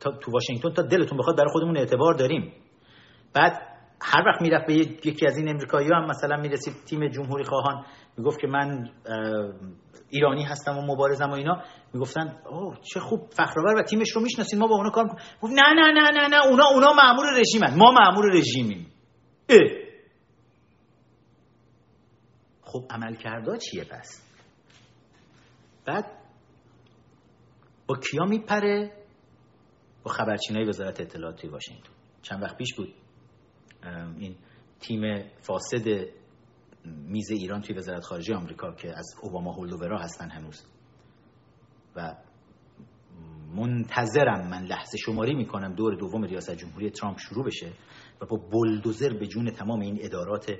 [0.00, 2.52] تا تو واشنگتن تا دلتون بخواد برای خودمون اعتبار داریم.
[3.34, 3.62] بعد
[4.02, 7.84] هر وقت می‌رفت به یکی از این امریکایی هم مثلا می‌رسید تیم جمهوری خواهان
[8.16, 8.90] می‌گفت که من
[10.10, 11.62] ایرانی هستم و مبارزم و اینا.
[11.94, 15.54] می‌گفتن اوه چه خوب فخرآور و تیمش رو می‌شناسید ما با اونا کار می‌کنیم.
[15.54, 17.78] نه نه نه نه نه اونا اونا مامور رژیمن.
[17.78, 18.86] ما مامور رژیمیم.
[22.68, 24.22] خب عمل کرده چیه پس؟
[25.86, 26.04] بعد
[27.86, 28.92] با کیا میپره؟
[30.04, 31.92] با خبرچینای وزارت اطلاعات توی واشنگتن.
[32.22, 32.94] چند وقت پیش بود.
[34.18, 34.36] این
[34.80, 35.00] تیم
[35.40, 35.88] فاسد
[36.84, 40.64] میز ایران توی وزارت خارجه آمریکا که از اوباما هولدوورا هستن هنوز.
[41.96, 42.14] و
[43.54, 47.72] منتظرم من لحظه شماری می‌کنم دور دوم ریاست جمهوری ترامپ شروع بشه
[48.20, 50.52] و با بلدوزر به جون تمام این ادارات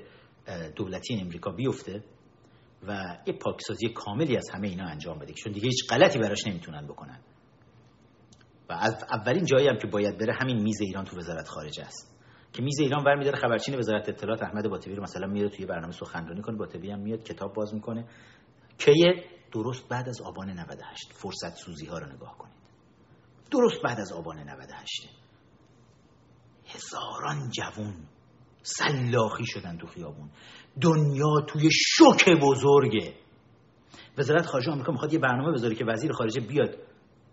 [0.75, 2.03] دولتی امریکا بیفته
[2.87, 6.87] و یه پاکسازی کاملی از همه اینا انجام بده چون دیگه هیچ غلطی براش نمی‌تونن
[6.87, 7.19] بکنن.
[8.69, 12.19] و از اولین جایی هم که باید بره همین میز ایران تو وزارت خارجه است.
[12.53, 16.41] که میز ایران برمیداره خبرچین وزارت اطلاعات احمد باطبی رو مثلا میره توی برنامه سخنرانی
[16.41, 18.07] کنه باطبی هم میاد کتاب باز می‌کنه.
[18.77, 18.93] که
[19.51, 22.59] درست بعد از آبان 98 فرصت سوزی ها رو نگاه کنید.
[23.51, 25.09] درست بعد از آبان 98
[26.65, 27.95] هزاران جوون
[28.77, 30.29] سلاخی شدن تو خیابون.
[30.81, 33.13] دنیا توی شوک بزرگه.
[34.17, 36.75] وزارت خارجه آمریکا می‌خواد یه برنامه بذاره که وزیر خارجه بیاد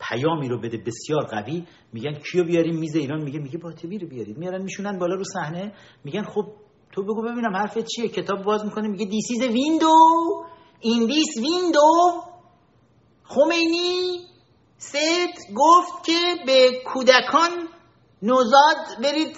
[0.00, 1.64] پیامی رو بده بسیار قوی.
[1.92, 4.38] میگن کیو بیاریم؟ میز ایران میگه میگه باطبی رو بیارید.
[4.38, 5.72] میارن میشونن بالا رو صحنه.
[6.04, 6.44] میگن خب
[6.92, 8.08] تو بگو ببینم حرفت چیه.
[8.08, 9.94] کتاب باز می‌کنه میگه this is window
[10.80, 12.22] in this window
[13.24, 14.20] خمینی
[14.78, 17.50] said گفت که به کودکان
[18.22, 19.36] نوزاد برید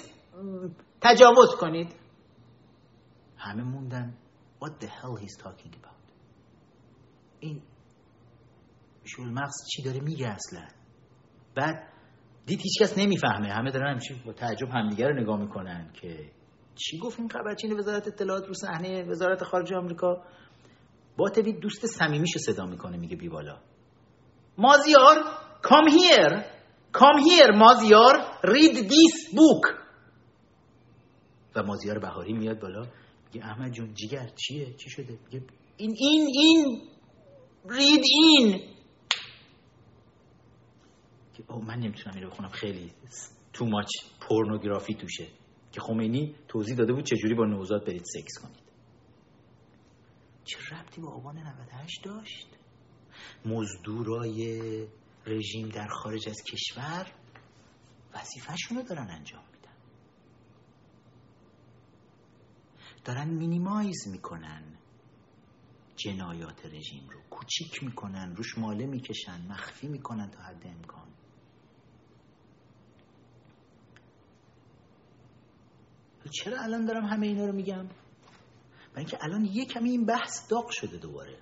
[1.01, 1.95] تجاوز کنید.
[3.37, 4.17] همه موندن
[4.61, 6.13] What the hell he's talking about.
[7.39, 7.61] این
[9.05, 10.67] شول مغز چی داره میگه اصلا؟
[11.55, 11.89] بعد
[12.45, 13.53] دید هیچ کس نمی‌فهمه.
[13.53, 16.31] همه دارن همچین با تعجب همدیگه رو نگاه می‌کنن که
[16.75, 20.23] چی گفت این خبرچین وزارت اطلاعات رو صحنه وزارت خارجه آمریکا؟
[21.17, 23.59] با دوست دوست صمیمیشو صدا می‌کنه میگه بی بالا
[24.57, 25.15] مازیار
[25.61, 26.45] کام هیر
[26.91, 28.13] کام هیر مازیار.
[28.43, 29.63] رید دیس بوک
[31.55, 32.87] و مازیار بهاری میاد بالا.
[33.25, 35.45] میگه احمد جون جیگر چیه؟ چی شده؟ میگه
[35.77, 36.81] این این این
[37.69, 38.61] رید این.
[41.47, 42.49] او من نمی‌تونم اینو بخونم.
[42.49, 42.91] خیلی
[43.53, 43.87] تو ماچ
[44.21, 45.27] پورنوگرافی توشه.
[45.71, 48.69] که خمینی توضیح داده بود چجوری با نوزاد برید سکس کنید.
[50.45, 52.47] چه ربطی با آبان 98 داشت؟
[53.45, 54.87] مزدورای
[55.25, 57.11] رژیم در خارج از کشور
[58.13, 59.58] وظیفهشون رو دارن انجام میدن.
[63.09, 64.63] دارن مینیمایز می‌کنن.
[65.95, 71.07] جنایات رژیم رو کوچیک می‌کنن روش ماله می‌کشن مخفی می‌کنن تا حد امکان.
[76.31, 77.87] چرا الان دارم همه اینا رو میگم؟
[78.93, 81.37] برای اینکه الان یه کمی این بحث داغ شده دوباره.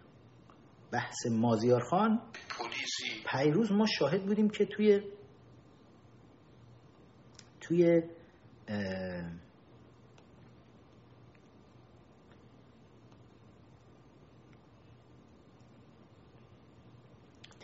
[0.92, 3.24] بحث مازیار خان پلیسی.
[3.32, 5.02] پیروز ما شاهد بودیم که توی
[7.62, 8.02] توی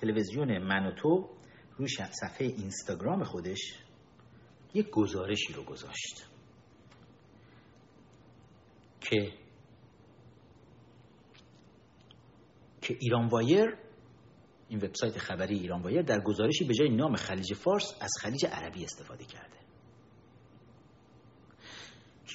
[0.03, 1.30] تلویزیون من و تو
[1.77, 3.59] روی صفحه اینستاگرام خودش
[4.73, 6.27] یک گزارشی رو گذاشت.
[9.01, 9.34] که
[12.81, 13.77] که ایران وایر
[14.69, 18.84] این وبسایت خبری ایران وایر در گزارشی به جای نام خلیج فارس از خلیج عربی
[18.84, 19.57] استفاده کرده.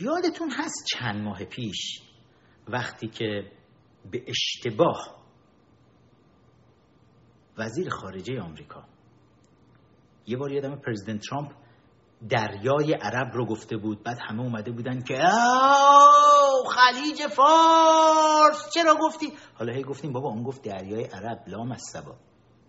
[0.00, 2.02] یادتون هست چند ماه پیش
[2.68, 3.52] وقتی که
[4.10, 5.17] به اشتباه
[7.58, 8.84] وزیر خارجه آمریکا.
[10.26, 11.52] یه بار یادم پرزیدنت ترامپ
[12.30, 15.14] دریای عرب رو گفته بود بعد همه اومده بودن که
[16.74, 18.70] خلیج فارس!
[18.74, 22.16] چرا گفتی؟ حالا هی گفتیم بابا اون گفت دریای عرب لام از سبا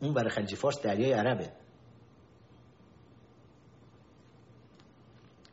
[0.02, 1.54] اون برای خلیج فارس دریای عربه.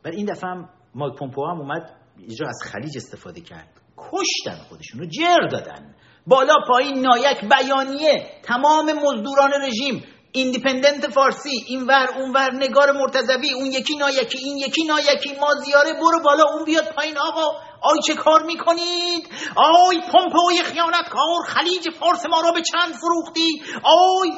[0.03, 3.81] برای این دفعه هم مایک پومپو هم اومد اینجا از خلیج استفاده کرد.
[3.97, 5.95] کشتن خودشون رو جر دادن.
[6.27, 8.41] بالا پایین نایک بیانیه.
[8.43, 10.03] تمام مزدوران رژیم.
[10.31, 11.65] ایندیپندنت فارسی.
[11.69, 12.53] اون ور.
[12.53, 13.53] نگار مرتضوی.
[13.53, 15.35] اون یکی نایاکی این یکی نایاکی.
[15.39, 16.43] مازیاره برو بالا.
[16.53, 17.17] اون بیاد پایین.
[17.17, 23.61] آقا آی چه کار می‌کنید؟ آی پمپوی خیانتکار خلیج فارس ما را به چند فروختی؟
[23.83, 24.29] آی.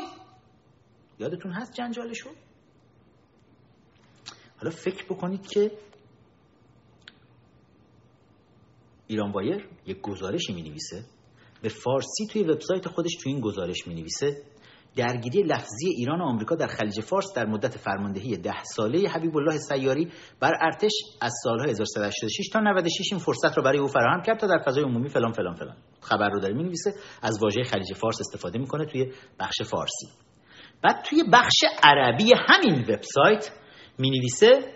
[1.19, 2.29] یادتون هست جنجالشو
[4.57, 5.71] حالا فکر بکنید که
[9.07, 11.05] ایران وایر یک گزارشی می نویسه
[11.61, 14.43] به فارسی توی وبسایت خودش توی این گزارش می نویسه
[14.95, 19.57] درگیری لفظی ایران و آمریکا در خلیج فارس در مدت فرماندهی ده ساله حبیب الله
[19.57, 20.91] سیاری بر ارتش
[21.21, 24.83] از سالهای 1386 تا 96 این فرصت رو برای او فراهم کرد تا در فضای
[24.83, 25.77] عمومی فلان فلان فلان.
[26.01, 30.07] خبر رو داره می نویسه از واژه خلیج فارس استفاده می‌کنه توی بخش فارسی.
[30.83, 33.51] بعد توی بخش عربی همین وبسایت
[33.97, 34.73] می نویسه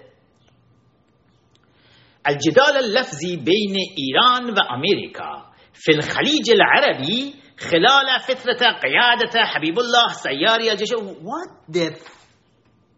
[2.25, 10.71] الجدال اللفظی بین ایران و امریکا فی الخلیج العربی خلال فترة قيادة حبيب الله سياري
[10.71, 11.99] الجيش what the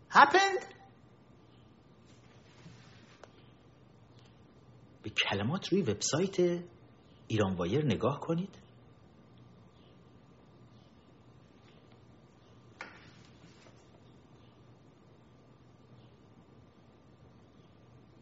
[0.10, 0.76] happened?
[5.04, 6.40] به کلمات روی وبسایت
[7.28, 8.66] ایران وایر نگاه کنید.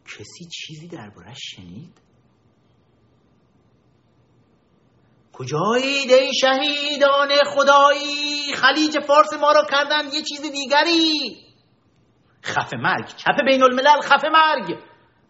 [0.04, 2.00] کسی چیزی دربارش شنید؟
[5.34, 11.36] کجایید ای شهیدان خدایی؟ خلیج فارس ما را کردن یه چیز دیگری.
[12.44, 14.78] خفه مرگ چپ بین الملل خفه مرگ.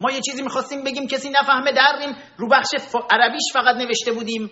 [0.01, 2.69] ما یه چیزی می‌خواستیم بگیم کسی نفهمه دردیم رو بخش
[3.11, 4.51] عربیش فقط نوشته بودیم.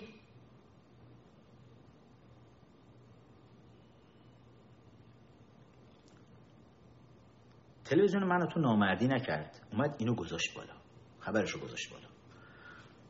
[7.85, 9.61] تلویزیون منو تو نامردی نکرد.
[9.71, 10.73] اومد اینو گذاشت بالا.
[11.19, 12.07] خبرشو گذاشت بالا.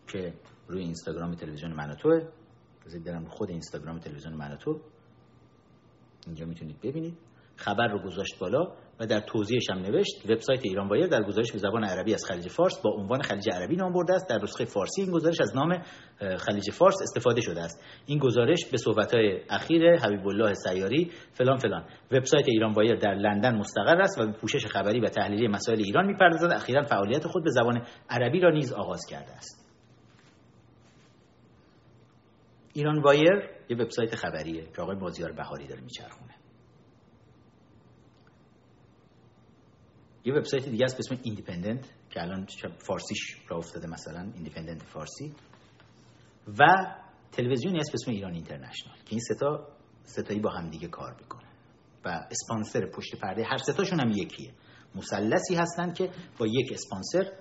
[0.08, 0.34] که
[0.68, 2.22] روی اینستاگرام تلویزیون من توه
[2.86, 4.58] بذارید برم خود اینستاگرام تلویزیون من
[6.26, 7.18] اینجا می‌تونید ببینید.
[7.56, 8.68] خبر رو گذاشت بالا
[9.00, 10.32] و در توضیحش هم نوشت.
[10.32, 13.76] وبسایت ایران وایر در گزارش به زبان عربی از خلیج فارس با عنوان خلیج عربی
[13.76, 14.30] نام برده است.
[14.30, 15.82] در نسخه فارسی این گزارش از نام
[16.38, 17.84] خلیج فارس استفاده شده است.
[18.06, 21.86] این گزارش به صحبت‌های اخیر حبیب الله سیاری فلان فلان.
[22.12, 26.06] وبسایت ایران وایر در لندن مستقر است و به پوشش خبری و تحلیلی مسائل ایران
[26.06, 26.54] می‌پردازد.
[26.54, 29.63] اخیرا فعالیت خود به زبان عربی را نیز آغاز کرده است.
[32.74, 36.34] ایران وایر یه وبسایت خبریه که آقای مازیار بهاری داره میچرخونه.
[40.26, 42.48] یه وبسایت دیگه است به اسم ایندیپندنت که الان
[42.88, 45.36] فارسیش را افتاده مثلا ایندیپندنت فارسی.
[46.60, 46.64] و
[47.32, 49.68] تلویزیونی هست به اسم ایران اینترنشنال که این ستا
[50.04, 51.50] ستایی با هم دیگه کار می‌کنن.
[52.06, 54.54] و اسپانسر پشت پرده هر ستاشون هم یکیه.
[54.96, 56.10] مثلثی هستن که
[56.40, 57.32] با یک اسپانسر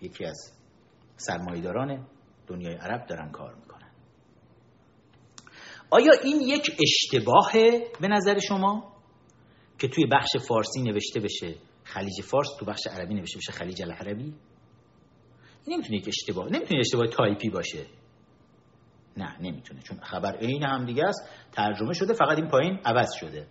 [0.00, 0.52] یکی از
[1.16, 2.06] سرمایداران
[2.46, 3.83] دنیای عرب دارن کار می‌کنن.
[5.94, 8.92] آیا این یک اشتباهه به نظر شما
[9.78, 11.54] که توی بخش فارسی نوشته بشه
[11.84, 14.34] خلیج فارس تو بخش عربی نوشته بشه خلیج العربی؟
[15.68, 17.86] نمی‌تونه یک اشتباه نمی‌تونه اشتباه تایپی باشه.
[19.16, 23.46] نه نمی‌تونه چون خبر عین هم دیگه است ترجمه شده فقط این پایین عوض شده.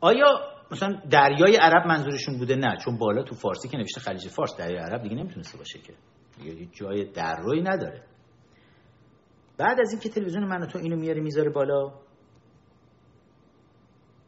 [0.00, 0.40] آیا
[0.70, 4.78] مثلا دریای عرب منظورشون بوده؟ نه چون بالا تو فارسی که نوشته خلیج فارس دریای
[4.78, 5.94] عرب دیگه نمی‌تونسته باشه که.
[6.38, 8.02] دیگه جای در روی نداره.
[9.58, 11.92] بعد از اینکه تلویزیون من و تو اینو میاره می‌ذاره بالا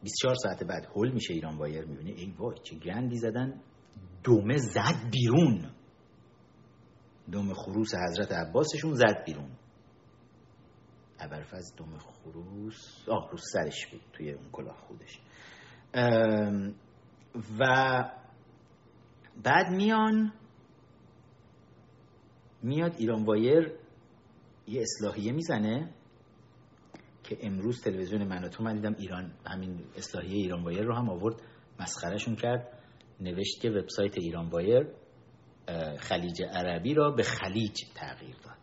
[0.03, 3.61] 24 ساعت بعد هول میشه ایران وایر می‌بینه ای وای چه گندی زدن.
[4.23, 5.71] دومه زد بیرون.
[7.31, 9.51] دوم خروس حضرت عباسشون زد بیرون.
[11.19, 15.19] ابرفز دوم خروس آه رو سرش بود توی اون کلاه خودش.
[17.59, 17.65] و
[19.43, 20.33] بعد میان
[22.63, 23.71] میاد ایران وایر
[24.69, 25.93] یه اصلاحیه می‌زنه
[27.23, 31.41] که امروز تلویزیون من تو من دیدم ایران همین اصلاحیه ایران وایر رو هم آورد
[31.79, 32.83] مسخرهشون کرد
[33.19, 34.87] نوشت که وبسایت ایران وایر
[35.99, 38.57] خلیج عربی را به خلیج تغییر داد.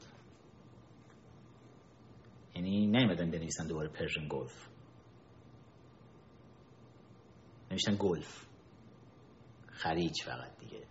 [2.55, 4.69] یعنی نیومدن بنویسن دوباره Persian Gulf
[7.71, 8.47] نوشتن Gulf
[9.69, 10.83] خلیج فقط دیگه.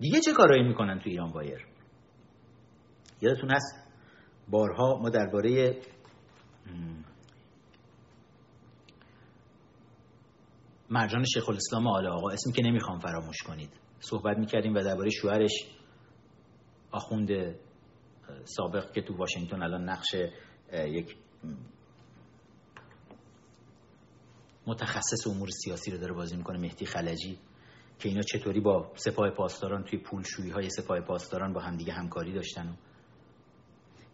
[0.00, 1.66] دیگه چه کارایی می‌کنن تو ایران وایر
[3.20, 3.74] یادتون هست؟
[4.48, 5.80] بارها ما درباره
[10.90, 13.70] مرجان شیخ الاسلام آل آقا اسمی که نمی‌خوام فراموش کنید
[14.00, 15.52] صحبت می‌کردیم و درباره شوهرش
[16.90, 17.28] آخوند
[18.44, 20.14] سابق که تو واشنگتن الان نقش
[20.72, 21.16] یک
[24.66, 27.38] متخصص امور سیاسی رو داره بازی می‌کنه مهدی خلجی.
[27.98, 32.78] که اینا چطوری با سپاه پاسداران توی پولشویی های سپاه پاسداران با همدیگه همکاری داشتن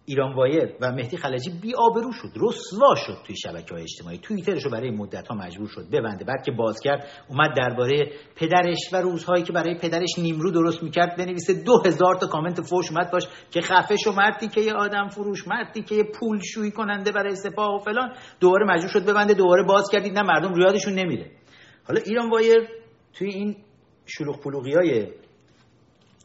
[0.06, 4.19] ایران وایر و مهدی خلجی بی آبرو شد رسوا شد توی شبکه های اجتماعی.
[4.19, 6.24] توییترش رو برای مدت ها مجبور شد ببنده.
[6.24, 11.16] بعد که باز کرد اومد درباره پدرش و روزهایی که برای پدرش نیمرو درست می‌کرد
[11.16, 15.09] بنویسه دو هزار تا کامنت فوش اومد باش که خفه شو مردی که یه آدم
[15.09, 18.12] فروش مردی که یه پول شویی کننده برای سپاه و فلان.
[18.40, 21.31] دوباره مجبور شد ببنده دوباره باز کردید نه مردم ریادشون نمیره.
[21.89, 22.69] حالا ایران وایر
[23.15, 23.56] توی این
[24.07, 25.13] شلوغ پلوغی های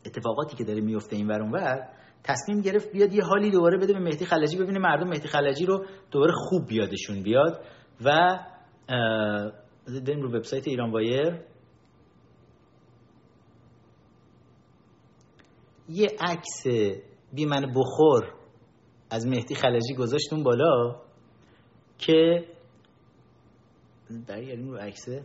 [0.06, 1.90] اتفاقاتی که داره میفته این ور
[2.24, 5.86] تصمیم گرفت بیاد یه حالی دوباره بده به مهدی خلجی ببینه مردم مهدی خلجی رو
[6.12, 7.66] دوباره خوب بیادشون بیاد
[8.06, 8.40] و
[10.06, 11.42] داریم رو وبسایت ایران وایر.
[15.90, 16.68] یه عکس
[17.34, 18.34] بی من بخور
[19.10, 21.02] از مهدی خلجی گذاشتون بالا
[21.98, 22.46] که
[24.28, 25.24] برگردیم رو عکسه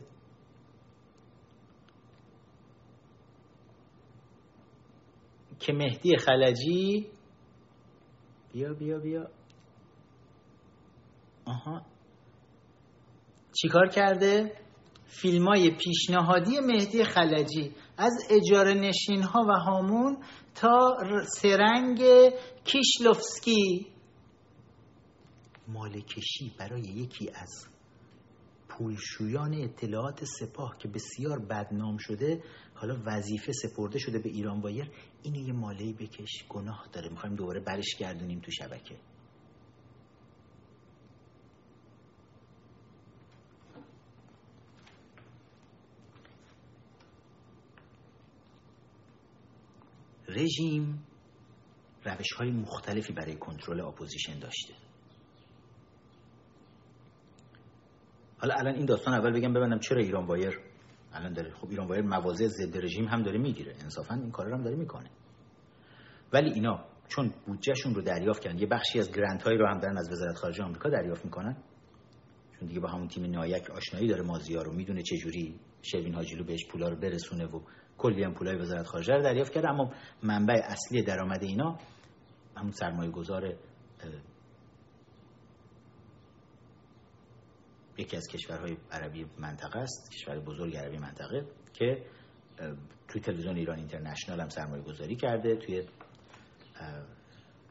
[5.60, 7.06] که مهدی خلجی
[8.52, 9.30] بیا بیا بیا.
[11.46, 11.82] آها.
[13.62, 14.52] چیکار کرده؟
[15.06, 17.74] فیلم های پیشنهادی مهدی خلجی.
[17.96, 20.22] از اجاره نشین ها و هامون
[20.54, 20.96] تا
[21.36, 22.02] سرنگ
[22.64, 23.86] کیشلوفسکی.
[25.68, 27.73] مالکشی برای یکی از
[28.78, 32.42] پولشویان اطلاعات سپاه که بسیار بدنام شده
[32.74, 34.90] حالا وظیفه سپرده شده به ایران وایر
[35.22, 36.44] اینو یه مالهی بکش.
[36.48, 37.08] گناه داره.
[37.08, 38.96] می‌خوایم دوباره برش گردونیم تو شبکه.
[50.28, 51.06] رژیم
[52.04, 54.74] روش های مختلفی برای کنترل اپوزیشن داشته.
[58.44, 60.60] حالا الان این داستان اول بگم ببینم چرا ایران وایر
[61.12, 63.74] الان داره خب ایران وایر مواضع ضد رژیم هم داره می‌گیره.
[63.82, 65.10] انصافا این کارا هم داره می‌کنه.
[66.32, 69.98] ولی اینا چون بودجهشون رو دریافت کردن یه بخشی از گرانت هایی رو هم دارن
[69.98, 71.56] از وزارت خارجه آمریکا دریافت می‌کنن.
[72.58, 76.44] چون دیگه با همون تیم نایک آشنایی داره مازیار رو می‌دونه چه جوری شوین هاجیلو
[76.44, 77.60] بهش پولا رو برسونه و
[77.98, 79.68] کلی هم پولای وزارت خارجه رو دریافت کرده.
[79.68, 79.92] اما
[80.22, 81.78] منبع اصلی درآمد اینا
[82.56, 83.54] همون سرمایه گذار
[87.98, 92.06] یکی از کشورهای عربی منطقه است کشور بزرگ عربی منطقه که
[93.08, 95.82] توی تلویزیون ایران اینترنشنال هم سرمایه گذاری کرده توی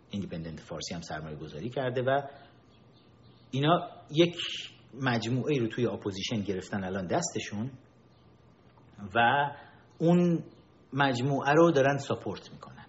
[0.09, 2.21] ایندیپندنت فارسی هم سرمایه گذاری کرده و
[3.51, 4.35] اینا یک
[5.01, 7.71] مجموعه رو توی اپوزیشن گرفتن الان دستشون
[9.15, 9.49] و
[9.97, 10.43] اون
[10.93, 12.82] مجموعه رو دارن support می‌کنن.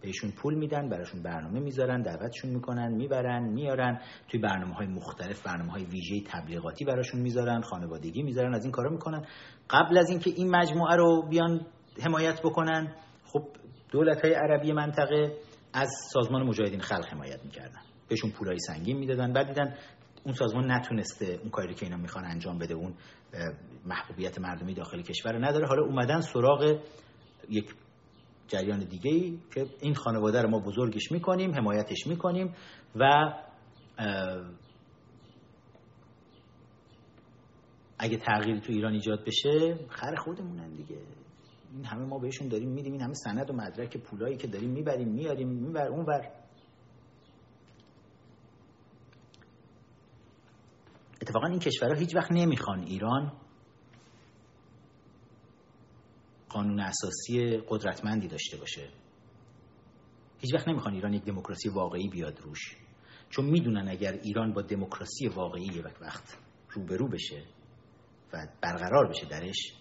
[0.00, 5.72] بهشون پول میدن براشون برنامه می‌ذارن دعوتشون می‌کنن می‌برن میارن توی برنامه های مختلف برنامه
[5.72, 9.26] های ویژه تبلیغاتی براشون می‌ذارن خانوادگی می‌ذارن از این کارا می‌کنن.
[9.70, 11.66] قبل از اینکه این مجموعه رو بیان
[12.04, 12.94] حمایت بکنن
[13.24, 13.42] خب
[13.92, 15.36] دولت های عربی منطقه
[15.72, 17.80] از سازمان مجاهدین خلق حمایت می‌کردن.
[18.08, 19.32] بهشون پولای سنگین می‌دادن.
[19.32, 19.74] بعد دیدن
[20.24, 22.94] اون سازمان نتونسته اون کاری که اینا می‌خوان انجام بده اون
[23.86, 25.66] محبوبیت مردمی داخل کشور نداره.
[25.66, 26.80] حالا اومدن سراغ
[27.48, 27.74] یک
[28.48, 32.54] جریان دیگه ای که این خانواده رو ما بزرگش می‌کنیم حمایتش می‌کنیم
[32.96, 33.34] و
[37.98, 40.96] اگه تغییری تو ایران ایجاد بشه خر خودمونن دیگه.
[41.72, 45.08] این همه ما بهشون داریم میدیم این همه سند و مدرک پولایی که داریم می‌بریم
[45.08, 46.30] میاریم میبر اونور
[51.22, 53.32] اتفاقا این کشورها هیچ وقت نمی‌خوان ایران
[56.48, 58.88] قانون اساسی قدرتمندی داشته باشه.
[60.38, 62.76] هیچ وقت نمی‌خوان ایران یک دموکراسی واقعی بیاد روش.
[63.30, 66.38] چون می‌دونن اگر ایران با دموکراسی واقعی یک وقت
[66.70, 67.44] روبرو بشه
[68.32, 69.72] و برقرار بشه درش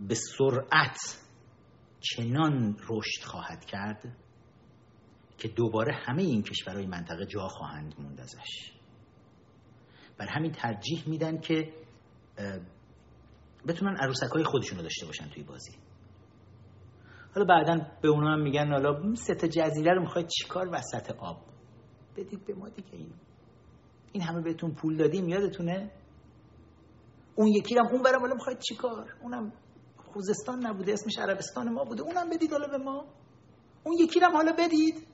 [0.00, 0.98] به سرعت
[2.00, 4.16] چنان رشد خواهد کرد
[5.38, 8.72] که دوباره همه این کشورهای منطقه جا خواهند موند ازش.
[10.18, 11.72] بر همین ترجیح میدن که
[13.66, 15.72] بتونن عروسک های خودشون رو داشته باشن توی بازی.
[17.34, 21.40] حالا بعدا به اونا هم میگن حالا سه تا جزیره رو می‌خواید چیکار وسط آب؟
[22.16, 23.12] بدید به ما دیگه این.
[24.12, 25.90] این همه بهتون پول دادیم یادتونه؟
[27.34, 29.52] اون یکی هم اون برم حالا می‌خواید چیکار؟ اونم
[29.96, 33.04] خوزستان نبوده اسمش عربستان ما بوده اونم بدید حالا به ما.
[33.84, 35.06] اون یکی هم حالا بدید.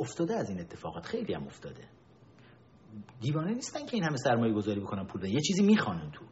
[0.00, 1.88] افتاده از این اتفاقات خیلی هم افتاده.
[3.20, 6.24] دیوانه نیستن که این همه سرمایه گذاری بکنن پول یه چیزی می‌خوانن تو.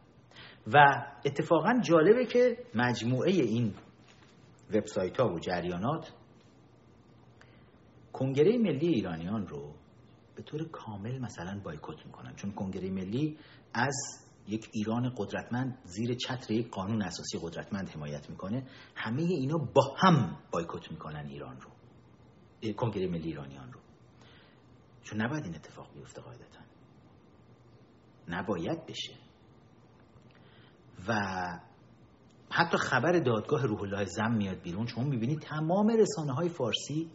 [0.73, 3.73] و اتفاقا جالبه که مجموعه این
[4.73, 6.13] وبسایت ها و جریانات
[8.13, 9.73] کنگره ملی ایرانیان رو
[10.35, 12.35] به طور کامل مثلا بایکوت می‌کنن.
[12.35, 13.37] چون کنگره ملی
[13.73, 13.95] از
[14.47, 18.63] یک ایران قدرتمند زیر چتر یک قانون اساسی قدرتمند حمایت می‌کنه.
[18.95, 21.69] همه اینا با هم بایکوت می‌کنن ایران رو.
[22.73, 23.80] کنگره ملی ایرانیان رو.
[25.03, 26.59] چون نباید این اتفاق بیفته قاعدتا.
[28.27, 29.13] نباید بشه.
[31.07, 31.13] و
[32.49, 37.11] حتی خبر دادگاه روح الله زم میاد بیرون شما می‌بینید تمام رسانه های فارسی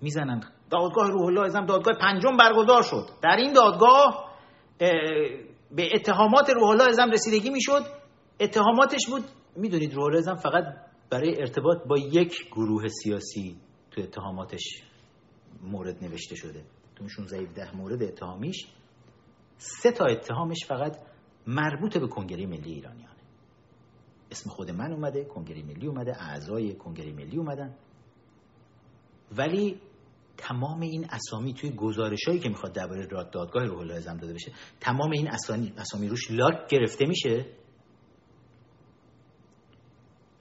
[0.00, 0.40] می‌زنن.
[0.70, 3.08] دادگاه روح الله زم دادگاه پنجم برگزار شد.
[3.22, 4.32] در این دادگاه
[5.70, 7.82] به اتهامات روح الله زم رسیدگی می‌شد.
[8.40, 9.24] اتهاماتش بود
[9.56, 10.64] می‌دونید روح الله زم فقط
[11.10, 13.56] برای ارتباط با یک گروه سیاسی
[13.90, 14.82] تو اتهاماتش
[15.62, 16.64] مورد نوشته شده.
[16.96, 18.66] تو 16 ده مورد اتهامیش
[19.58, 20.98] سه تا اتهامش فقط
[21.46, 23.16] مربوط به کنگره ملی ایرانیانه.
[24.30, 27.74] اسم خود من اومده کنگره ملی اومده اعضای کنگره ملی اومدن.
[29.36, 29.80] ولی
[30.36, 35.10] تمام این اسامی توی گزارش هایی که می‌خواد درباره دادگاه روح الله داده بشه تمام
[35.10, 37.46] این اسامی, اسامی روش لاک گرفته میشه.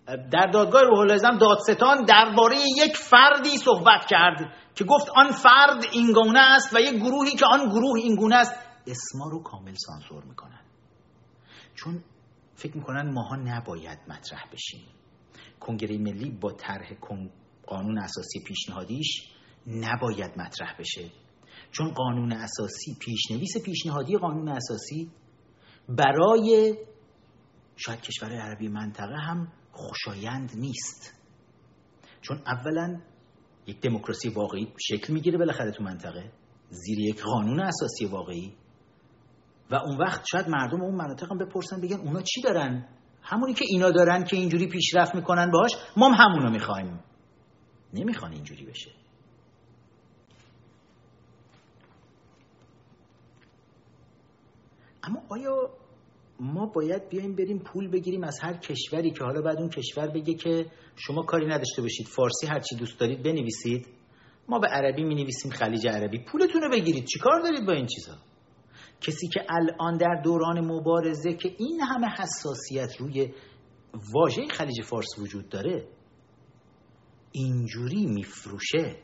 [0.05, 4.55] در دادگاه روح الله دادستان درباره یک فردی صحبت کرد.
[4.75, 8.53] که گفت آن فرد اینگونه است و یک گروهی که آن گروه اینگونه است
[8.87, 10.61] اسما رو کامل سانسور می‌کنن.
[11.75, 12.03] چون
[12.55, 14.85] فکر می‌کنن ماها نباید مطرح بشیم.
[15.59, 16.93] کنگره ملی با طرح
[17.67, 19.29] قانون اساسی پیشنهادیش
[19.67, 21.09] نباید مطرح بشه.
[21.71, 25.11] چون قانون اساسی پیشنویس پیشنهادی قانون اساسی
[25.89, 26.77] برای
[27.75, 31.13] شاید کشور عربی منطقه هم خوشایند نیست.
[32.21, 33.01] چون اولا
[33.67, 36.31] یک دموکراسی واقعی شکل می‌گیره بالاخره تو منطقه.
[36.69, 38.53] زیر یک قانون اساسی واقعی.
[39.71, 42.87] و اون وقت شاید مردم اون مناطق هم بپرسن بگن اونا چی دارن؟
[43.21, 46.99] همونی که اینا دارن که اینجوری پیشرفت می‌کنن باهاش ما هم همونو می‌خوایم.
[47.93, 48.91] نمی‌خوان اینجوری بشه.
[55.03, 55.69] اما آیا
[56.39, 60.33] ما باید بیایم بریم پول بگیریم از هر کشوری که حالا بعد اون کشور بگه
[60.33, 63.87] که شما کاری نداشته باشید فارسی هر چی دوست دارید بنویسید.
[64.49, 66.23] ما به عربی می نویسیم خلیج عربی.
[66.31, 67.05] پولتون رو بگیرید.
[67.05, 68.17] چیکار دارید با این چیزا؟
[69.01, 73.33] کسی که الان در دوران مبارزه که این همه حساسیت روی
[74.13, 75.87] واژه خلیج فارس وجود داره
[77.31, 78.95] اینجوری میفروشه.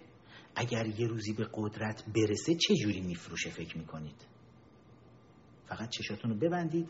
[0.55, 4.27] اگر یه روزی به قدرت برسه چه جوری میفروشه؟ فکر می‌کنید.
[5.65, 6.89] فقط چشاتون رو ببندید.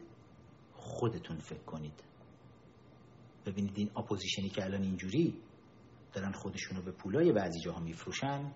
[0.81, 2.03] خودتون فکر کنید.
[3.45, 5.41] ببینید این اپوزیشنی که الان اینجوری
[6.13, 8.51] دارن خودشونو به پولای بعضی جاها میفروشن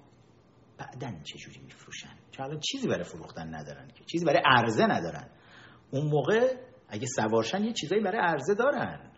[0.78, 5.30] بعدا چجوری میفروشن؟ چون الان چیزی برای فروختن ندارن که چیزی برای عرضه ندارن.
[5.92, 6.56] اون موقع
[6.90, 9.12] اگه سوارشن یه چیزایی برای عرضه دارن.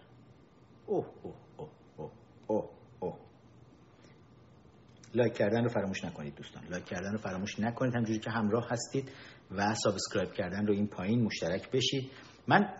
[0.85, 2.11] اوه اوه اوه اوه
[2.47, 2.69] اوه
[2.99, 3.17] اوه.
[5.15, 6.63] لایک کردن رو فراموش نکنید دوستان.
[6.69, 7.95] لایک کردن رو فراموش نکنید.
[7.95, 9.11] همجوری که همراه هستید
[9.51, 12.11] و subscribe کردن رو این پایین مشترک بشید.
[12.47, 12.73] من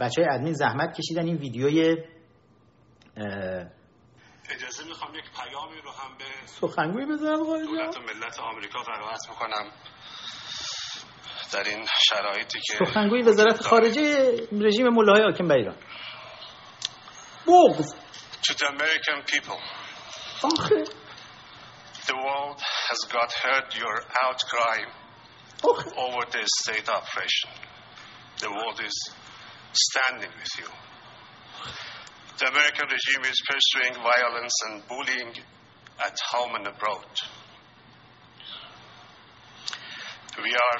[0.00, 1.96] بچه های ادمین زحمت کشیدن این ویدیوی
[4.50, 9.70] اجازه می‌خوام یک پیامی رو هم به سخنگوی بزنم دولت و ملت آمریکا قرائت می‌کنم
[11.52, 15.76] در این شرایطی که سخنگوی وزارت خارجه رژیم ملاهای حاکم به ایران.
[17.46, 17.94] بغض.
[18.42, 19.60] To the American people.
[20.44, 20.84] آخه.
[22.06, 24.78] The world has got heard your outcry
[25.64, 25.90] آخه.
[25.90, 27.75] over the state operation.
[28.39, 28.95] The world is
[29.73, 30.69] standing with you
[32.41, 35.29] The American regime is pursuing violence and bullying
[36.03, 37.05] at home and abroad.
[40.41, 40.79] We are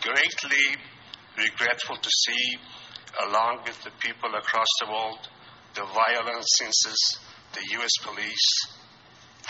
[0.00, 0.66] greatly
[1.36, 2.44] regretful to see,
[3.26, 5.18] along with the people across the world,
[5.74, 7.18] the violent instances
[7.54, 7.94] the U.S.
[8.06, 8.48] police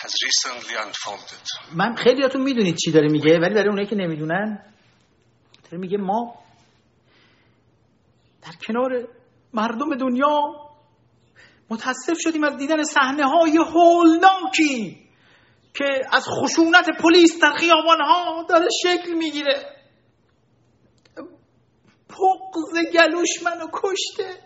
[0.03, 1.45] has recently unfolded.
[1.75, 4.65] من خیلیاتون میدونید چی داره میگه ولی برای اونایی که نمیدونن
[5.65, 6.35] داره میگه ما
[8.48, 9.08] در کنار.
[9.54, 10.40] مردم دنیا
[11.70, 15.08] متاسف شدیم از دیدن صحنه های هولناکی
[15.74, 19.74] که از خشونت پلیس در خیابان ها داره شکل می‌گیره.
[22.10, 24.44] بغز گلوش منو کشته.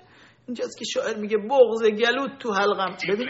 [0.47, 2.97] اینجاست که شاعر میگه بغز گلوت تو حلقم.
[3.09, 3.27] ببین.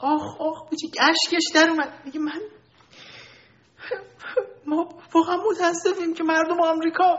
[0.00, 2.02] آخ آخ بچه اشکش در اومد.
[2.04, 2.40] میگه من
[4.66, 7.18] ما واقعا متاسفیم که مردم آمریکا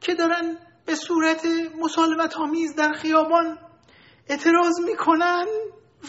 [0.00, 1.46] که دارن به صورت
[1.80, 3.58] مسالمت آمیز در خیابان
[4.28, 5.46] اعتراض می‌کنن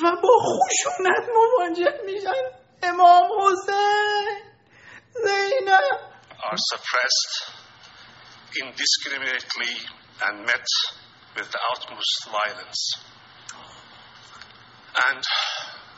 [0.04, 2.44] و با خشونت مواجه میشن
[2.84, 4.42] امام حسین
[5.14, 6.16] زینب
[6.46, 7.34] are suppressed
[8.62, 9.74] indiscriminately
[10.28, 10.68] and met
[11.36, 12.82] with the utmost violence.
[15.10, 15.24] And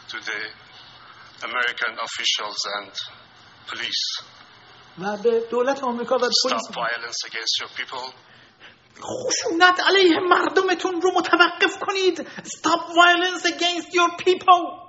[0.10, 0.42] to the
[1.50, 2.92] American officials and
[3.67, 4.25] police.
[4.99, 8.15] و به دولت آمریکا و پلیس Stop violence against your people.
[9.03, 12.29] خشونت علیه مردمتون رو متوقف کنید.
[12.29, 14.83] Stop violence against your people.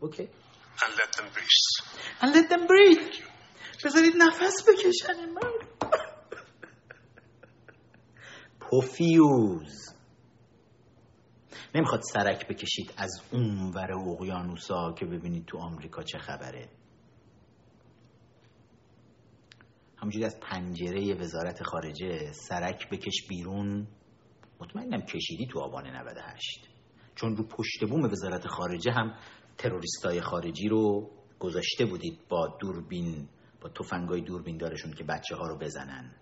[0.00, 0.28] اوکی
[0.84, 1.66] and let them breathe
[2.20, 3.26] and let them breathe
[3.84, 5.38] بذارید نفس بکشن این
[8.60, 9.94] پوفیوز
[11.75, 16.69] نمی‌خواد سرک بکشید از اون ور اقیانوسا که ببینید تو آمریکا چه خبره.
[19.97, 23.87] همونجوری از پنجره وزارت خارجه سرک بکش بیرون.
[24.59, 26.69] مطمئنم کشیدی تو آبان 98
[27.15, 29.15] چون رو پشت بوم وزارت خارجه هم
[29.57, 33.29] تروریستای خارجی رو گذاشته بودید با دوربین
[33.61, 36.15] با تفنگای دوربین دارشون که بچه ها رو بزنن.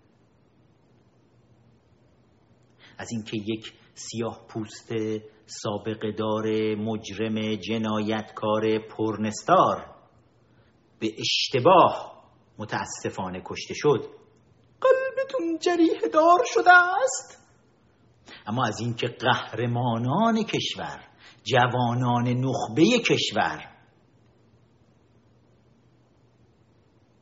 [2.98, 3.72] از اینکه یک
[4.08, 4.92] سیاه پوست
[5.46, 9.86] سابقه دار مجرم جنایتکار پرنستار
[10.98, 12.22] به اشتباه
[12.58, 14.06] متاسفانه کشته شد.
[14.80, 16.70] قلبتون جریه دار شده
[17.04, 17.40] است.
[18.46, 21.04] اما از اینکه قهرمانان کشور
[21.44, 23.79] جوانان نخبه کشور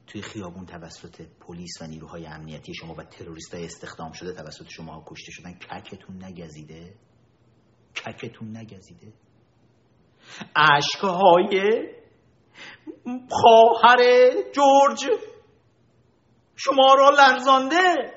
[0.09, 5.05] توی خیابون توسط پلیس و نیروهای امنیتی شما و تروریست های استخدام شده توسط شما
[5.07, 6.95] کشته شدن ککتون نگزیده؟
[7.95, 9.13] ککتون نگزیده؟
[10.57, 11.83] عشقهای
[13.31, 13.99] خواهر
[14.53, 15.21] جورج
[16.57, 18.15] شما را لرزانده.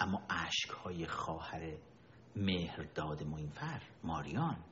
[0.00, 1.76] اما عشقهای خواهر
[2.36, 4.64] مهرداد موینفر ماریان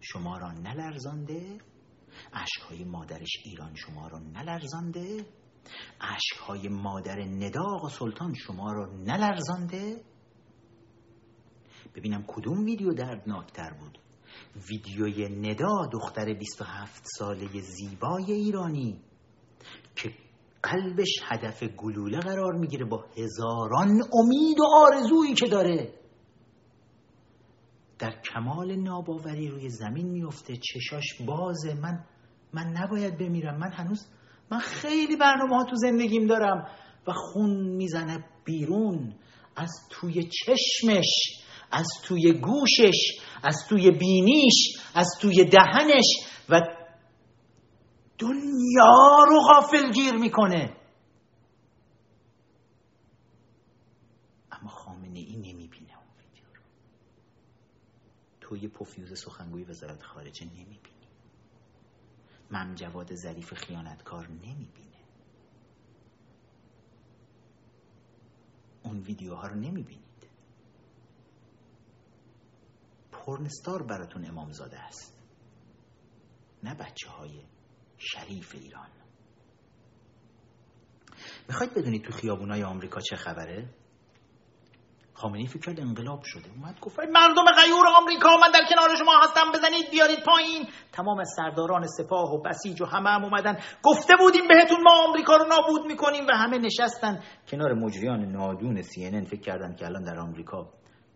[0.00, 1.58] شما را نلرزانده؟
[2.32, 5.26] عشقهای مادرش ایران شما را نلرزانده؟
[6.00, 10.00] عشقهای مادر نداغ و سلطان شما را نلرزانده؟
[11.94, 13.98] ببینم کدوم ویدیو دردناکتر بود.
[14.70, 19.00] ویدیوی ندا دختر 27 ساله زیبای ایرانی
[19.96, 20.14] که
[20.62, 25.94] قلبش هدف گلوله قرار می‌گیره با هزاران امید و آرزویی که داره.
[27.98, 32.04] در کمال ناباوری روی زمین میفته چشاش بازه من
[32.52, 33.58] من نباید بمیرم.
[33.58, 34.06] من هنوز
[34.50, 36.68] من خیلی برنامه ها تو زندگیم دارم
[37.06, 39.14] و خون می‌زنه بیرون.
[39.56, 41.42] از توی چشمش
[41.72, 46.04] از توی گوشش از توی بینیش از توی دهنش
[46.48, 46.60] و
[48.18, 50.76] دنیا رو غافل گیر می‌کنه.
[58.40, 60.95] توی پوفیوز سخنگوی وزارت خارجه نمی‌بینی
[62.50, 64.96] مم جواد ظریف خیانتکار نمی‌بینه.
[68.82, 70.30] اون ویدیوها رو نمی‌بینید.
[73.12, 75.22] پرنستار براتون امامزاده است.
[76.62, 77.44] نه بچه های
[77.98, 78.90] شریف ایران.
[81.48, 83.74] می‌خواید بدونید تو خیابونای آمریکا چه خبره؟
[85.16, 86.50] خامنه‌ای فکر کرد انقلاب شده.
[86.56, 90.66] اومد گفت مردم غیور آمریکا من در کنار شما هستم بزنید بیارید پایین.
[90.92, 93.58] تمام سرداران سپاه و بسیج و همه هم اومدن.
[93.82, 96.26] گفته بودیم بهتون ما آمریکا رو نابود می‌کنیم.
[96.26, 97.22] و همه نشستن.
[97.48, 100.68] کنار مجریان نادون سی فکر کردن که الان در آمریکا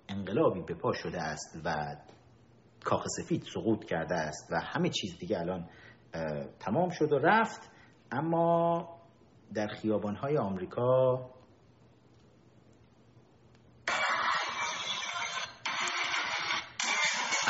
[0.08, 1.96] انقلابی به پا شده است و
[2.84, 5.68] کاخ سفید سقوط کرده است و همه چیز دیگه الان
[6.60, 7.70] تمام شد و رفت.
[8.12, 8.88] اما
[9.54, 11.20] در خیابانهای آمریکا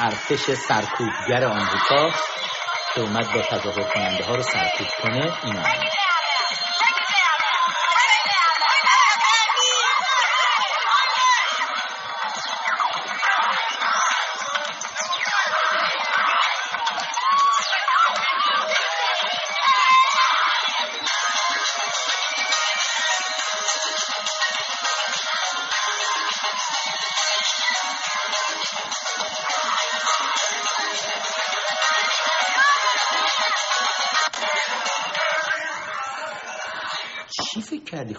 [0.01, 2.11] ارتش سرکوبگر آمریکا
[2.95, 5.63] که اومد با تظاهر کننده ها رو سرکوب کنه اینا.
[5.63, 6.10] کردی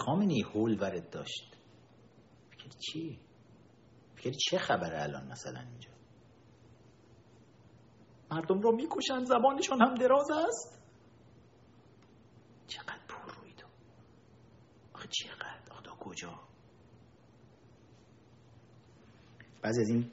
[0.04, 1.56] خامنی هول ورد داشت.
[2.50, 3.20] فکر چی؟
[4.16, 5.90] فکر چه خبره الان مثلا اینجا؟
[8.30, 10.82] مردم رو می‌کشن زبانشون هم دراز است؟
[12.66, 13.66] چقدر پر روی تو.
[14.94, 16.40] آخه چقدر؟ آخه کجا؟
[19.62, 20.10] بعضی از این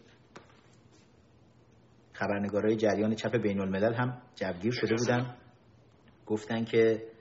[2.13, 5.37] خبرنگارای جریان چپ بین الملل هم جوگیر شده بودن.
[6.25, 7.11] گفتن که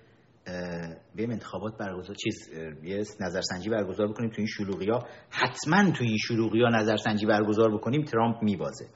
[1.16, 2.34] بریم انتخابات برگزار چیز
[2.82, 4.30] یه نظرسنجی برگزار بکنیم.
[4.30, 8.86] تو این شلوغی ها حتما تو این شلوغی ها نظرسنجی برگزار بکنیم ترامپ میبازه.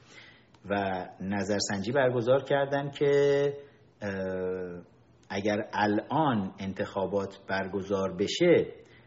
[0.71, 3.53] و نظرسنجی برگزار کردن که
[5.31, 8.67] اگر الان انتخابات برگزار بشه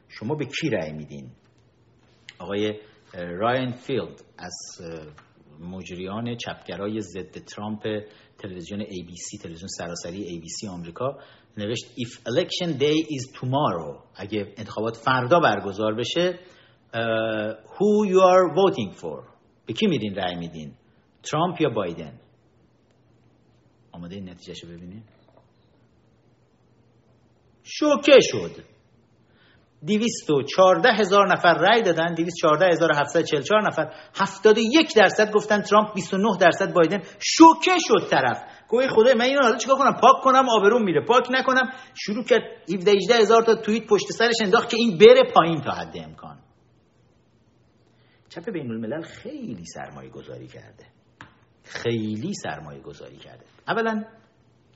[0.10, 1.30] شما به کی رأی میدین؟
[2.40, 2.80] آقای
[3.14, 4.56] راین فیلد از
[5.60, 7.84] مجریان چپگرای ضد ترامپ
[8.38, 11.18] تلویزیون ABC تلویزیون سراسری ABC آمریکا.
[11.58, 16.40] نوشت if election day is tomorrow اگه انتخابات فردا برگزار بشه
[17.66, 19.24] who you are voting for?
[19.66, 20.74] به کی میدین رأی میدین؟
[21.24, 22.20] ترامپ یا بایدن
[23.92, 25.04] آماده این نتیجه شو ببینید
[27.64, 28.64] شوکه شد.
[29.84, 33.94] دیویست و چارده هزار نفر رأی دادن دیویست چارده هزار هفتصد چل چار نفر.
[34.16, 37.02] هفتاد یک درصد گفتن ترامپ بیست و نه درصد بایدن.
[37.20, 38.44] شوکه شد طرف.
[38.70, 41.06] گوی خدای من اینو حالا چیکار کنم؟ پاک کنم آبروم میره.
[41.06, 41.72] پاک نکنم.
[41.94, 42.42] شروع کرد
[42.74, 46.40] 17 18 هزار تا توییت پشت سرش انداخت که این بره پایین تا حد امکان.
[48.30, 50.86] چپ بین الملل خیلی سرمایه گذاری کرده.
[51.64, 53.46] خیلی سرمایه گذاری کرده.
[53.68, 54.04] اولا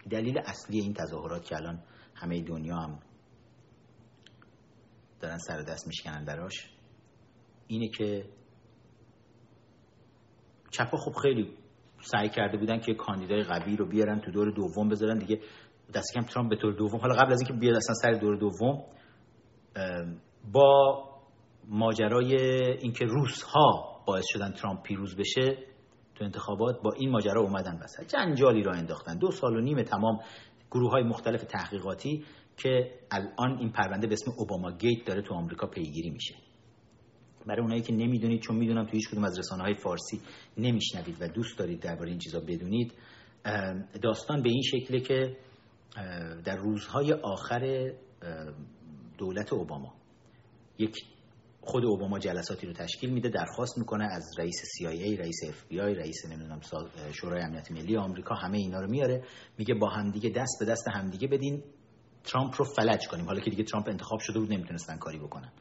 [0.09, 1.83] دلیل اصلی این تظاهرات که الان
[2.15, 2.99] همه دنیا هم
[5.19, 6.69] دارن سر دست میشکنن براش
[7.67, 8.25] اینه که
[10.71, 11.57] چپا خب خیلی
[12.01, 15.39] سعی کرده بودن که کاندیدای قوی رو بیارن تو دور دوم بذارن دیگه.
[15.93, 16.99] دست کم ترامپ به طور دوم.
[16.99, 18.83] حالا قبل از اینکه بیاد اصلا سر دور دوم
[20.53, 21.03] با
[21.67, 22.35] ماجرای
[22.81, 25.57] اینکه روس ها باعث شدن ترامپ پیروز بشه
[26.15, 28.15] تو انتخابات با این ماجرا اومدن وسط.
[28.15, 29.17] جنجالی را انداختن.
[29.17, 30.19] دو سال و نیم تمام
[30.71, 32.25] گروه های مختلف تحقیقاتی
[32.57, 36.35] که الان این پرونده به اسم اوباما گیت داره تو آمریکا پیگیری میشه.
[37.47, 40.21] برای اونایی که نمی‌دونید چون می‌دونم تو هیچ کدوم از رسانه های فارسی
[40.57, 42.93] نمیشنوید و دوست دارید درباره این چیزا بدونید
[44.01, 45.37] داستان به این شکله که
[46.45, 47.93] در روزهای آخر
[49.17, 49.93] دولت اوباما
[50.77, 50.95] یک
[51.61, 56.59] خود اوباما جلساتی رو تشکیل میده درخواست می‌کنه از رئیس CIA رئیس FBI رئیس نمی‌دونم
[57.13, 59.23] شورای امنیت ملی آمریکا همه اینا رو میاره
[59.57, 61.63] میگه با همدیگه دست به دست همدیگه بدین
[62.23, 63.25] ترامپ رو فلج کنیم.
[63.25, 65.51] حالا که دیگه ترامپ انتخاب شده بود نمی‌تونستن کاری بکنن.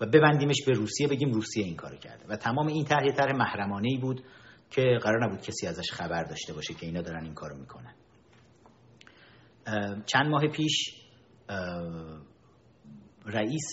[0.00, 2.26] و ببندیمش به روسیه بگیم روسیه این کارو کرده.
[2.28, 4.22] و تمام این طرح محرمانه ای بود
[4.70, 7.94] که قرار نبود کسی ازش خبر داشته باشه که اینا دارن این کارو می‌کنن.
[10.06, 10.94] چند ماه پیش
[13.26, 13.72] رئیس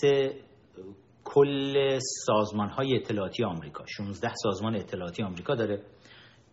[1.24, 5.82] کل سازمان های اطلاعاتی آمریکا 16 سازمان اطلاعاتی آمریکا داره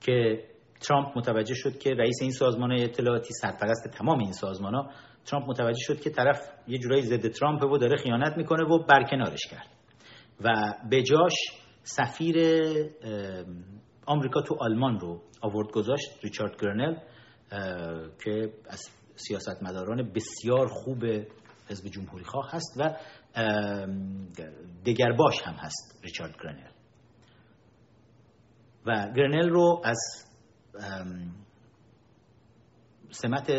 [0.02, 0.44] که
[0.82, 4.90] ترامپ متوجه شد که رئیس این سازمان اطلاعاتی سرپرست تمام این سازمان ها
[5.26, 9.48] ترامپ متوجه شد که طرف یه جورایی ضد ترامپ و داره خیانت می‌کنه و برکنارش
[9.52, 9.68] کرد.
[10.42, 11.34] و به جاش
[11.84, 12.38] سفیر
[14.06, 16.96] آمریکا تو آلمان رو آورد گذاشت ریچارد گرنل
[18.24, 18.82] که از
[19.16, 21.06] سیاستمداران بسیار خوب
[21.70, 22.96] حزب جمهوری خواه هست و
[24.86, 26.72] دگرباش هم هست ریچارد گرنل.
[28.86, 30.00] و گرنل رو از
[33.12, 33.52] سمت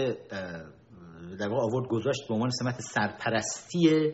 [1.41, 4.13] در واقع آورد گذاشت به عنوان سمت سرپرستی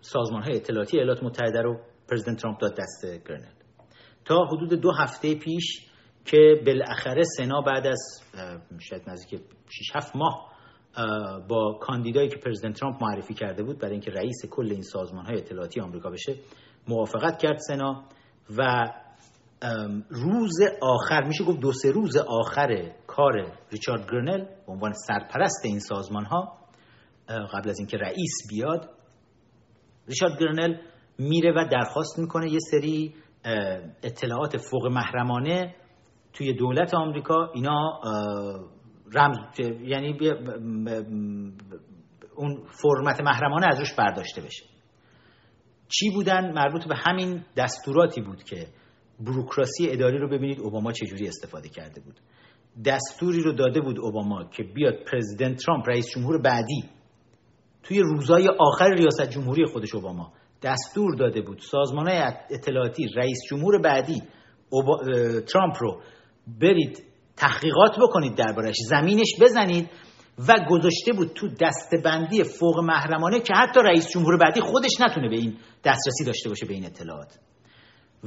[0.00, 1.80] سازمان های اطلاعاتی ایالات متحده رو
[2.10, 3.52] پرزیدنت ترامپ داد دست گرنل
[4.24, 5.86] تا حدود دو هفته پیش
[6.24, 8.22] که بالاخره سنا بعد از
[8.80, 10.52] شاید نزدیک 6 7 ماه
[11.48, 15.36] با کاندیدایی که پرزیدنت ترامپ معرفی کرده بود برای اینکه رئیس کل این سازمان های
[15.36, 16.36] اطلاعاتی آمریکا بشه
[16.88, 18.04] موافقت کرد سنا
[18.58, 18.92] و
[20.08, 25.78] روز آخر میشه گفت دو سه روز آخر کار ریچارد گرنل به عنوان سرپرست این
[25.78, 26.58] سازمان ها
[27.28, 28.90] قبل از اینکه رئیس بیاد
[30.08, 30.76] ریچارد گرنل
[31.18, 33.14] میره و درخواست می‌کنه یه سری
[34.02, 35.74] اطلاعات فوق محرمانه
[36.32, 38.00] توی دولت آمریکا اینا
[39.14, 39.38] رمز
[39.80, 40.18] یعنی
[42.36, 44.64] اون فرمت محرمانه از روش برداشته بشه.
[45.88, 48.66] چی بودن؟ مربوط به همین دستوراتی بود که
[49.20, 50.60] بروکراسی اداری رو ببینید.
[50.60, 52.20] اوباما چجوری استفاده کرده بود.
[52.84, 56.84] دستوری رو داده بود اوباما که بیاد پرزیدنت ترامپ رئیس جمهور بعدی
[57.82, 60.32] توی روزای آخر ریاست جمهوری خودش اوباما.
[60.62, 62.08] دستور داده بود سازمان
[62.50, 64.22] اطلاعاتی رئیس جمهور بعدی
[65.46, 66.02] ترامپ رو
[66.60, 67.02] برید
[67.36, 69.90] تحقیقات بکنید دربارش زمینش بزنید
[70.48, 75.36] و گذاشته بود تو دستبندی فوق محرمانه که حتی رئیس جمهور بعدی خودش نتونه به
[75.36, 77.38] این دسترسی داشته باشه به این اطلاعات.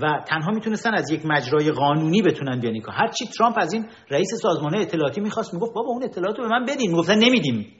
[0.01, 4.27] و تنها می‌تونستن از یک مجرای قانونی بتونن بیان هر هرچی ترامپ از این رئیس
[4.41, 6.91] سازمان اطلاعاتی می‌خواست می‌گفت بابا اون اطلاعات رو به من بدین.
[6.91, 7.71] می‌گفتن نمیدیم.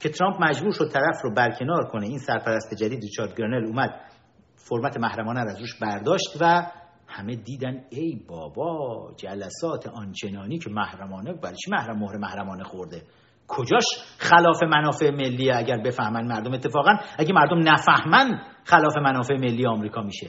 [0.00, 2.06] که ترامپ مجبور شد طرف رو برکنار کنه.
[2.06, 3.90] این سرپرست جدید ریچارد گرنل اومد
[4.54, 6.66] فرمت محرمانه رو از روش برداشت و
[7.08, 13.02] همه دیدن ای بابا جلسات آنچنانی که محرمانه برای چی محرم مهر محرمانه خورده؟
[13.48, 13.84] کجاش
[14.18, 20.28] خلاف منافع ملی؟ اگر بفهمن مردم اتفاقا اگه مردم نفهمن خلاف منافع ملی آمریکا میشه.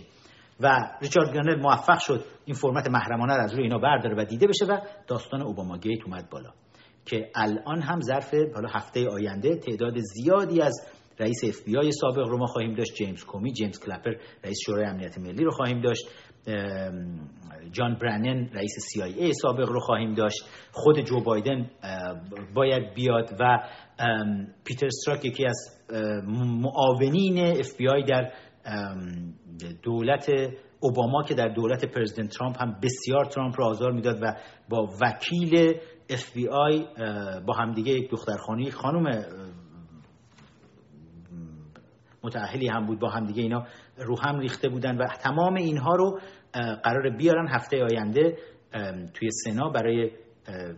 [0.60, 4.48] و ریچارد گرنل موفق شد این فرمت محرمانه رو از روی اینا برداره و دیده
[4.48, 6.50] بشه و داستان اوباما گیت اومد بالا
[7.06, 10.88] که الان هم ظرف حالا هفته آینده تعداد زیادی از
[11.20, 14.12] رئیس اف بی آی سابق رو ما خواهیم داشت جیمز کومی جیمز کلپر
[14.44, 16.08] رئیس شورای امنیت ملی رو خواهیم داشت
[17.72, 21.70] جان برنن رئیس سی آی ای سابق رو خواهیم داشت خود جو بایدن
[22.54, 23.60] باید بیاد و
[24.66, 25.76] پیتر استراک یکی از
[26.62, 28.32] معاونین اف بی آی در
[29.84, 30.30] دولت
[30.80, 34.34] اوباما که در دولت پرزیدنت ترامپ هم بسیار ترامپ رو آزار می‌داد و
[34.70, 35.80] با وکیل
[36.10, 36.86] اف بی آی
[37.48, 39.26] با همدیگه یک دخترخانه خانم
[42.24, 43.66] متأهلی هم بود با همدیگه اینا
[43.98, 46.20] رو هم ریخته بودن و تمام اینها رو
[46.84, 48.38] قرار بیارن هفته آینده
[49.14, 50.12] توی سنا برای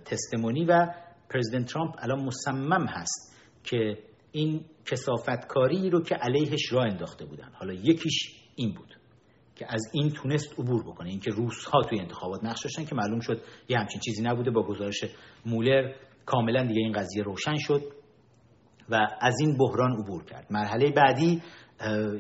[0.06, 0.88] تستمونی و
[1.30, 3.98] پرزیدنت ترامپ الان مصمم هست که
[4.38, 7.52] این کسافتکاری رو که علیهش راه انداخته بودن.
[7.54, 8.98] حالا یکیش این بود
[9.56, 11.10] که از این تونست عبور بکنه.
[11.10, 14.52] اینکه روس ها توی انتخابات نقش داشتن که معلوم شد یه همچین چیزی نبوده.
[14.52, 15.06] با گزارش
[15.46, 15.92] مولر
[16.26, 17.82] کاملا دیگه این قضیه روشن شد
[18.90, 20.48] و از این بحران عبور کرد.
[20.50, 21.42] مرحله بعدی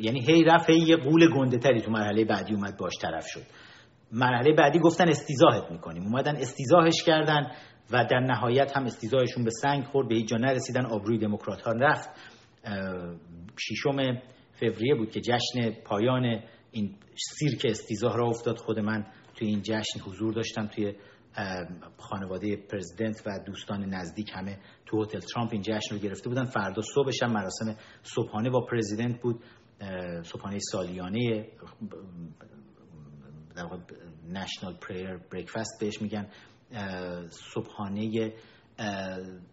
[0.01, 3.43] یعنی هی رفت یه قول گنده تری تو مرحله بعدی اومد باش طرف شد.
[4.11, 6.03] مرحله بعدی گفتن استیزاهت می‌کنیم.
[6.03, 7.51] اومدن استیزاهش کردن.
[7.91, 10.85] و در نهایت هم استیزاهشون به سنگ خورد به هیچ جا نرسیدن.
[10.85, 12.09] آبروی دموکرات ها رفت
[13.59, 14.21] ششم
[14.59, 16.41] فوریه بود که جشن پایان
[16.71, 18.57] این سیرک استیزاه را افتاد.
[18.57, 19.05] خود من
[19.35, 20.93] توی این جشن حضور داشتم توی
[21.97, 26.45] خانواده پرزیدنت و دوستان نزدیک همه تو هتل ترامپ این جشن رو گرفته بودن.
[26.45, 29.43] فردا صبحش هم مراسم صبحانه با پرزیدنت بود.
[30.23, 31.47] صبحانه سالیانه
[34.29, 36.27] نشنال پریر بریکفاست بهش میگن.
[37.29, 38.33] صبحانه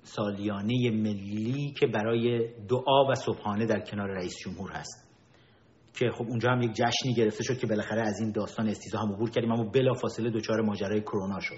[0.02, 5.04] سالیانه ملی که برای دعا و صبحانه در کنار رئیس جمهور هست.
[5.98, 9.12] که خب اونجا هم یک جشنی گرفته شد که بالاخره از این داستان استیزا هم
[9.12, 11.56] عبور کردیم اما بلا فاصله دچار ماجرای کرونا شد.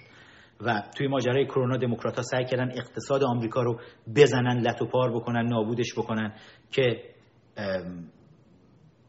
[0.60, 3.80] و توی ماجرای کرونا دموکرات ها سعی کردن اقتصاد آمریکا رو
[4.16, 6.34] بزنن لط و پار بکنن نابودش بکنن
[6.70, 7.02] که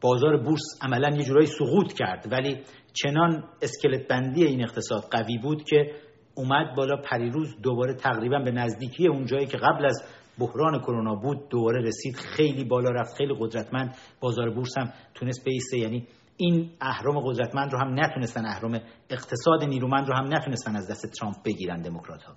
[0.00, 2.32] بازار بورس عملا یه جورایی سقوط کرد.
[2.32, 2.62] ولی
[2.92, 5.92] چنان اسکلت بندی این اقتصاد قوی بود که
[6.38, 10.02] اومد بالا پریروز دوباره تقریبا به نزدیکی اون جایی که قبل از
[10.38, 12.16] بحران کرونا بود دوباره رسید.
[12.16, 15.78] خیلی بالا رفت خیلی قدرتمند بازار بورس هم تونست بیسته.
[15.78, 16.06] یعنی
[16.36, 21.36] این اهرام قدرتمند رو هم نتونستن اهرام اقتصاد نیرومند رو هم نتونستن از دست ترامپ
[21.44, 22.34] بگیرن دموکرات ها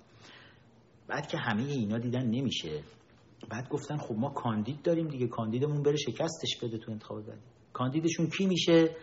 [1.08, 2.82] بعد که همه اینا دیدن نمیشه.
[3.50, 7.24] بعد گفتن خب ما کاندید داریم دیگه کاندیدمون بره شکستش بده تو انتخابات
[7.72, 8.96] کاندیدشون کی میشه؟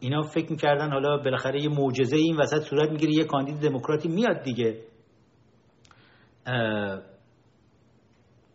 [0.00, 4.42] اینا فکر می‌کردن حالا بالاخره یه معجزه این وسط صورت می‌گیره یه کاندید دموکراتی میاد
[4.42, 4.82] دیگه.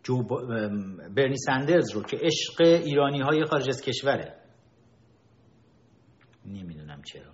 [0.02, 0.22] جو
[1.16, 4.34] برنی سندرز رو که عشق ایرانی های خارج از کشوره.
[6.46, 7.32] نمی‌دونم چرا.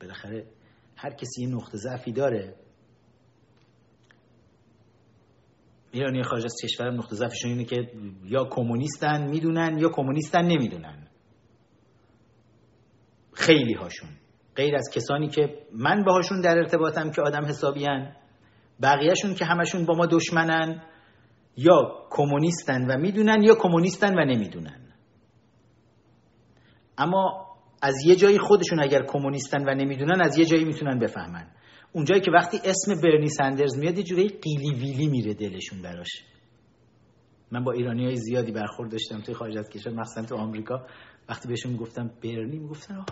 [0.00, 0.46] بالاخره
[0.96, 2.54] هر کسی یه نقطه ضعفی داره.
[5.92, 7.90] ایرانی خارج از کشور نقطه ضعفشون اینه که
[8.24, 11.03] یا کمونیستن می‌دونن یا کمونیستن نمی‌دونن.
[13.34, 14.08] خیلی هاشون
[14.56, 18.12] غیر از کسانی که من باهاشون در ارتباطم که آدم حسابیان
[18.82, 20.82] بقیهشون که همشون با ما دشمنن
[21.56, 24.80] یا کمونیستن و می‌دونن یا کمونیستن و نمی‌دونن.
[26.98, 27.46] اما
[27.82, 31.50] از یه جایی خودشون اگر کمونیستن و نمی‌دونن از یه جایی می‌تونن بفهمن.
[31.92, 36.08] اونجایی که وقتی اسم برنی سندرز میاد یه جوری قیلی ویلی میره دلشون براش.
[37.50, 40.86] من با ایرانی های زیادی برخورد داشتم توی خارج از کشور مخصوصا تو آمریکا.
[41.28, 43.04] وقتی بهشون می‌گفتم برنی می‌گفتن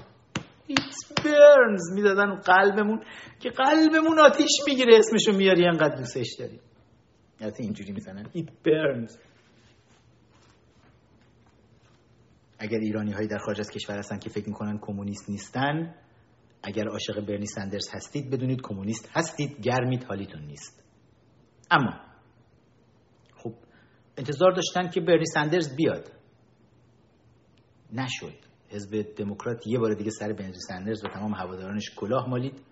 [0.66, 3.04] ایت برنز می‌دادن قلبمون
[3.40, 6.60] که قلبمون آتیش می‌گیره اسمشو میاری انقدر دوستش داری.
[7.40, 8.26] البته اینجوری می‌زنن.
[8.32, 9.16] ایت برنز.
[12.58, 15.94] اگر ایرانی هایی در خارج از کشور هستن که فکر می‌کنن کمونیست نیستن
[16.62, 20.84] اگر عاشق برنی سندرز هستید بدونید کمونیست هستید گرمید حالیتون نیست.
[21.70, 22.00] اما
[23.36, 23.54] خب
[24.16, 26.12] انتظار داشتن که برنی سندرز بیاد.
[27.92, 28.51] نشد.
[28.72, 32.62] حزب دموکرات یه بار دیگه سر برنی سندرز و تمام هوادارانش کلاه مالید.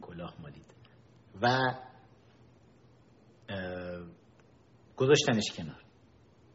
[0.00, 0.66] کلاه مالید.
[1.42, 1.58] و
[4.96, 5.82] گذاشتنش کنار.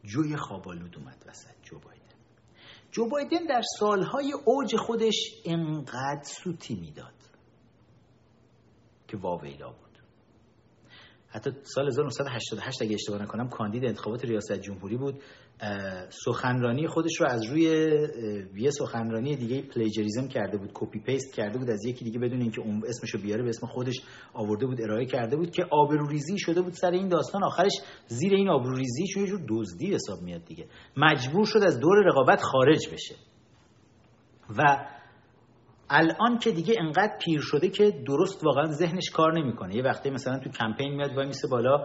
[0.04, 2.04] جوی خوابالود اومد وسط جو بایدن.
[2.92, 5.14] جو بایدن در سالهای اوج خودش
[5.44, 7.14] انقدر سوتی می‌داد
[9.08, 9.98] که واویلا بود.
[11.28, 15.22] حتی سال 1988 اگه اشتباه نکنم کاندید انتخابات ریاست جمهوری بود.
[16.08, 17.62] سخنرانی خودش رو از روی
[18.56, 22.60] یه سخنرانی دیگه plagiarism کرده بود copy paste کرده بود از یکی دیگه بدون اینکه
[22.60, 23.94] اون اسمشو بیاره به اسم خودش
[24.34, 27.44] آورده بود ارائه کرده بود که آبروریزی شده بود سر این داستان.
[27.44, 27.72] آخرش
[28.06, 30.66] زیر این آبروریزی یه جور دزدی حساب میاد دیگه.
[30.96, 33.14] مجبور شد از دور رقابت خارج بشه.
[34.58, 34.86] و
[35.90, 39.76] الان که دیگه انقدر پیر شده که درست واقعا ذهنش کار نمی‌کنه.
[39.76, 41.84] یه وقتی مثلا تو کمپین میاد وای میسه بالا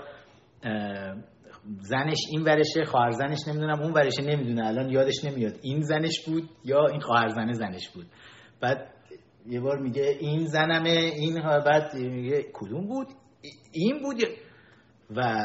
[1.79, 4.67] زنش این ورشه خواهر زنش نمی‌دونم اون ورشه نمی‌دونه.
[4.67, 5.53] الان یادش نمیاد.
[5.61, 8.05] این زنش بود یا این خواهر زنه زنش بود.
[8.61, 8.93] بعد
[9.47, 13.07] یه بار میگه این زنمه این بعد میگه کدوم بود؟
[13.71, 14.17] این بود.
[15.15, 15.37] و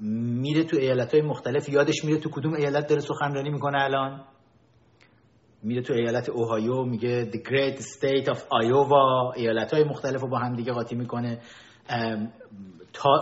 [0.00, 1.68] میره تو ایالت های مختلف.
[1.68, 4.24] یادش میره تو کدوم ایالت داره سخنرانی می‌کنه الان.
[5.62, 9.36] میره تو ایالت اوهایو میگه The Great State of Iowa.
[9.36, 11.38] ایالت های مختلف رو با هم دیگه قاطی می‌کنه.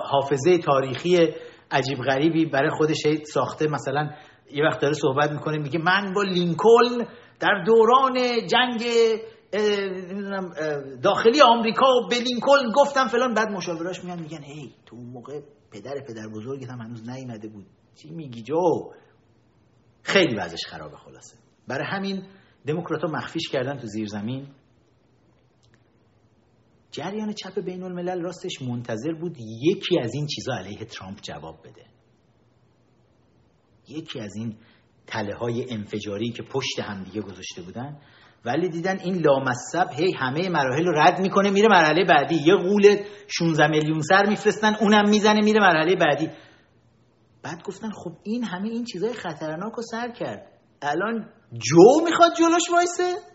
[0.04, 1.28] حافظه تاریخی
[1.72, 3.66] عجیب غریبی برای خودش ساخته.
[3.66, 4.10] مثلا
[4.50, 7.08] یه وقت داره صحبت می‌کنه میگه من با لینکلن
[7.40, 8.14] در دوران
[8.46, 8.82] جنگ
[11.02, 13.34] داخلی آمریکا به لینکلن گفتم فلان.
[13.34, 15.40] بعد مشاوراش میان میگن هی تو اون موقع
[15.72, 17.66] پدر پدر بزرگت هم هنوز نیومده بود.
[17.94, 18.92] چی میگی جو؟
[20.02, 21.36] خیلی وضعش خرابه خلاصه.
[21.68, 22.22] برای همین
[22.66, 24.46] دموکرات مخفیش کردن تو زیر زمین
[26.92, 31.84] جریان چپ بین الملل راستش منتظر بود یکی از این چیزا علیه ترامپ جواب بده.
[33.88, 34.56] یکی از این
[35.06, 38.00] تله های انفجاری که پشت هم دیگه گذاشته بودن
[38.44, 42.34] ولی دیدن این لامصب هی همه مراحل رو رد می‌کنه میره مرحله بعدی.
[42.34, 42.96] یه قول
[43.28, 46.30] 16 میلیون سر میفرستن اونم می‌زنه میره مرحله بعدی.
[47.42, 50.46] بعد گفتن خب این همه این چیزای خطرناک رو سر کرد.
[50.82, 53.31] الان جو می‌خواد جلوش وایسه؟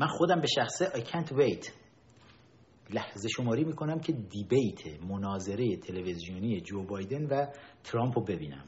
[0.00, 1.70] من خودم به شخصه I can't wait.
[2.90, 7.46] لحظه شماری می‌کنم که debate مناظره تلویزیونی جو بایدن و
[7.84, 8.64] ترامپ رو ببینم.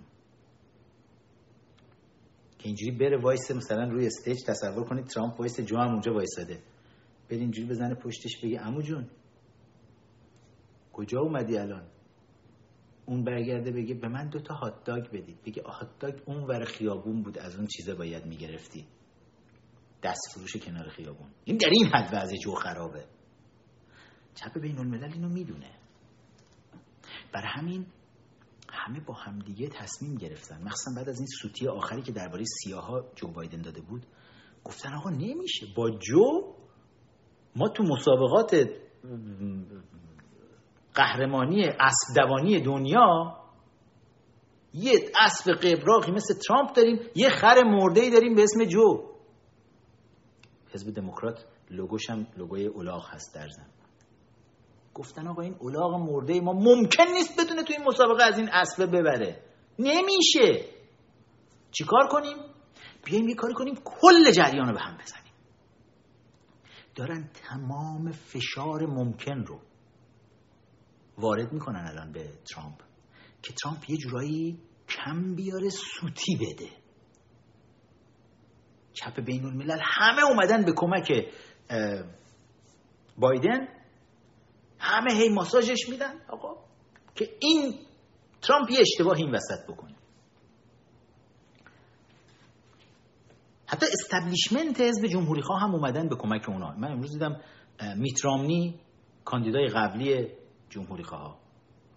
[2.59, 6.63] که اینجوری بره وایسه مثلا روی stage تصور کنید ترامپ وایسه جو هم اونجا وایساده.
[7.31, 9.09] بره اینجوری بزنه پشتش بگه عمو جون
[10.93, 11.87] کجا اومدی الان؟
[13.07, 15.43] اون برگرده بگه به من دوتا هات داگ بدید.
[15.47, 18.87] بگه هات داگ اون ور خیابون بود از اون چیزا باید می‌گرفتی.
[20.03, 21.31] دست فروش کنار خیابون.
[21.45, 23.05] این در این حد وضع جو خرابه.
[24.35, 25.71] چپ بین الملل اینو می‌دونه.
[27.33, 27.87] برای همین
[28.73, 30.63] همه با همدیگه تصمیم گرفتن.
[30.63, 34.07] مخصوصا بعد از این سوتی آخری که درباره سیاها جو بایدن داده بود
[34.65, 35.67] گفتن آقا نمیشه.
[35.77, 36.55] با جو
[37.57, 38.69] ما تو مسابقات
[40.95, 43.39] قهرمانی اسب دوانی دنیا
[44.75, 49.12] یه اسب قبراقی مثل ترامپ داریم یه خر مرده داریم به اسم جو.
[50.75, 53.67] حزب دموکرات لوگوش هم لوگوی اولاغ هست در زن
[54.95, 58.87] گفتن آقا این اولاغ مرده ما ممکن نیست بدونه تو این مسابقه از این اسب
[58.87, 59.43] ببره.
[59.79, 60.69] نمیشه.
[61.71, 62.37] چیکار کنیم؟
[63.05, 65.33] بیایم یه کاری کنیم کل جریان رو به هم بزنیم.
[66.95, 69.61] دارن تمام فشار ممکن رو
[71.19, 72.81] وارد می‌کنن الان به ترامپ.
[73.43, 74.59] که ترامپ یه جورایی
[74.89, 76.82] کم بیاره سوتی بده.
[78.93, 79.79] چپ بین الملل.
[79.83, 81.13] همه اومدن به کمک
[83.19, 83.69] بایدن.
[84.79, 86.15] همه هی ماساژش میدن.
[86.29, 86.65] آقا
[87.15, 87.75] که این
[88.43, 89.95] ترامپ یه اشتباه این وسط بکنه.
[93.67, 96.73] حتی استبلیشمنت حزب جمهوری خواه هم اومدن به کمک اونا.
[96.77, 97.41] من امروز دیدم
[97.97, 98.81] میترامنی
[99.25, 100.29] کاندیدای قبلی
[100.71, 101.41] جمهوری خواه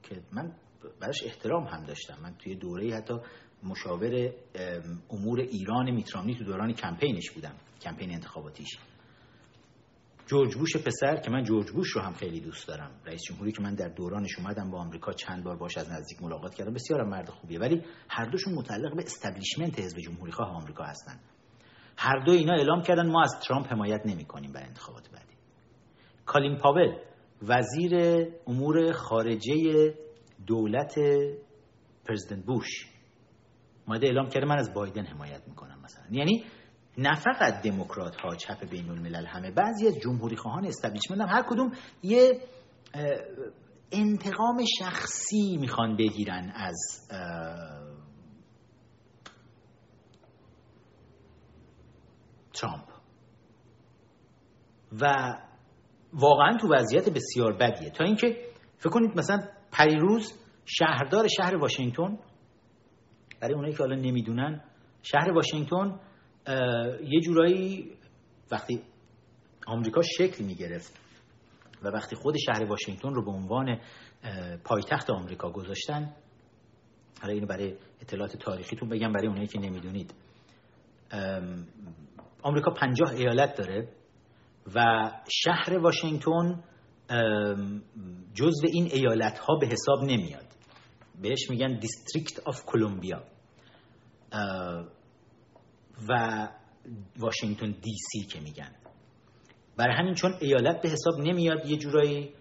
[0.03, 0.55] که من
[0.99, 2.17] براش احترام هم داشتم.
[2.23, 3.13] من توی دوره حتی
[3.65, 4.33] مشاور
[5.09, 8.77] امور ایران میترامنی تو دوران کمپینش بودم کمپین انتخاباتیش.
[10.27, 12.91] جورج بوش پسر که من جورج بوش رو هم خیلی دوست دارم.
[13.05, 16.55] رئیس جمهوری که من در دورانش اومدم با آمریکا چند بار باش از نزدیک ملاقات
[16.55, 16.73] کردم.
[16.73, 17.59] بسیار مرد خوبیه.
[17.59, 21.19] ولی هر دوشون متعلق به استبلیشمنت حزب جمهوری خواه آمریکا هستن.
[21.97, 25.33] هر دو اینا اعلام کردن ما از ترامپ حمایت نمی کنیم برای انتخابات بعدی.
[26.25, 26.97] کالین پاول
[27.41, 29.93] وزیر امور خارجه
[30.47, 30.95] دولت
[32.05, 32.94] پرزیدنت بوش.
[33.87, 36.05] اومده اعلام کرده من از بایدن حمایت می‌کنم مثلا.
[36.11, 36.43] یعنی
[36.97, 41.43] نه فقط دموکرات ها چپ بین الملل همه بعضی از جمهوری خواهان استبلیشمنت هم هر
[41.49, 41.71] کدوم
[42.03, 42.41] یه
[43.91, 47.07] انتقام شخصی می‌خوان بگیرن از
[52.53, 52.89] ترامپ.
[55.01, 55.33] و
[56.13, 57.89] واقعا تو وضعیت بسیار بدیه.
[57.89, 58.37] تا اینکه
[58.77, 59.39] فکر کنید مثلا
[59.71, 60.33] پریروز
[60.65, 62.17] شهردار شهر واشنگتن
[63.39, 64.61] برای اونایی که حالا نمی‌دونن
[65.01, 65.99] شهر واشنگتن
[67.03, 67.91] یه جورایی
[68.51, 68.81] وقتی
[69.67, 70.99] آمریکا شکل می‌گرفت
[71.83, 73.79] و وقتی خود شهر واشنگتن رو به عنوان
[74.63, 76.13] پایتخت آمریکا گذاشتن
[77.21, 80.13] حالا اینو برای اطلاعات تاریخیتون بگم برای اونایی که نمی‌دونید.
[82.41, 83.89] آمریکا پنجاه ایالت داره
[84.75, 85.11] و
[85.43, 86.63] شهر واشنگتن
[88.33, 90.44] جزو این ایالت ها به حساب نمیاد.
[91.21, 93.23] بهش میگن District of Columbia
[96.09, 96.47] و
[97.19, 98.25] واشنگتن D.C.
[98.25, 98.71] که میگن.
[99.77, 102.33] برای همین چون ایالت به حساب نمیاد یه جورایی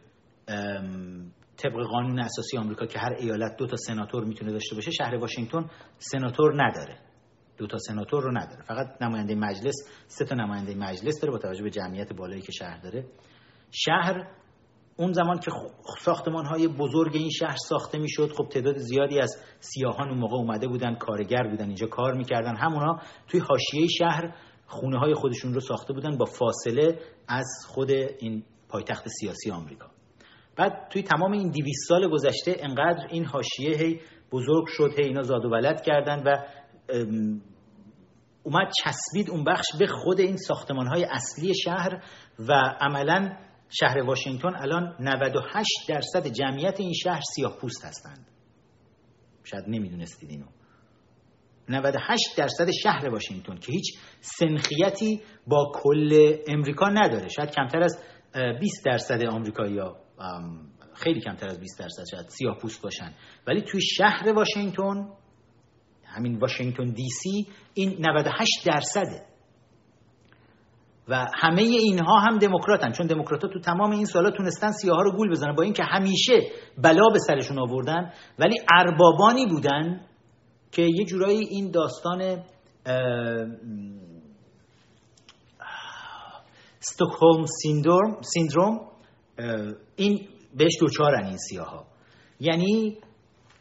[1.57, 5.71] طبق قانون اساسی آمریکا که هر ایالت دو تا سناتور می‌تونه داشته باشه شهر واشنگتن
[5.99, 6.99] سناتور نداره.
[7.57, 8.63] دو تا سناتور رو نداره.
[8.63, 9.75] فقط نماینده مجلس
[10.07, 13.05] سه تا نماینده مجلس داره با توجه به جمعیت بالایی که شهر داره.
[13.71, 14.29] شهر
[14.97, 15.51] اون زمان که
[15.99, 20.69] ساختمان های بزرگ این شهر ساخته می‌شد خب تعداد زیادی از سیاهان اون موقع اومده
[20.69, 22.57] بودن کارگر بودن اینجا کار می‌کردن.
[22.57, 24.35] همونها توی حاشیه شهر
[24.67, 26.99] خونه های خودشون رو ساخته بودن با فاصله
[27.29, 29.87] از خود این پایتخت سیاسی آمریکا.
[30.57, 34.01] بعد توی تمام این 200 سال گذشته انقدر این حاشیه هی
[34.33, 36.37] بزرگ شد هی اینا زاد و ولد کردن و
[38.43, 42.05] اومد چسبید اون بخش به خود این ساختمان های اصلی شهر
[42.39, 43.37] و عملا
[43.81, 48.27] شهر واشنگتن الان 98 درصد جمعیت این شهر سیاه پوست هستند.
[49.45, 50.47] شاید نمی‌دونستید اینو.
[51.69, 57.29] 98 درصد شهر واشنگتن که هیچ سنخیتی با کل امریکا نداره.
[57.29, 58.03] شاید کمتر از
[58.61, 59.97] 20 درصد آمریکایی‌ها
[60.95, 63.15] خیلی کمتر از 20 درصد شاید سیاه پوست باشن.
[63.47, 65.09] ولی توی شهر واشنگتن
[66.05, 69.34] همین واشنگتن دی سی این 98 درصده.
[71.09, 72.93] و همه اینها هم دموکراتن.
[72.93, 76.41] چون دموکرات‌ها تو تمام این سالا تونستن سیاها رو گول بزنن با اینکه همیشه
[76.83, 80.01] بلا به سرشون آوردن ولی اربابانی بودن
[80.73, 82.43] که یه جورایی این داستان
[86.79, 88.81] استکهلم سیندروم سیندروم
[89.97, 91.85] این بهش دوچارن این سیاها.
[92.41, 92.99] یعنی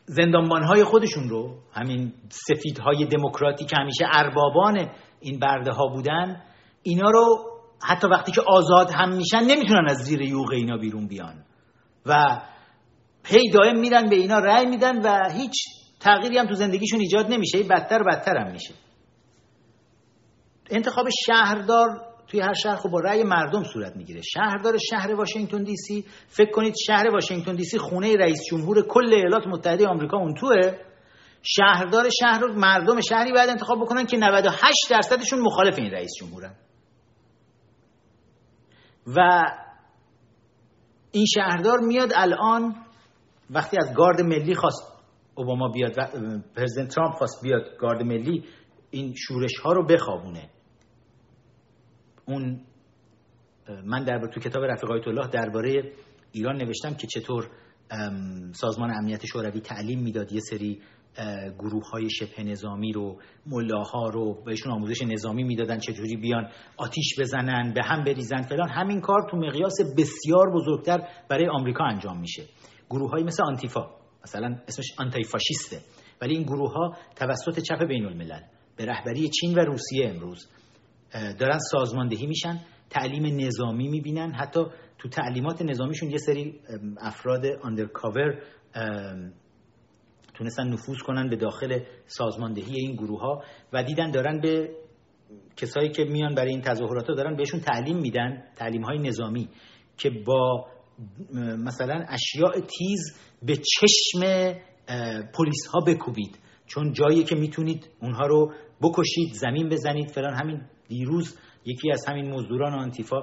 [0.05, 4.89] زندانبانهای خودشون رو همین سفیدهای دموکراتی که همیشه اربابان
[5.19, 6.41] این برده ها بودن
[6.83, 7.53] اینا رو
[7.83, 11.43] حتی وقتی که آزاد هم میشن نمی‌تونن از زیر یوغ اینا بیرون بیان.
[12.05, 12.41] و
[13.25, 15.53] هی دائم میرن به اینا رأی میدن و هیچ
[15.99, 17.63] تغییری هم تو زندگیشون ایجاد نمیشه.
[17.63, 18.73] بدتر بدتر هم میشه.
[20.69, 24.21] انتخاب شهردار توی هر شهر خب با رأی مردم صورت می‌گیره.
[24.21, 29.13] شهردار شهر واشنگتن دی سی فکر کنید شهر واشنگتن دی سی خونه رئیس جمهور کل
[29.13, 30.77] ایالات متحده آمریکا اون توه
[31.43, 36.55] شهردار شهر رو مردم شهری باید انتخاب بکنن که 98 درصدشون مخالف این رئیس جمهورن.
[39.07, 39.41] و
[41.11, 42.75] این شهردار میاد الان
[43.49, 44.93] وقتی از گارد ملی خواست
[45.35, 46.07] اوباما بیاد و
[46.55, 48.43] پرزیدنت ترامپ خواست بیاد گارد ملی
[48.91, 50.49] این شورش ها رو بخوابونه.
[52.25, 52.61] اون
[53.85, 55.91] من در تو کتاب رفیق آیت الله درباره
[56.31, 57.49] ایران نوشتم که چطور
[58.51, 60.31] سازمان امنیت شوروی تعلیم می‌داد.
[60.31, 60.81] یه سری
[61.59, 67.73] گروه های شبه نظامی رو ملاها رو بهشون آموزش نظامی می‌دادن چجوری بیان آتیش بزنن
[67.73, 68.69] به هم بریزن فلان.
[68.69, 72.43] همین کار تو مقیاس بسیار بزرگتر برای آمریکا انجام میشه.
[72.89, 73.87] گروه های مثل آنتیفا
[74.23, 75.77] مثلا اسمش آنتای فاشیسته
[76.21, 78.41] ولی این گروه ها توسط چپ بین الملل
[78.77, 80.49] به رهبری چین و روسیه امروز
[81.39, 82.59] دارن سازماندهی میشن
[82.89, 84.31] تعلیم نظامی می‌بینن.
[84.31, 84.59] حتی
[84.97, 86.59] تو تعلیمات نظامیشون یه سری
[86.97, 88.41] افراد اندرکاور
[90.33, 93.43] تونستن نفوذ کنن به داخل سازماندهی این گروه ها
[93.73, 94.69] و دیدن دارن به
[95.57, 99.49] کسایی که میان برای این تظاهرات ها دارن بهشون تعلیم میدن تعلیم های نظامی
[99.97, 100.67] که با
[101.57, 104.21] مثلا اشیاء تیز به چشم
[105.33, 106.39] پلیس ها بکوبید.
[106.65, 110.11] چون جایی که می‌تونید اونها رو بکشید زمین بزنید.
[110.11, 113.17] فلان همین دیروز یکی از همین مزدوران آنتیفا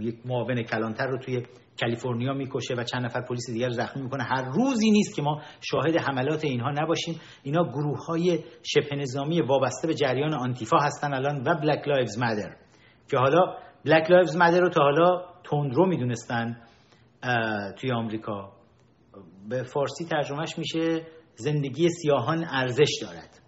[0.00, 1.42] یک معاون کلانتر رو توی
[1.80, 4.22] کالیفرنیا می‌کشه و چند نفر پلیس دیگر زخمی می‌کنه.
[4.22, 7.20] هر روزی نیست که ما شاهد حملات اینها نباشیم.
[7.42, 12.56] اینا گروه های شبه نظامی وابسته به جریان آنتیفا هستن الان و Black Lives Matter
[13.10, 16.56] که حالا Black Lives Matter رو تا حالا تندرو می‌دونستن
[17.78, 18.52] توی آمریکا.
[19.48, 23.40] به فارسی ترجمهش میشه زندگی سیاهان ارزش دارد.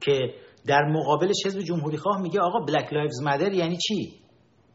[0.00, 0.34] که
[0.66, 4.19] در مقابلش حزب جمهوری خواه میگه آقا Black Lives Matter یعنی چی؟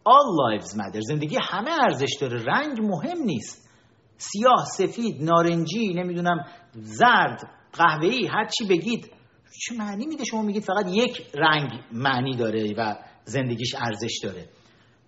[0.08, 1.00] All lives matter.
[1.00, 2.44] زندگی همه ارزش داره.
[2.44, 3.70] رنگ مهم نیست.
[4.18, 7.40] سیاه سفید نارنجی نمی‌دونم زرد
[7.74, 9.12] قهوه‌ای هر چی بگید.
[9.60, 14.50] چه معنی میده شما میگید فقط یک رنگ معنی داره و زندگیش ارزش داره؟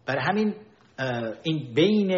[0.06, 0.56] برای همین
[1.44, 2.12] این بین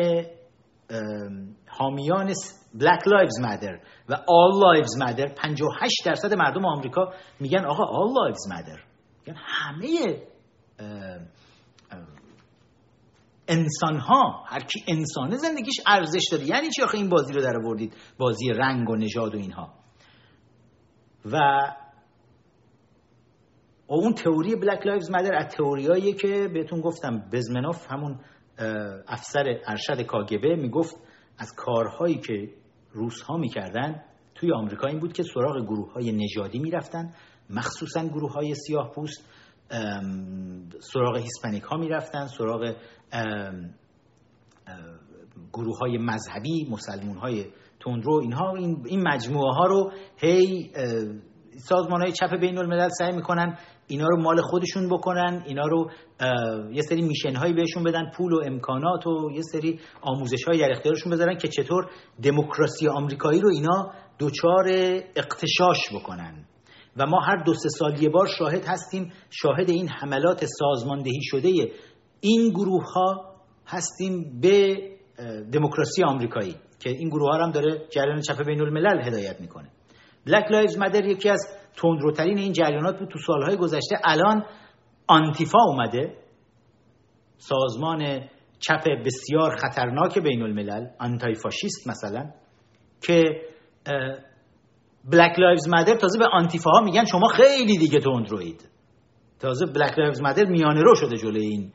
[1.68, 2.34] حامیان
[2.78, 3.80] Black Lives Matter
[4.10, 8.80] و All Lives Matter 58 درصد مردم آمریکا میگن آقا All Lives Matter.
[9.20, 9.88] میگن همه
[13.50, 16.46] انسان ها هر کی انسانه زندگیش ارزش داره.
[16.46, 19.74] یعنی چی آخه این بازی رو در آوردید بازی رنگ و نژاد و اینها.
[21.26, 21.38] و
[23.88, 27.30] اون تئوری Black Lives Matter از تئوریایی که بهتون گفتم.
[27.34, 28.20] بزمنوف همون
[29.08, 30.96] افسر ارشد کاگ‌ب می‌گفت
[31.38, 32.50] از کارهایی که
[32.92, 34.04] روس ها می‌کردن
[34.36, 37.14] توی آمریکا این بود که سراغ گروه های نژادی می‌رفتن
[37.50, 39.30] مخصوصا گروه های سیاه پوست
[40.80, 42.76] سراغ Hispanic ها می‌رفتن سراغ
[45.54, 47.46] گروه های مذهبی مسلمون های
[47.80, 50.72] تندرو اینها این, این مجموعه ها رو هی
[51.58, 55.90] سازمان های چپ بین الملل سعی می‌کنن اینا رو مال خودشون بکنن اینا رو
[56.72, 60.72] یه سری میشن هایی بهشون بدن پول و امکانات و یه سری آموزش های در
[60.72, 61.90] اختیارشون بذارن که چطور
[62.24, 64.66] دموکراسی آمریکایی رو اینا دوچار
[65.16, 66.46] اقتشاش بکنن.
[67.00, 71.50] و ما هر دو سه سال یه بار شاهد هستیم شاهد این حملات سازماندهی شده
[72.20, 73.36] این گروه ها
[73.68, 74.78] هستیم به
[75.54, 79.70] دموکراسی آمریکایی که این گروه ها هم داره جریان چپ بین الملل هدایت می‌کنه.
[80.26, 83.96] Black Lives Matter یکی از تندروترین این جریانات بود تو سالهای گذشته.
[84.04, 84.46] الان
[85.08, 86.18] آنتیفا اومده
[87.38, 92.32] سازمان چپ بسیار خطرناک بین الملل anti-fascist مثلا
[93.02, 93.24] که
[95.06, 98.70] Black Lives Matter تازه به آنتیفا ها میگن شما خیلی دیگه تندروید.
[99.40, 101.74] تازه Black Lives Matter میانه رو شده جلوی این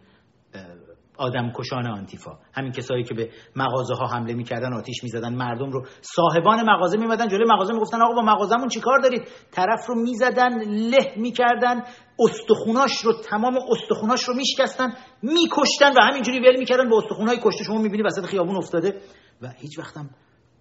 [1.16, 2.38] آدم کشان آنتیفا.
[2.55, 7.28] همین کسایی که به مغازه ها حمله می‌کردن آتیش می‌زدن مردم رو صاحبان مغازه میمدن
[7.28, 9.22] جلوی مغازه می‌گفتن آقا با مغازمون چیکار دارید؟
[9.52, 10.59] طرف رو می‌زدن
[10.90, 11.82] له می‌کردن
[12.18, 14.92] استخوناش رو تمام استخوناش رو میشکستن
[15.22, 19.01] میکشتن و همینجوری ول می‌کردن به استخونای کشته شما می‌بینی وسط خیابون افتاده.
[19.42, 20.10] و هیچ وقتم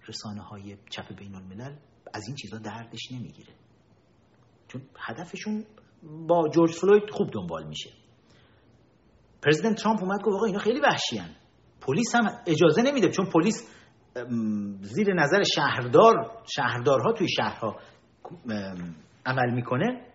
[0.08, 1.72] رسانه های چپ بین الملل
[2.14, 3.52] از این چیزا دردش نمی‌گیره.
[4.68, 5.64] چون هدفشون
[6.26, 7.90] با جورج فلوید خوب دنبال میشه.
[9.42, 11.30] پرزیدنت ترامپ اومد گفت آقا اینا خیلی وحشیان
[11.80, 13.70] پلیس هم اجازه نمیده چون پلیس
[14.80, 17.76] زیر نظر شهردار شهردارها توی شهرها
[19.26, 20.06] عمل می‌کنه.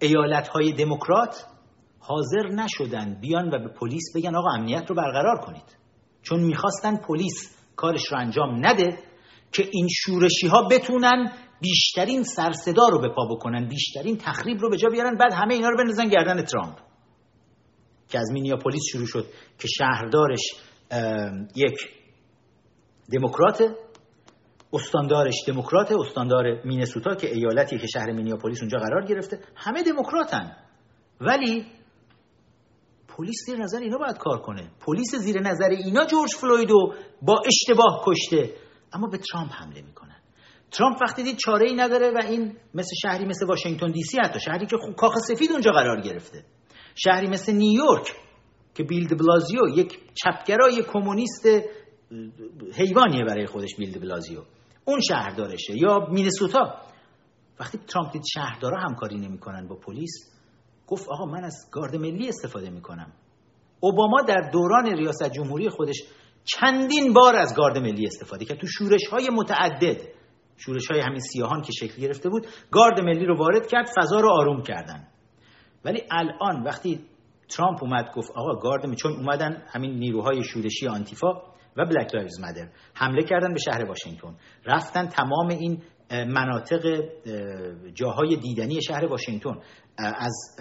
[0.00, 1.46] ایالت های دموکرات
[1.98, 5.76] حاضر نشدن بیان و به پلیس بگن آقا امنیت رو برقرار کنید.
[6.22, 8.98] چون می‌خواستن پلیس کارش رو انجام نده
[9.52, 14.76] که این شورشی ها بتونن بیشترین سرصدا رو به پا بکنن بیشترین تخریب رو به
[14.76, 16.78] جا بیارن بعد همه اینا رو بندازن گردن ترامپ.
[18.08, 19.26] که از مینیاپولیس شروع شد
[19.58, 20.40] که شهردارش
[21.56, 21.78] یک
[23.12, 23.62] دموکرات
[24.72, 30.56] استاندارش دموکرات استاندار مینسوتا که ایالتی که شهر مینیاپولیس اونجا قرار گرفته همه دموکراتن.
[31.20, 31.66] ولی
[33.08, 34.70] پلیس زیر نظر اینا باید کار کنه.
[34.80, 38.54] پلیس زیر نظر اینا جورج فلویدو با اشتباه کشته.
[38.94, 40.16] اما به ترامپ حمله می‌کنن.
[40.70, 44.18] ترامپ وقتی دید چاره ای نداره و این مثل شهری مثل واشنگتن D.C.
[44.24, 46.44] حتی شهری که کاخ سفید اونجا قرار گرفته.
[46.94, 48.14] شهری مثل نیویورک
[48.74, 51.46] که بیل دبلازیو یک چپگرای کمونیست
[52.74, 54.42] حیوانیه برای خودش بیل دبلازیو.
[54.84, 56.76] اون شهردارشه یا مینسوتا.
[57.60, 60.12] وقتی ترامپ دید شهردارا همکاری نمی‌کنن با پلیس
[60.86, 63.12] گفت آقا من از گارد ملی استفاده می‌کنم.
[63.80, 65.96] اوباما در دوران ریاست جمهوری خودش
[66.44, 68.58] چندین بار از گارد ملی استفاده کرد.
[68.58, 70.00] تو شورش های متعدد
[70.56, 74.28] شورش های همین سیاهان که شکل گرفته بود گارد ملی رو وارد کرد فضا رو
[74.30, 75.06] آروم کردن.
[75.84, 77.00] ولی الان وقتی
[77.48, 81.32] ترامپ اومد گفت آقا گارد چون اومدن همین نیروهای شورشی آنتیفا
[81.76, 84.36] و Black Lives Matter حمله کردن به شهر واشنگتن.
[84.66, 87.02] رفتن تمام این مناطق
[87.94, 89.54] جاهای دیدنی شهر واشنگتن.
[89.98, 90.56] از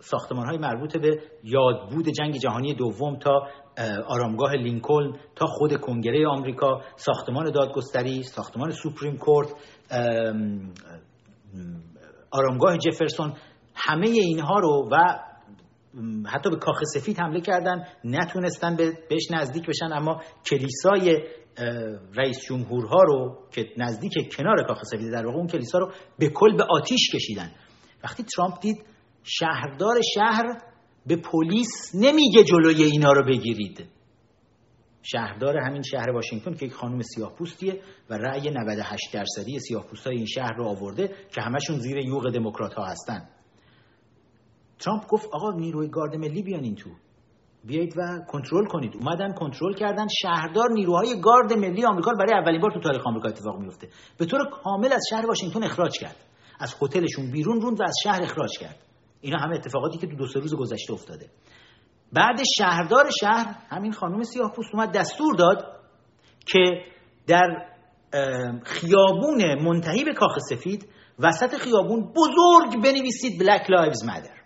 [0.00, 3.48] ساختمان های مربوط به یادبود جنگ جهانی دوم تا
[4.06, 9.48] آرامگاه لینکلن تا خود کنگره آمریکا ساختمان دادگستری ساختمان سوپریم کورت
[12.30, 13.32] آرامگاه جفرسون
[13.74, 15.18] همه اینها رو و
[16.26, 21.22] حتی به کاخ سفید حمله کردن نتونستن بهش نزدیک بشن اما کلیسای
[22.14, 26.56] رئیس جمهورها رو که نزدیک کنار کاخ سفید در واقع اون کلیسا رو به کل
[26.56, 27.50] به آتیش کشیدن.
[28.04, 28.76] وقتی ترامپ دید
[29.24, 30.44] شهردار شهر
[31.06, 33.88] به پلیس نمیگه جلوی اینا رو بگیرید.
[35.02, 40.16] شهردار همین شهر واشنگتن که یک خانم سیاه پوستیه و رأی 98 درصدی سیاه های
[40.16, 43.28] این شهر رو آورده که همشون زیر یوغ دموکرات ها هستن.
[44.78, 46.90] ترامپ گفت آقا نیروی گارد ملی بیان این تو.
[47.64, 48.96] بیایید و کنترل کنید.
[48.96, 53.58] اومدن کنترل کردن شهردار نیروهای گارد ملی آمریکا برای اولین بار تو تاریخ آمریکا اتفاق
[53.58, 53.88] میفته
[54.18, 56.16] به طور کامل از شهر واشنگتن اخراج کرد.
[56.60, 58.87] از هتلشون بیرون روند و از شهر اخراج کرد.
[59.20, 61.30] اینا همه اتفاقاتی که تو دو سه روز گذشته افتاده.
[62.12, 65.64] بعد شهردار شهر همین خانم سیاه پوست اومد دستور داد
[66.46, 66.84] که
[67.26, 67.68] در
[68.64, 70.88] خیابون منتهی به کاخ سفید
[71.18, 74.38] وسط خیابون بزرگ بنویسید Black Lives Matter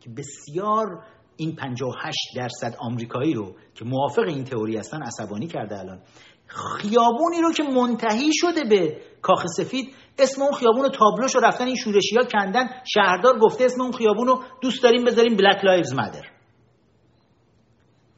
[0.00, 1.04] که بسیار
[1.36, 6.00] این 58 درصد آمریکایی رو که موافق این تئوری هستن عصبانی کرده الان.
[6.46, 11.66] خیابونی رو که منتهی شده به کاخ سفید اسم اون خیابون رو تابلوش رو رفتن
[11.66, 12.68] این شورشی ها کندن.
[12.94, 16.22] شهردار گفته اسم اون خیابون رو دوست داریم بذاریم Black Lives Matter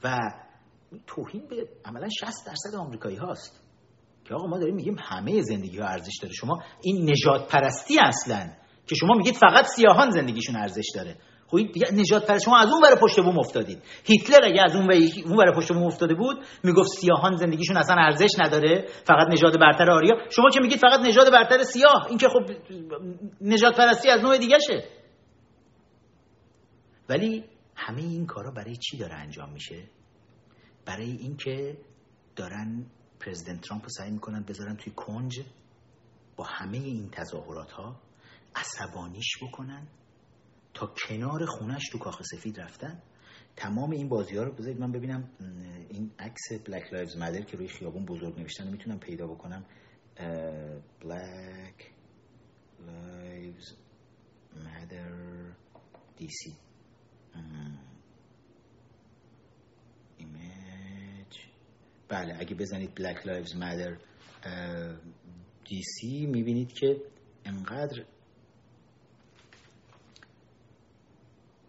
[0.04, 0.18] و
[1.06, 3.60] توهین به عملا 60 درصد آمریکایی هاست.
[4.24, 6.34] که آقا ما داریم میگیم همه زندگی ها ارزش داره.
[6.34, 8.50] شما این نژاد پرستی اصلا
[8.86, 11.16] که شما میگید فقط سیاهان زندگیشون ارزش داره.
[11.50, 12.44] خب دیگه نجات پرست.
[12.44, 13.82] شما از اون ور پشت بوم افتادید.
[14.04, 14.92] هیتلر اگه از اون
[15.26, 18.88] اون ور پشت بوم افتاده بود می‌گفت سیاهان زندگیشون اصلا ارزش نداره.
[19.04, 20.14] فقط نژاد برتر آریا.
[20.30, 22.06] شما که میگید فقط نژاد برتر سیاه.
[22.08, 22.52] این که خب
[23.40, 24.84] نجات پرستی از نوع دیگه شه
[27.08, 27.44] ولی
[27.76, 29.84] همه این کارا برای چی داره انجام میشه؟
[30.86, 31.78] برای اینکه
[32.36, 32.86] دارن
[33.20, 35.40] پرزیدنت ترامپ رو سعی می‌کنن بذارن توی کنج
[36.36, 37.96] با همه این تظاهرات ها
[38.54, 39.86] عصبانیش بکنن.
[40.74, 43.02] تا کنار خونش تو کاخ سفید رفتن.
[43.56, 45.30] تمام این بازی ها رو بذارید من ببینم
[45.88, 49.64] این عکس Black Lives Matter که روی خیابون بزرگ نوشتن می‌تونم پیدا بکنم.
[51.00, 51.92] Black
[52.86, 53.74] Lives
[54.56, 55.10] Matter
[56.16, 56.56] D.C.
[60.18, 61.38] image
[62.08, 63.96] بله اگه بزنید Black Lives Matter
[65.68, 66.26] D.C.
[66.26, 67.02] می‌بینید که
[67.44, 68.04] انقدر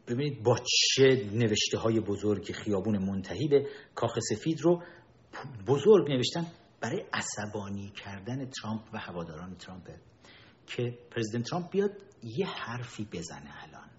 [0.09, 4.83] ببینید با چه نوشته های بزرگ خیابون منتهی به کاخ سفید رو
[5.67, 6.45] بزرگ نوشتن
[6.81, 9.89] برای عصبانی کردن ترامپ و هواداران ترامپ
[10.67, 11.91] که President ترامپ بیاد
[12.23, 13.89] یه حرفی بزنه الان.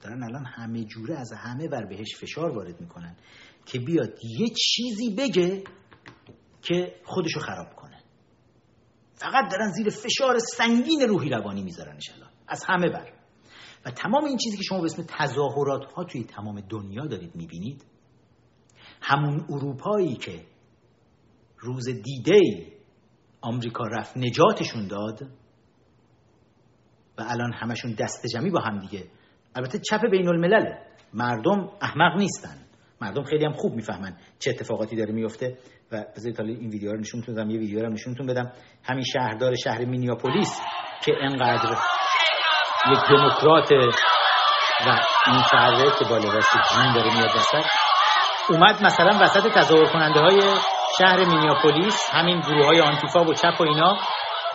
[0.00, 3.16] دارن الان همه جوره از همه بر بهش فشار وارد می‌کنن
[3.66, 5.64] که بیاد یه چیزی بگه
[6.62, 8.02] که خودشو خراب کنه.
[9.14, 13.23] فقط دارن زیر فشار سنگین روحی روانی میذارنش الان از همه بر
[13.86, 17.84] و تمام این چیزی که شما به اسم تظاهرات ها توی تمام دنیا دارید می‌بینید
[19.00, 20.40] همون اروپایی که
[21.58, 22.40] روز دیده
[23.40, 25.22] آمریکا رفت نجاتشون داد
[27.18, 29.04] و الان همشون دست جمعی با هم دیگه.
[29.54, 30.74] البته چپ بین الملل
[31.14, 32.56] مردم احمق نیستن.
[33.00, 35.58] مردم خیلی هم خوب می‌فهمن چه اتفاقاتی داره میفته
[35.92, 38.52] و بذارید حالا این ویدیو رو نشونتون بدم یه ویدیو رو نشونتون بدم.
[38.82, 40.60] همین شهردار شهر مینیاپولیس
[41.04, 41.78] که انقدر
[42.92, 43.72] یک دموکرات
[44.86, 47.64] و این فرده که با لباس جین داره میاد وسط.
[48.48, 50.40] اومد مثلا وسط تظاهر کننده های
[50.98, 53.98] شهر مینیاپولیس همین گروه های آنتیفا و چپ و اینا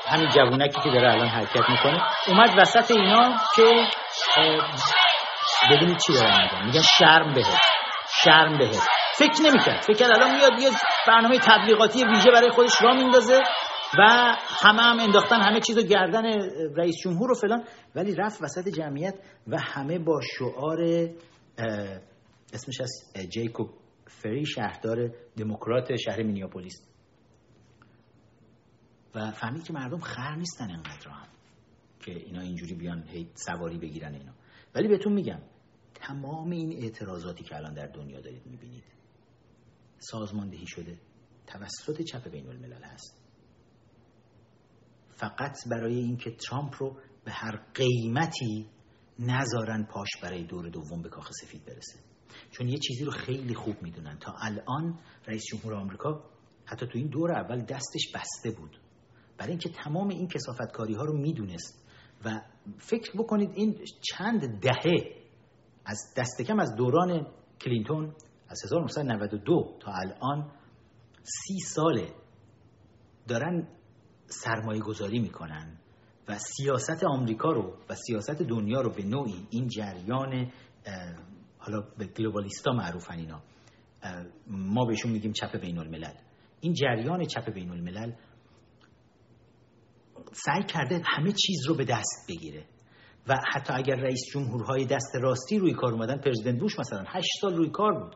[0.10, 2.02] همین جوونکی که داره الان حرکت می‌کنه.
[2.28, 3.88] اومد وسط اینا که
[5.72, 6.66] ببینید چی دارن میگن.
[6.66, 7.60] میگن شرم بهت
[8.24, 8.80] شرم بهت.
[9.16, 9.82] فکر نمی‌کرد.
[9.82, 10.70] فکر الان میاد یه
[11.08, 13.44] برنامه تبلیغاتی ویژه برای خودش را میندازه.
[13.98, 14.02] و
[14.38, 16.24] همه هم انداختن همه چیزو گردن
[16.76, 17.64] رئیس جمهور و فلان.
[17.96, 20.80] ولی رفت وسط جمعیت و همه با شعار
[22.54, 22.92] اسمش از
[23.30, 23.70] جیکوب
[24.08, 26.82] فری شهردار دموکرات شهر مینیاپولیس.
[29.16, 31.28] و فهمید که مردم خر نیستن انقدر هم
[32.00, 34.34] که اینا اینجوری بیان هی سواری بگیرن اینا.
[34.76, 35.42] ولی بهتون میگم
[35.96, 38.84] تمام این اعتراضاتی که الان در دنیا دارید می‌بینید
[39.98, 40.98] سازماندهی شده
[41.48, 43.19] توسط چپ بین الملل هست.
[45.20, 48.70] فقط برای اینکه ترامپ رو به هر قیمتی
[49.20, 52.00] نذارن پاش برای دور دوم به کاخ سفید برسه.
[52.52, 54.18] چون یه چیزی رو خیلی خوب می‌دونن.
[54.20, 56.24] تا الان رئیس جمهور آمریکا
[56.66, 58.80] حتی تو این دور اول دستش بسته بود.
[59.38, 61.86] برای اینکه تمام این کسافتکاری ها رو می‌دونست
[62.26, 62.42] و
[62.78, 65.16] فکر بکنید این چند دهه
[65.86, 67.28] از دست کم از دوران
[67.62, 68.16] کلینتون
[68.50, 70.52] از 1992 تا الان
[71.24, 72.14] سی ساله
[73.28, 73.68] دارن
[74.30, 75.78] سرمایه گذاری می‌کنن
[76.28, 80.52] و سیاست آمریکا رو و سیاست دنیا رو به نوعی این جریان
[81.58, 83.42] حالا به گلوبالیستا معروفن اینا.
[84.48, 86.14] ما بهشون میگیم چپ بین الملل
[86.60, 88.12] این جریان چپ بین الملل
[90.32, 92.66] سعی کرده همه چیز رو به دست بگیره.
[93.28, 97.56] و حتی اگر رئیس جمهورهای دست راستی روی کار اومدن پرزیدنت بوش مثلا هشت سال
[97.56, 98.16] روی کار بود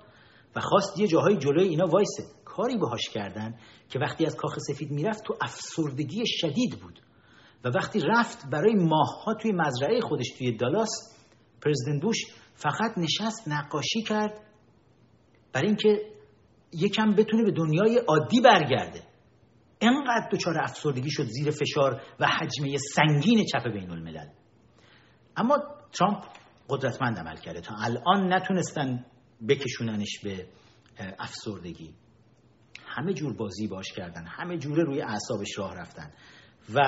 [0.55, 2.23] و خواست یه جاهای جلوی اینا وایسه.
[2.55, 3.55] کاری باهاش کردن
[3.89, 6.99] که وقتی از کاخ سفید می‌رفت تو افسردگی شدید بود.
[7.63, 10.89] و وقتی رفت برای ماهها توی مزرعه خودش توی دالاس
[11.61, 12.17] پرزیدنت بوش
[12.53, 14.33] فقط نشست نقاشی کرد
[15.53, 16.13] برای اینکه
[16.73, 19.03] یکم بتونه به دنیای عادی برگرده.
[19.81, 24.27] انقدر دچار افسردگی شد زیر فشار و حجمه سنگین چپ بین الملل.
[25.37, 25.57] اما
[25.91, 26.23] ترامپ
[26.69, 27.61] قدرتمند عمل کرده.
[27.61, 29.05] تا الان نتونستن
[29.47, 30.47] بکشوننش به
[31.19, 31.93] افسردگی.
[32.97, 36.11] همه جور بازی باش کردن همه جوره روی اعصابش راه رفتن.
[36.75, 36.79] و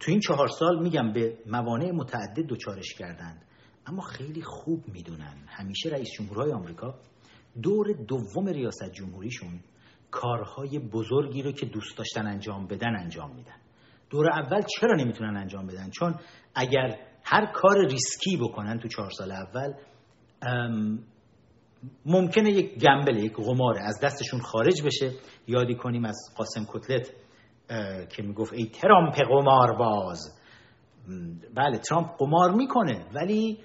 [0.00, 3.44] تو این چهار سال میگم به موانع متعدد دوچارش کردند.
[3.86, 6.94] اما خیلی خوب می‌دونن همیشه رئیس جمهورهای آمریکا
[7.62, 9.60] دور دوم ریاست جمهوریشون
[10.10, 13.56] کارهای بزرگی رو که دوست داشتن انجام بدن انجام میدن.
[14.10, 16.14] دور اول چرا نمی‌تونن انجام بدن؟ چون
[16.54, 19.74] اگر هر کار ریسکی بکنن تو چهار سال اول
[22.06, 25.12] ممکنه یک گمبل یک قماره از دستشون خارج بشه.
[25.46, 27.10] یادی کنیم از قاسم کتلت
[28.16, 30.38] که می‌گفت ای ترامپ قمار باز.
[31.54, 33.58] بله ترامپ قمار می‌کنه ولی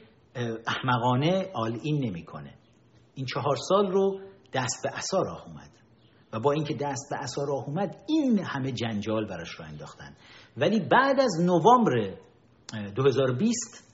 [0.67, 2.53] احمقانه آل این نمی‌کنه.
[3.15, 4.19] این چهار سال رو
[4.53, 5.69] دست به اثار راه اومد.
[6.33, 10.15] و با اینکه دست به اثار راه اومد این همه جنجال براش رو انداختن.
[10.57, 12.17] ولی بعد از نوامبر
[12.95, 13.86] 2020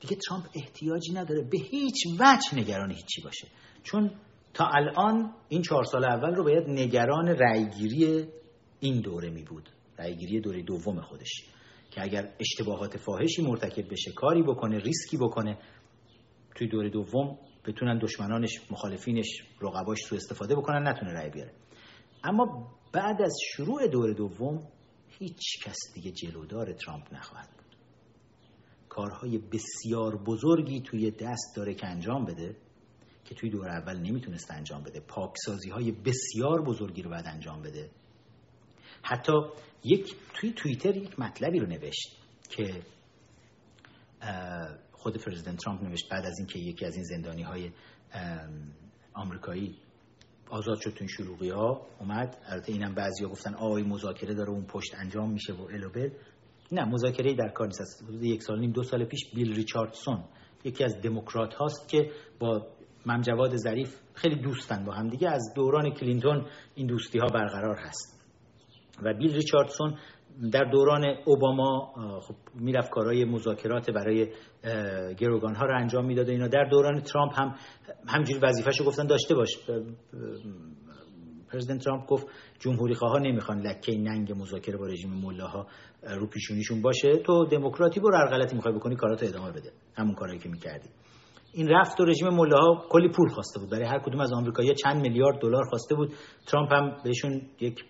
[0.00, 3.48] دیگه ترامپ احتیاجی نداره به هیچ وجه نگران هیچی باشه.
[3.82, 4.10] چون
[4.54, 8.28] تا الان این چهار سال اول رو باید نگران رأیگیری
[8.80, 9.68] این دوره می بود.
[9.98, 11.44] رأیگیری دوره دوم خودش.
[11.90, 15.58] که اگر اشتباهات فاحشی مرتکب بشه کاری بکنه ریسکی بکنه
[16.54, 19.26] توی دوره دوم بتونن دشمنانش مخالفینش
[19.60, 21.52] رقباش سو استفاده بکنن نتونه رأی بیاره.
[22.24, 24.68] اما بعد از شروع دور دوم
[25.18, 27.67] هیچ کس دیگه جلودار ترامپ نخواهد بود.
[28.88, 32.56] کارهای بسیار بزرگی توی دست داره که انجام بده
[33.24, 35.00] که توی دور اول نمی‌تونست انجام بده.
[35.00, 37.90] پاکسازی های بسیار بزرگی رو باید انجام بده.
[39.02, 39.32] حتی
[39.84, 42.16] یک توی توییتر یک مطلبی رو نوشت
[42.50, 42.82] که
[44.92, 47.70] خود پرزیدنت ترامپ نوشت بعد از اینکه یکی از این زندانی های
[49.14, 49.76] آمریکایی
[50.50, 51.04] آزاد شد تو
[51.40, 52.36] این ها اومد.
[52.46, 56.10] البته اینم بعضیا گفتن آی مذاکره داره اون پشت انجام میشه و الوبل
[56.72, 58.04] نه مذاکره در کار نیست.
[58.08, 60.24] حدود یک سال نیم دو سال پیش بیل ریچاردسون
[60.64, 62.66] یکی از دموکرات هاست که با
[63.06, 65.28] ممجواد ظریف خیلی دوستن با هم دیگه.
[65.28, 68.24] از دوران کلینتون این دوستی ها برقرار هست.
[69.02, 69.94] و بیل ریچاردسون
[70.52, 74.32] در دوران اوباما خب می‌رفت کارهای مذاکرات برای
[75.18, 76.48] گروگان ها رو انجام می‌داد اینا.
[76.48, 77.54] در دوران ترامپ هم
[78.06, 79.48] همینجوری وظیفه‌شو گفتن داشته باش
[81.52, 82.26] پرزیدنت ترامپ گفت
[82.58, 85.66] جمهوری خواه نمی‌خوان لکه ننگ مذاکره با رژیم ملاها
[86.02, 87.16] رو پیشونیشون باشه.
[87.16, 89.72] تو دموکراتی برو هر غلطی می‌خوای بکنی کاراتو ادامه بده.
[89.94, 90.88] همون کارایی که می‌کردی.
[91.52, 93.70] این رفت و رژیم ملاها کلی پول خواسته بود.
[93.70, 96.12] برای هر کدوم از آمریکایی‌ها چند میلیارد دلار خواسته بود.
[96.46, 97.84] ترامپ هم بهشون یک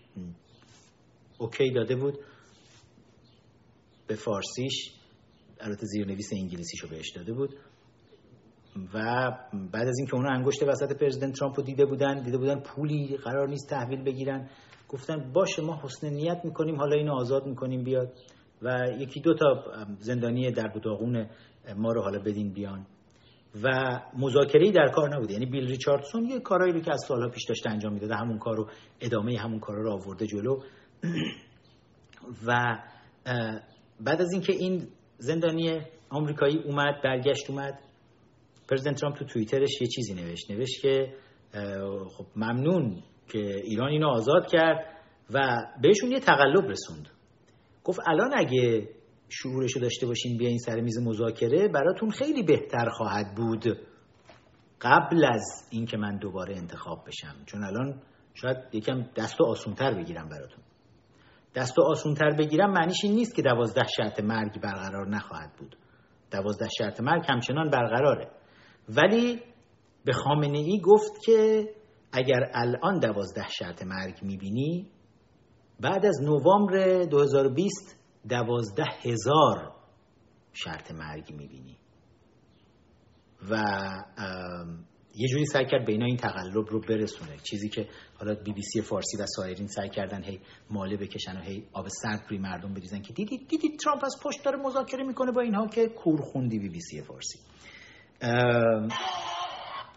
[1.39, 2.19] اوکی داده بود.
[4.07, 4.93] به فارسیش
[5.61, 7.51] البته زیرنویس انگلیسیشو بهش داده بود.
[8.95, 9.31] و
[9.73, 13.49] بعد از اینکه اونا انگشت وسط پرزیدنت ترامپ رو دیده بودن دیده بودن پولی قرار
[13.49, 14.49] نیست تحویل بگیرن.
[14.89, 18.13] گفتن باشه ما حسن نیت می‌کنیم حالا اینو آزاد می‌کنیم بیاد.
[18.63, 19.65] و یکی دو تا
[19.99, 21.27] زندانی در بوداغون
[21.77, 22.87] ما رو حالا بدین بیان.
[23.63, 25.33] و مذاکره در کار نبوده.
[25.33, 28.57] یعنی بیل ریچاردسون یه کارایی رو که از سالها پیش داشته انجام می‌داده همون کار
[28.57, 28.69] رو
[29.01, 30.61] ادامه همون کارا رو آورده جلو.
[32.47, 32.79] و
[34.01, 34.89] بعد از اینکه این
[35.19, 35.81] زندانی
[36.11, 37.79] آمریکایی اومد برگشت اومد
[38.69, 40.51] پرزیدنت ترامپ تو توییترش یه چیزی نوشت.
[40.51, 41.15] نوشت که
[42.17, 44.87] خب ممنون که ایران اینو آزاد کرد
[45.31, 47.09] و بهشون یه تقلب رسوند.
[47.85, 48.89] گفت الان اگه
[49.29, 53.65] شعورش رو داشته باشین بیاین سر میز مذاکره براتون خیلی بهتر خواهد بود.
[54.81, 57.45] قبل از اینکه من دوباره انتخاب بشم.
[57.47, 58.03] چون الان
[58.35, 60.65] شاید یکم دست و آسونتر بگیرم براتون.
[61.55, 65.77] دست و آسونتر بگیرم معنیش این نیست که دوازده شرط مرگ برقرار نخواهد بود.
[66.31, 68.31] دوازده شرط مرگ همچنان برقراره.
[68.89, 69.43] ولی
[70.05, 71.69] به خامنه ای گفت که
[72.13, 74.91] اگر الان دوازده شرط مرگ می‌بینی
[75.81, 77.97] بعد از نوامبر 2020
[78.29, 79.73] دوازده هزار
[80.53, 81.77] شرط مرگ می‌بینی.
[83.51, 83.63] و
[85.15, 87.37] یه جوری سعی کرد بینا این تقلب رو برسونه.
[87.51, 90.41] چیزی که حالا بی بی سی فارسی و سایرین سعی کردن هی
[90.71, 94.45] ماله بکشن و هی آب سرد روی مردم بریزن که دیدید دیدید ترامپ از پشت
[94.45, 97.39] داره مذاکره می‌کنه با اینها که کور خوندی بی بی سی فارسی.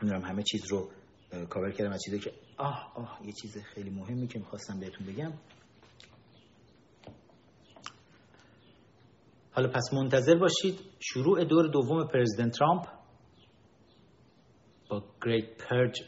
[0.02, 0.92] می‌دونم همه چیز رو
[1.50, 5.34] کاور کردم از چیزی که آه آه یه چیز خیلی مهمی که می‌خواستم بهتون بگم.
[9.54, 12.88] حالا پس منتظر باشید شروع دور دوم پرزیدنت ترامپ
[14.90, 16.02] با گریت پرج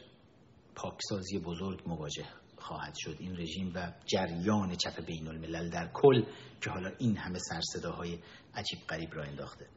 [0.75, 2.25] پاکسازی بزرگ مواجه
[2.57, 3.15] خواهد شد.
[3.19, 6.23] این رژیم و جریان چپ بین الملل در کل
[6.61, 8.19] که حالا این همه سرصداهای
[8.55, 9.67] عجیب قریب را انداخته.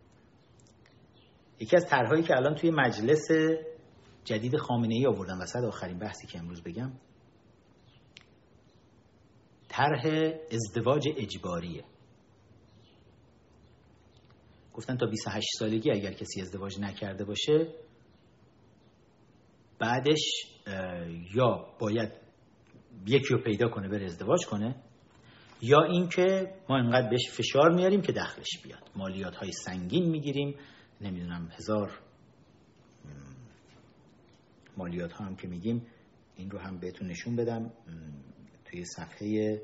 [1.61, 3.29] یکی از طرحهایی که الان توی مجلس
[4.25, 6.93] جدید خامنه ای آوردن وسط آخرین بحثی که امروز بگم
[9.69, 11.85] طرح ازدواج اجباریه.
[14.75, 17.75] گفتن تا 28 سالگی اگر کسی ازدواج نکرده باشه
[19.79, 20.47] بعدش
[21.35, 22.13] یا باید
[23.07, 24.77] یکی رو پیدا کنه بره ازدواج کنه
[25.63, 28.91] یا اینکه ما اینقدر بهش فشار میاریم که دخلش بیاد.
[28.97, 30.55] مالیات های سنگین می‌گیریم.
[31.01, 31.91] نمی‌دونم هزار
[34.77, 35.87] مالیات ها هم که میگیم
[36.37, 37.73] این رو هم بهتون نشون بدم.
[38.65, 39.63] توی صفحه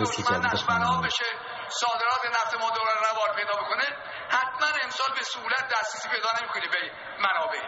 [0.00, 1.24] مجلس جدید خانم بشه
[1.68, 3.84] صادرات نفت ما دوباره روال پیدا بکنه
[4.28, 7.60] حتما امسال به سهولت دسترسی پیدا نمی‌کنی به منابع.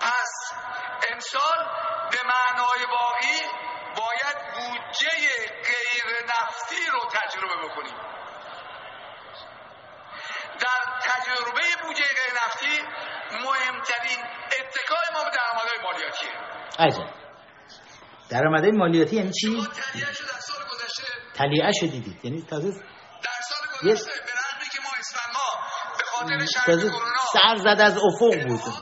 [0.00, 0.52] پس
[1.12, 1.68] امسال
[2.10, 3.40] به معنای واقعی
[3.96, 5.08] باید بودجه
[5.46, 7.96] غیر نفتی رو تجربه بکنیم.
[10.60, 12.82] در تجربه بودجه غیر نفتی
[13.32, 14.24] مهمترین
[14.60, 16.30] اتکای ما به درآمدهای مالیاتیه
[16.78, 17.21] عجب
[18.32, 19.56] درآمدهای مالیاتی یعنی چی؟
[21.34, 22.24] تلیعه شو دیدید.
[22.24, 22.78] یعنی تازه در
[23.48, 25.32] سال گذشته به رغمی که ما اسفند
[25.98, 26.98] به خاطر شرط کرونا
[27.32, 28.74] سر زد از افق بود.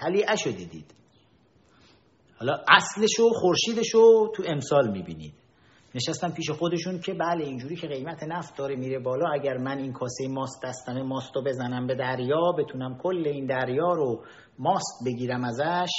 [0.00, 0.94] تلیعه شو دیدید.
[2.38, 5.34] حالا اصلشو خورشیدشو تو امسال می‌بینید.
[5.94, 9.92] نشستن پیش خودشون که بله اینجوری که قیمت نفت داره میره بالا اگر من این
[9.92, 14.24] کاسه ماست دستمه ماستو بزنم به دریا بتونم کل این دریا رو
[14.58, 15.90] ماست بگیرم ازش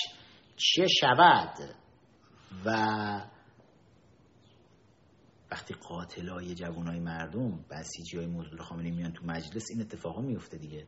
[0.56, 1.76] چه شود
[2.66, 2.72] و
[5.52, 10.88] وقتی قاتلای جوانای مردم بسیجی های مزدور خامنه میان تو مجلس این اتفاقا میفته دیگه.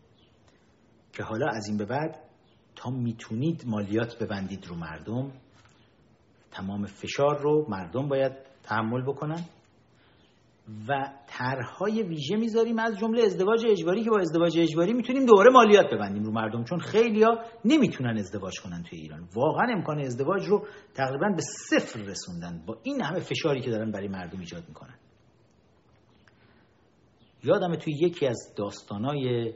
[1.14, 2.20] که حالا از این به بعد
[2.76, 5.32] تا می‌تونید مالیات ببندید رو مردم
[6.52, 8.32] تمام فشار رو مردم باید
[8.64, 9.46] تحمل بکنن.
[10.88, 15.86] و طرحهای ویژه می‌ذاریم از جمله ازدواج اجباری که با ازدواج اجباری می‌تونیم دوره مالیات
[15.94, 19.28] ببندیم رو مردم چون خیلیا نمی‌تونن ازدواج کنن توی ایران.
[19.36, 24.08] واقعا امکان ازدواج رو تقریبا به صفر رسوندن با این همه فشاری که دارن برای
[24.08, 24.96] مردم ایجاد می‌کنن.
[27.44, 29.54] یادم توی یکی از داستانای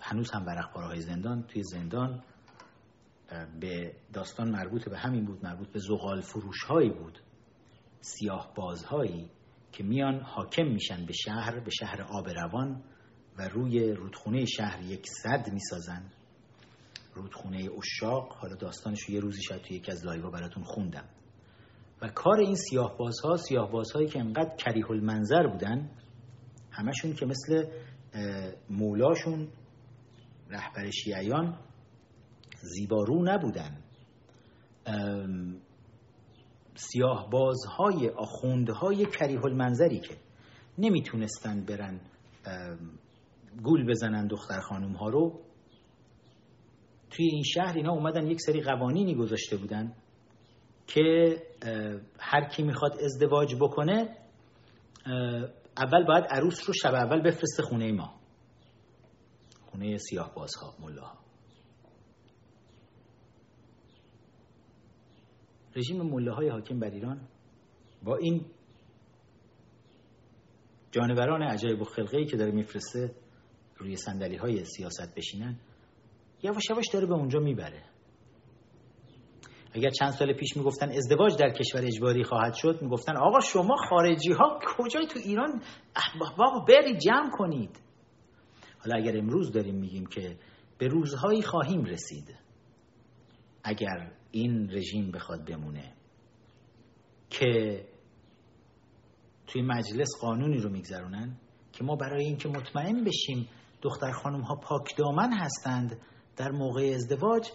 [0.00, 2.22] هنوز هم ورق زندان توی زندان
[3.60, 7.18] به داستان مربوط به همین بود مربوط به زغال فروش هایی بود
[8.00, 9.30] سیاه بازهایی
[9.74, 12.82] که میان حاکم میشن به شهر به شهر آب روان
[13.38, 16.10] و روی رودخونه شهر یک صد می‌سازن.
[17.14, 21.08] رودخونه اشاق حالا داستانش یه روزی شاید توی یکی از لایوا براتون خوندم.
[22.02, 25.90] و کار این سیاه بازها سیاه بازهایی که انقدر کریه المنظر بودن
[26.70, 27.66] همشون که مثل
[28.70, 29.48] مولاشون
[30.50, 31.58] رهبر شیعیان
[32.60, 33.78] زیبارو نبودن.
[36.74, 40.16] سیاه بازهای آخوندهای کریه المنظری که
[40.78, 42.00] نمی‌تونستن برن
[43.62, 45.40] گول بزنن دختر خانوم ها رو
[47.10, 49.92] توی این شهر اینا اومدن یک سری قوانینی گذاشته بودن
[50.86, 51.36] که
[52.18, 54.16] هر کی می‌خواد ازدواج بکنه
[55.76, 58.14] اول باید عروس رو شب اول بفرسته خونه ما.
[59.70, 61.23] خونه سیاه بازها ملاها.
[65.76, 67.28] رژیم مله حاکم بر ایران
[68.02, 68.46] با این
[70.90, 73.14] جانوران عجایب و خلقه که داره میفرسته
[73.76, 75.56] روی سندلی های سیاست بشینن
[76.42, 77.82] یواش یواش داره به اونجا می‌بره.
[79.72, 84.32] اگر چند سال پیش می‌گفتن ازدواج در کشور اجباری خواهد شد می‌گفتن آقا شما خارجی
[84.32, 85.62] ها کجای تو ایران
[86.38, 87.80] بابا بری جمع کنید.
[88.78, 90.36] حالا اگر امروز داریم میگیم که
[90.78, 92.36] به روزهایی خواهیم رسید
[93.64, 95.92] اگر این رژیم بخواد بمونه.
[97.30, 97.84] که
[99.46, 101.36] توی مجلس قانونی رو میگذرونن
[101.72, 103.48] که ما برای اینکه مطمئن بشیم
[103.82, 106.00] دختر خانم ها پاک دامن هستند
[106.36, 107.48] در موقع ازدواج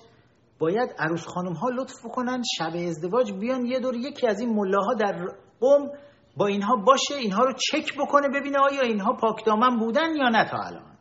[0.60, 4.94] باید عروس خانم ها لطف بکنن شب ازدواج بیان یه دور یکی از این ملاها
[4.94, 5.28] در
[5.60, 5.90] قوم
[6.38, 10.50] با اینها باشه اینها رو چک بکنه ببینه آیا اینها پاک دامن بودن یا نه
[10.50, 10.98] تا الان.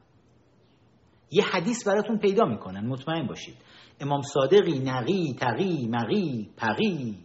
[1.31, 3.57] یه حدیث براتون پیدا می‌کنن مطمئن باشید.
[4.01, 7.18] امام صادقی نقی تقی مقی پقی.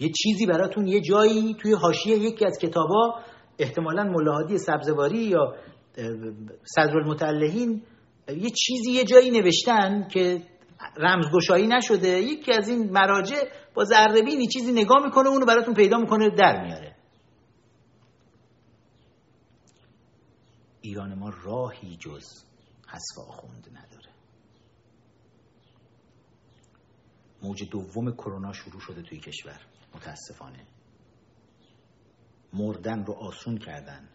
[0.00, 3.20] یه چیزی براتون یه جایی توی حاشیه یکی از کتابا
[3.58, 5.54] احتمالا ملاحادی سبزواری یا
[6.64, 7.82] صدر المتعلهین
[8.28, 10.42] یه چیزی یه جایی نوشتن که
[10.96, 12.08] رمزگشایی نشده.
[12.08, 13.36] یکی از این مراجع
[13.74, 16.96] با ذربینی چیزی نگاه می‌کنه اونو براتون پیدا می‌کنه در میاره.
[20.80, 22.44] ایران ما راهی جز
[22.88, 24.03] حذف آخوند نداره.
[27.44, 29.60] موج دوم کرونا شروع شده توی کشور.
[29.94, 30.66] متاسفانه.
[32.52, 34.08] مردن رو آسون کردن.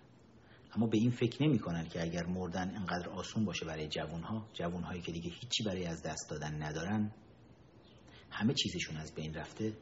[0.75, 4.49] اما به این فکر نمی کنن که اگر مردن انقدر آسون باشه برای جوان ها
[4.53, 7.11] جوان هایی که دیگه هیچی برای از دست دادن ندارن
[8.29, 9.77] همه چیزشون از بین رفته.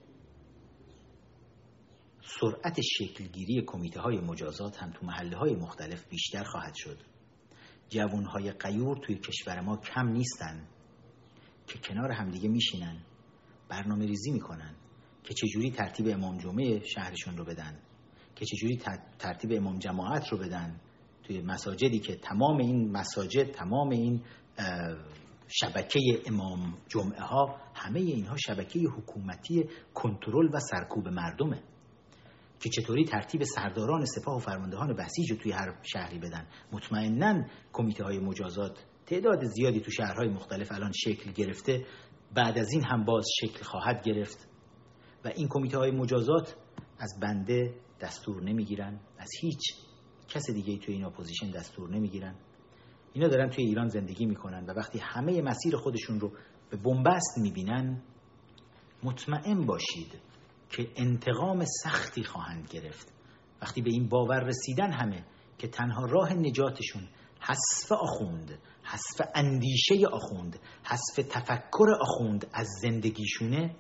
[2.40, 6.98] سرعت شکلگیری کمیته های مجازات هم تو محله های مختلف بیشتر خواهد شد.
[7.90, 10.68] جوان های قیور توی کشور ما کم نیستن
[11.68, 13.02] که کنار همدیگه میشینن.
[13.70, 14.76] برنامه ریزی می‌کنن
[15.24, 17.80] که چجوری ترتیب امام جمعه شهرشون رو بدن
[18.36, 18.78] که چجوری
[19.20, 20.80] ترتیب امام جماعت رو بدن
[21.24, 24.22] توی مساجدی که تمام این مساجد تمام این
[25.48, 31.64] شبکه امام جمعه ها همه اینها شبکه حکومتی کنترل و سرکوب مردمه
[32.60, 36.48] که چطوری ترتیب سرداران سپاه و فرماندهان بسیج رو توی هر شهری بدن.
[36.72, 41.86] مطمئنا کمیته های مجازات تعداد زیادی تو شهرهای مختلف الان شکل گرفته
[42.34, 44.48] بعد از این هم باز شکل خواهد گرفت
[45.26, 46.56] و این کمیته های مجازات
[47.00, 49.00] از بنده دستور نمی‌گیرن.
[49.18, 49.62] از هیچ
[50.28, 52.36] کس دیگه توی این اپوزیشن دستور نمی‌گیرن.
[53.14, 56.32] اینا دارن توی ایران زندگی می‌کنن و وقتی همه مسیر خودشون رو
[56.70, 58.02] به بنبست می‌بینن
[59.04, 60.20] مطمئن باشید
[60.70, 63.14] که انتقام سختی خواهند گرفت.
[63.62, 65.26] وقتی به این باور رسیدن همه
[65.58, 67.08] که تنها راه نجاتشون
[67.42, 73.76] حذف آخوند حذف اندیشه آخوند حذف تفکر آخوند از زندگیشونه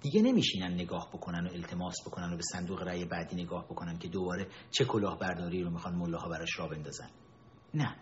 [0.00, 4.08] دیگه نمیشینن نگاه بکنن و التماس بکنن و به صندوق رأی بعدی نگاه بکنن که
[4.08, 7.10] دوباره چه کلاهبرداری رو می‌خوان ملاها براش را بندازن.
[7.74, 7.96] نه.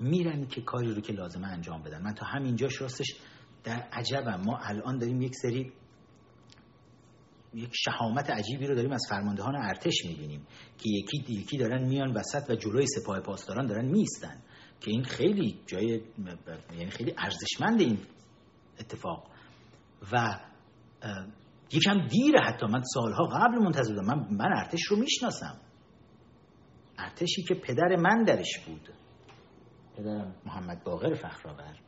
[0.00, 2.02] میرن که کاری رو که لازمه انجام بدن.
[2.02, 3.06] من تا همینجاش راستش
[3.64, 4.40] در عجبم.
[4.46, 5.72] ما الان داریم یک سری
[7.56, 10.46] یک شهامت عجیبی رو داریم از فرماندهان ارتش می‌بینیم
[10.78, 14.42] که یکی یکی دارن میان وسط و جلوی سپاه پاسداران دارن میستن
[14.80, 16.00] که این خیلی جای
[16.78, 17.98] یعنی خیلی ارزشمند این
[18.80, 19.30] اتفاق.
[20.12, 20.40] و
[21.72, 24.06] یکم دیره حتی من سالها قبل منتظر بودم.
[24.06, 25.60] من, من ارتش رو می‌شناسم.
[26.98, 28.88] ارتشی که پدر من درش بود.
[29.96, 30.34] پدرم.
[30.46, 31.78] محمد باقر فخرآور.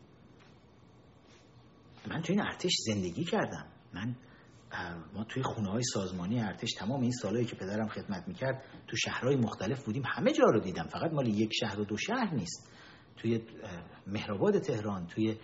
[2.11, 3.67] من توی این ارتش زندگی کردم.
[3.95, 4.17] من
[5.15, 9.37] ما توی خونه های سازمانی ارتش تمام این سالهایی که پدرم خدمت می‌کرد تو شهرهای
[9.37, 10.87] مختلف بودیم همه جا رو دیدم.
[10.87, 12.73] فقط مال یک شهر و دو شهر نیست.
[13.17, 13.41] توی
[14.07, 15.37] مهرآباد تهران توی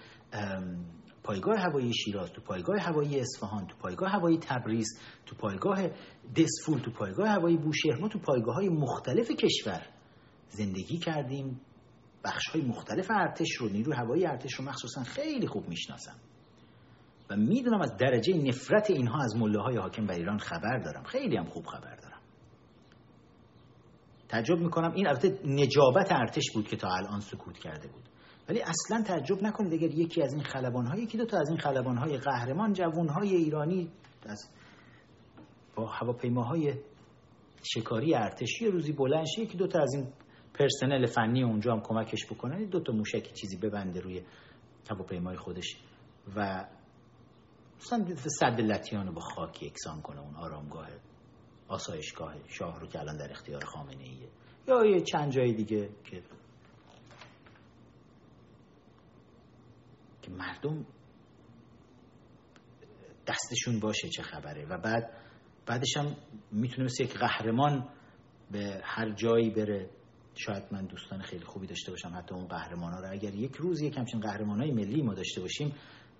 [1.22, 5.88] پایگاه هوایی شیراز تو پایگاه هوایی اصفهان تو پایگاه هوایی تبریز تو پایگاه
[6.36, 9.86] دسفول تو پایگاه هوایی بوشهر ما تو پایگاه های مختلف کشور
[10.48, 11.60] زندگی کردیم.
[12.24, 16.16] بخش های مختلف ارتش رو نیروی هوایی ارتش رو مخصوصا خیلی خوب می‌شناسم.
[17.30, 21.02] و می‌دونم از درجه نفرت اینها از مله های حاکم بر ایران خبر دارم.
[21.02, 22.20] خیلی هم خوب خبر دارم.
[24.28, 24.92] تعجب می‌کنم.
[24.92, 28.02] این البته نجابت ارتش بود که تا الان سکوت کرده بود.
[28.48, 31.58] ولی اصلا تعجب نکنید اگر یکی از این خلبان های یکی دو تا از این
[31.58, 33.88] خلبان های قهرمان جوان های ایرانی
[34.26, 34.48] از
[35.76, 36.74] با هواپیماهای
[37.62, 40.06] شکاری ارتشی روزی بلند یکی دو تا از این
[40.54, 44.22] پرسنل فنی اونجا هم کمکش بکنن دو تا موشک چیزی ببنده روی
[44.90, 45.76] هواپیمای خودش
[46.36, 46.64] و
[47.80, 50.88] مثلا صد لطیان رو با خاک یکسان کنه اون آرامگاه
[51.68, 54.28] آسایشگاه شاه رو که الان در اختیار خامنه ایه
[54.68, 56.22] یا یه چند جای دیگه که
[60.22, 60.86] که مردم
[63.26, 64.66] دستشون باشه چه خبره.
[64.66, 65.10] و بعد
[65.66, 66.16] بعدش هم
[66.52, 67.88] می‌تونه مثل یک قهرمان
[68.50, 69.90] به هر جایی بره.
[70.34, 73.12] شاید من دوستان خیلی خوبی داشته باشم حتی اون قهرمان ها رو.
[73.12, 75.72] اگر یک روز یک همچین قهرمان های ملی ما داشته باشیم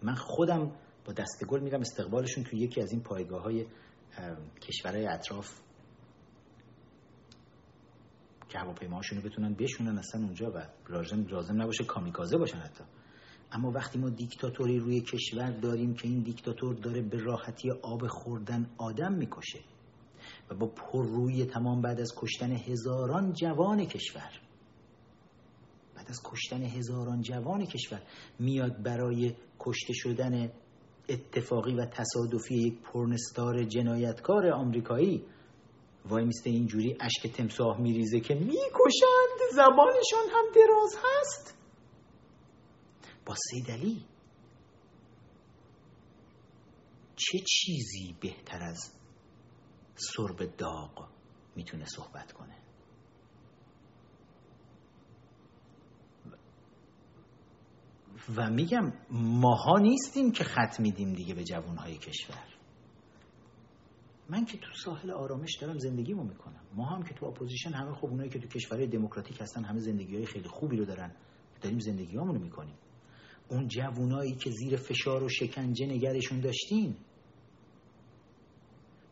[0.03, 0.73] من خودم
[1.05, 3.67] با دست گل میرم استقبالشون توی یکی از این پایگاه های
[4.61, 5.61] کشورهای اطراف
[8.49, 12.85] که هواپیماهاشون رو بتونن بشونن اصلا اونجا و لازم لازم نباشه کامیکازه باشن حتی.
[13.53, 18.71] اما وقتی ما دیکتاتوری روی کشور داریم که این دیکتاتور داره به راحتی آب خوردن
[18.79, 19.61] آدم می‌کشه
[20.51, 24.31] و با روی تمام بعد از کشتن هزاران جوان کشور
[25.95, 28.03] بعد از کشتن هزاران جوان کشور
[28.39, 30.53] میاد برای کشته شدن
[31.09, 35.25] اتفاقی و تصادفی یک پرنستار جنایتکار آمریکایی
[36.05, 39.39] وای میسته اینجوری اشک تمساه میریزه که می‌کشند.
[39.53, 41.59] زبانشان هم دراز هست.
[43.27, 44.05] با سید علی
[47.17, 48.93] چه چیزی بهتر از
[49.97, 51.09] سرب داغ
[51.57, 52.64] می‌تونه صحبت کنه؟
[58.37, 62.45] و میگم ماها نیستیم که خط میدیم دیگه به جوانهای کشور.
[64.29, 66.61] من که تو ساحل آرامش دارم زندگیمو می‌کنم.
[66.75, 70.17] ما هم که تو اپوزیشن همه خب اونایی که تو کشورهای دموکراتیک هستن همه زندگی
[70.17, 71.13] های خیلی خوبی رو دارن.
[71.61, 72.75] داریم زندگی رو می‌کنیم.
[73.49, 76.97] اون جوونایی که زیر فشار و شکنجه نگرشون داشتین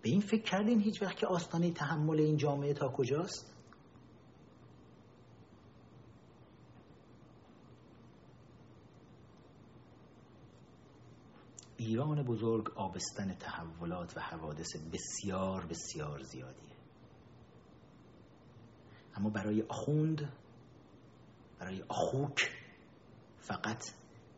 [0.03, 3.52] به این فکر کردین هیچ وقت که آستانه تحمل این جامعه تا کجاست؟
[11.87, 16.77] ایران بزرگ آبستن تحولات و حوادث بسیار بسیار زیادیه.
[19.15, 20.33] اما برای آخوند
[21.59, 22.51] برای آخوک
[23.39, 23.85] فقط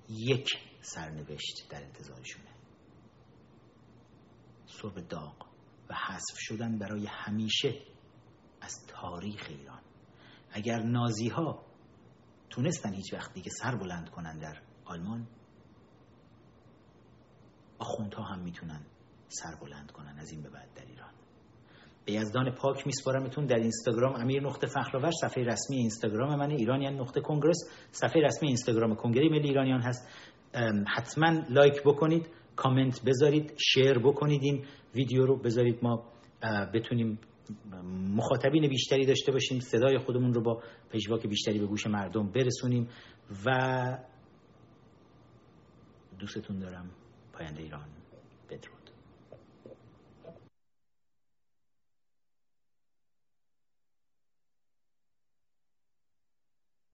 [0.09, 0.49] یک
[0.81, 2.51] سرنوشت در انتظارشونه.
[4.67, 5.47] صرب داغ
[5.91, 7.83] و حذف شدن برای همیشه
[8.61, 9.83] از تاریخ ایران.
[10.51, 11.65] اگر نازی ها
[12.51, 15.27] تونستن هیچ وقت دیگه سر بلند کنن در آلمان
[17.79, 18.81] آخوندها هم می‌تونن
[19.29, 21.11] سر بلند کنن از این به بعد در ایران.
[22.05, 27.21] به یزدان پاک میسپارمتون در اینستاگرام امیر نقطه فخرآور صفحه رسمی اینستاگرام من ایرانیان نقطه
[27.21, 27.57] کنگرس
[27.91, 30.09] صفحه رسمی اینستاگرام کنگره ملی ایرانیان هست.
[30.97, 36.05] حتما لایک بکنید کامنت بذارید شیر بکنید این ویدیو رو بذارید ما
[36.75, 37.19] بتونیم
[38.15, 42.89] مخاطبین بیشتری داشته باشیم صدای خودمون رو با پژواک بیشتری به گوش مردم برسونیم
[43.47, 43.99] و
[46.19, 46.91] دوستتون دارم.
[47.37, 47.83] 派人带上，
[48.47, 48.69] 别走。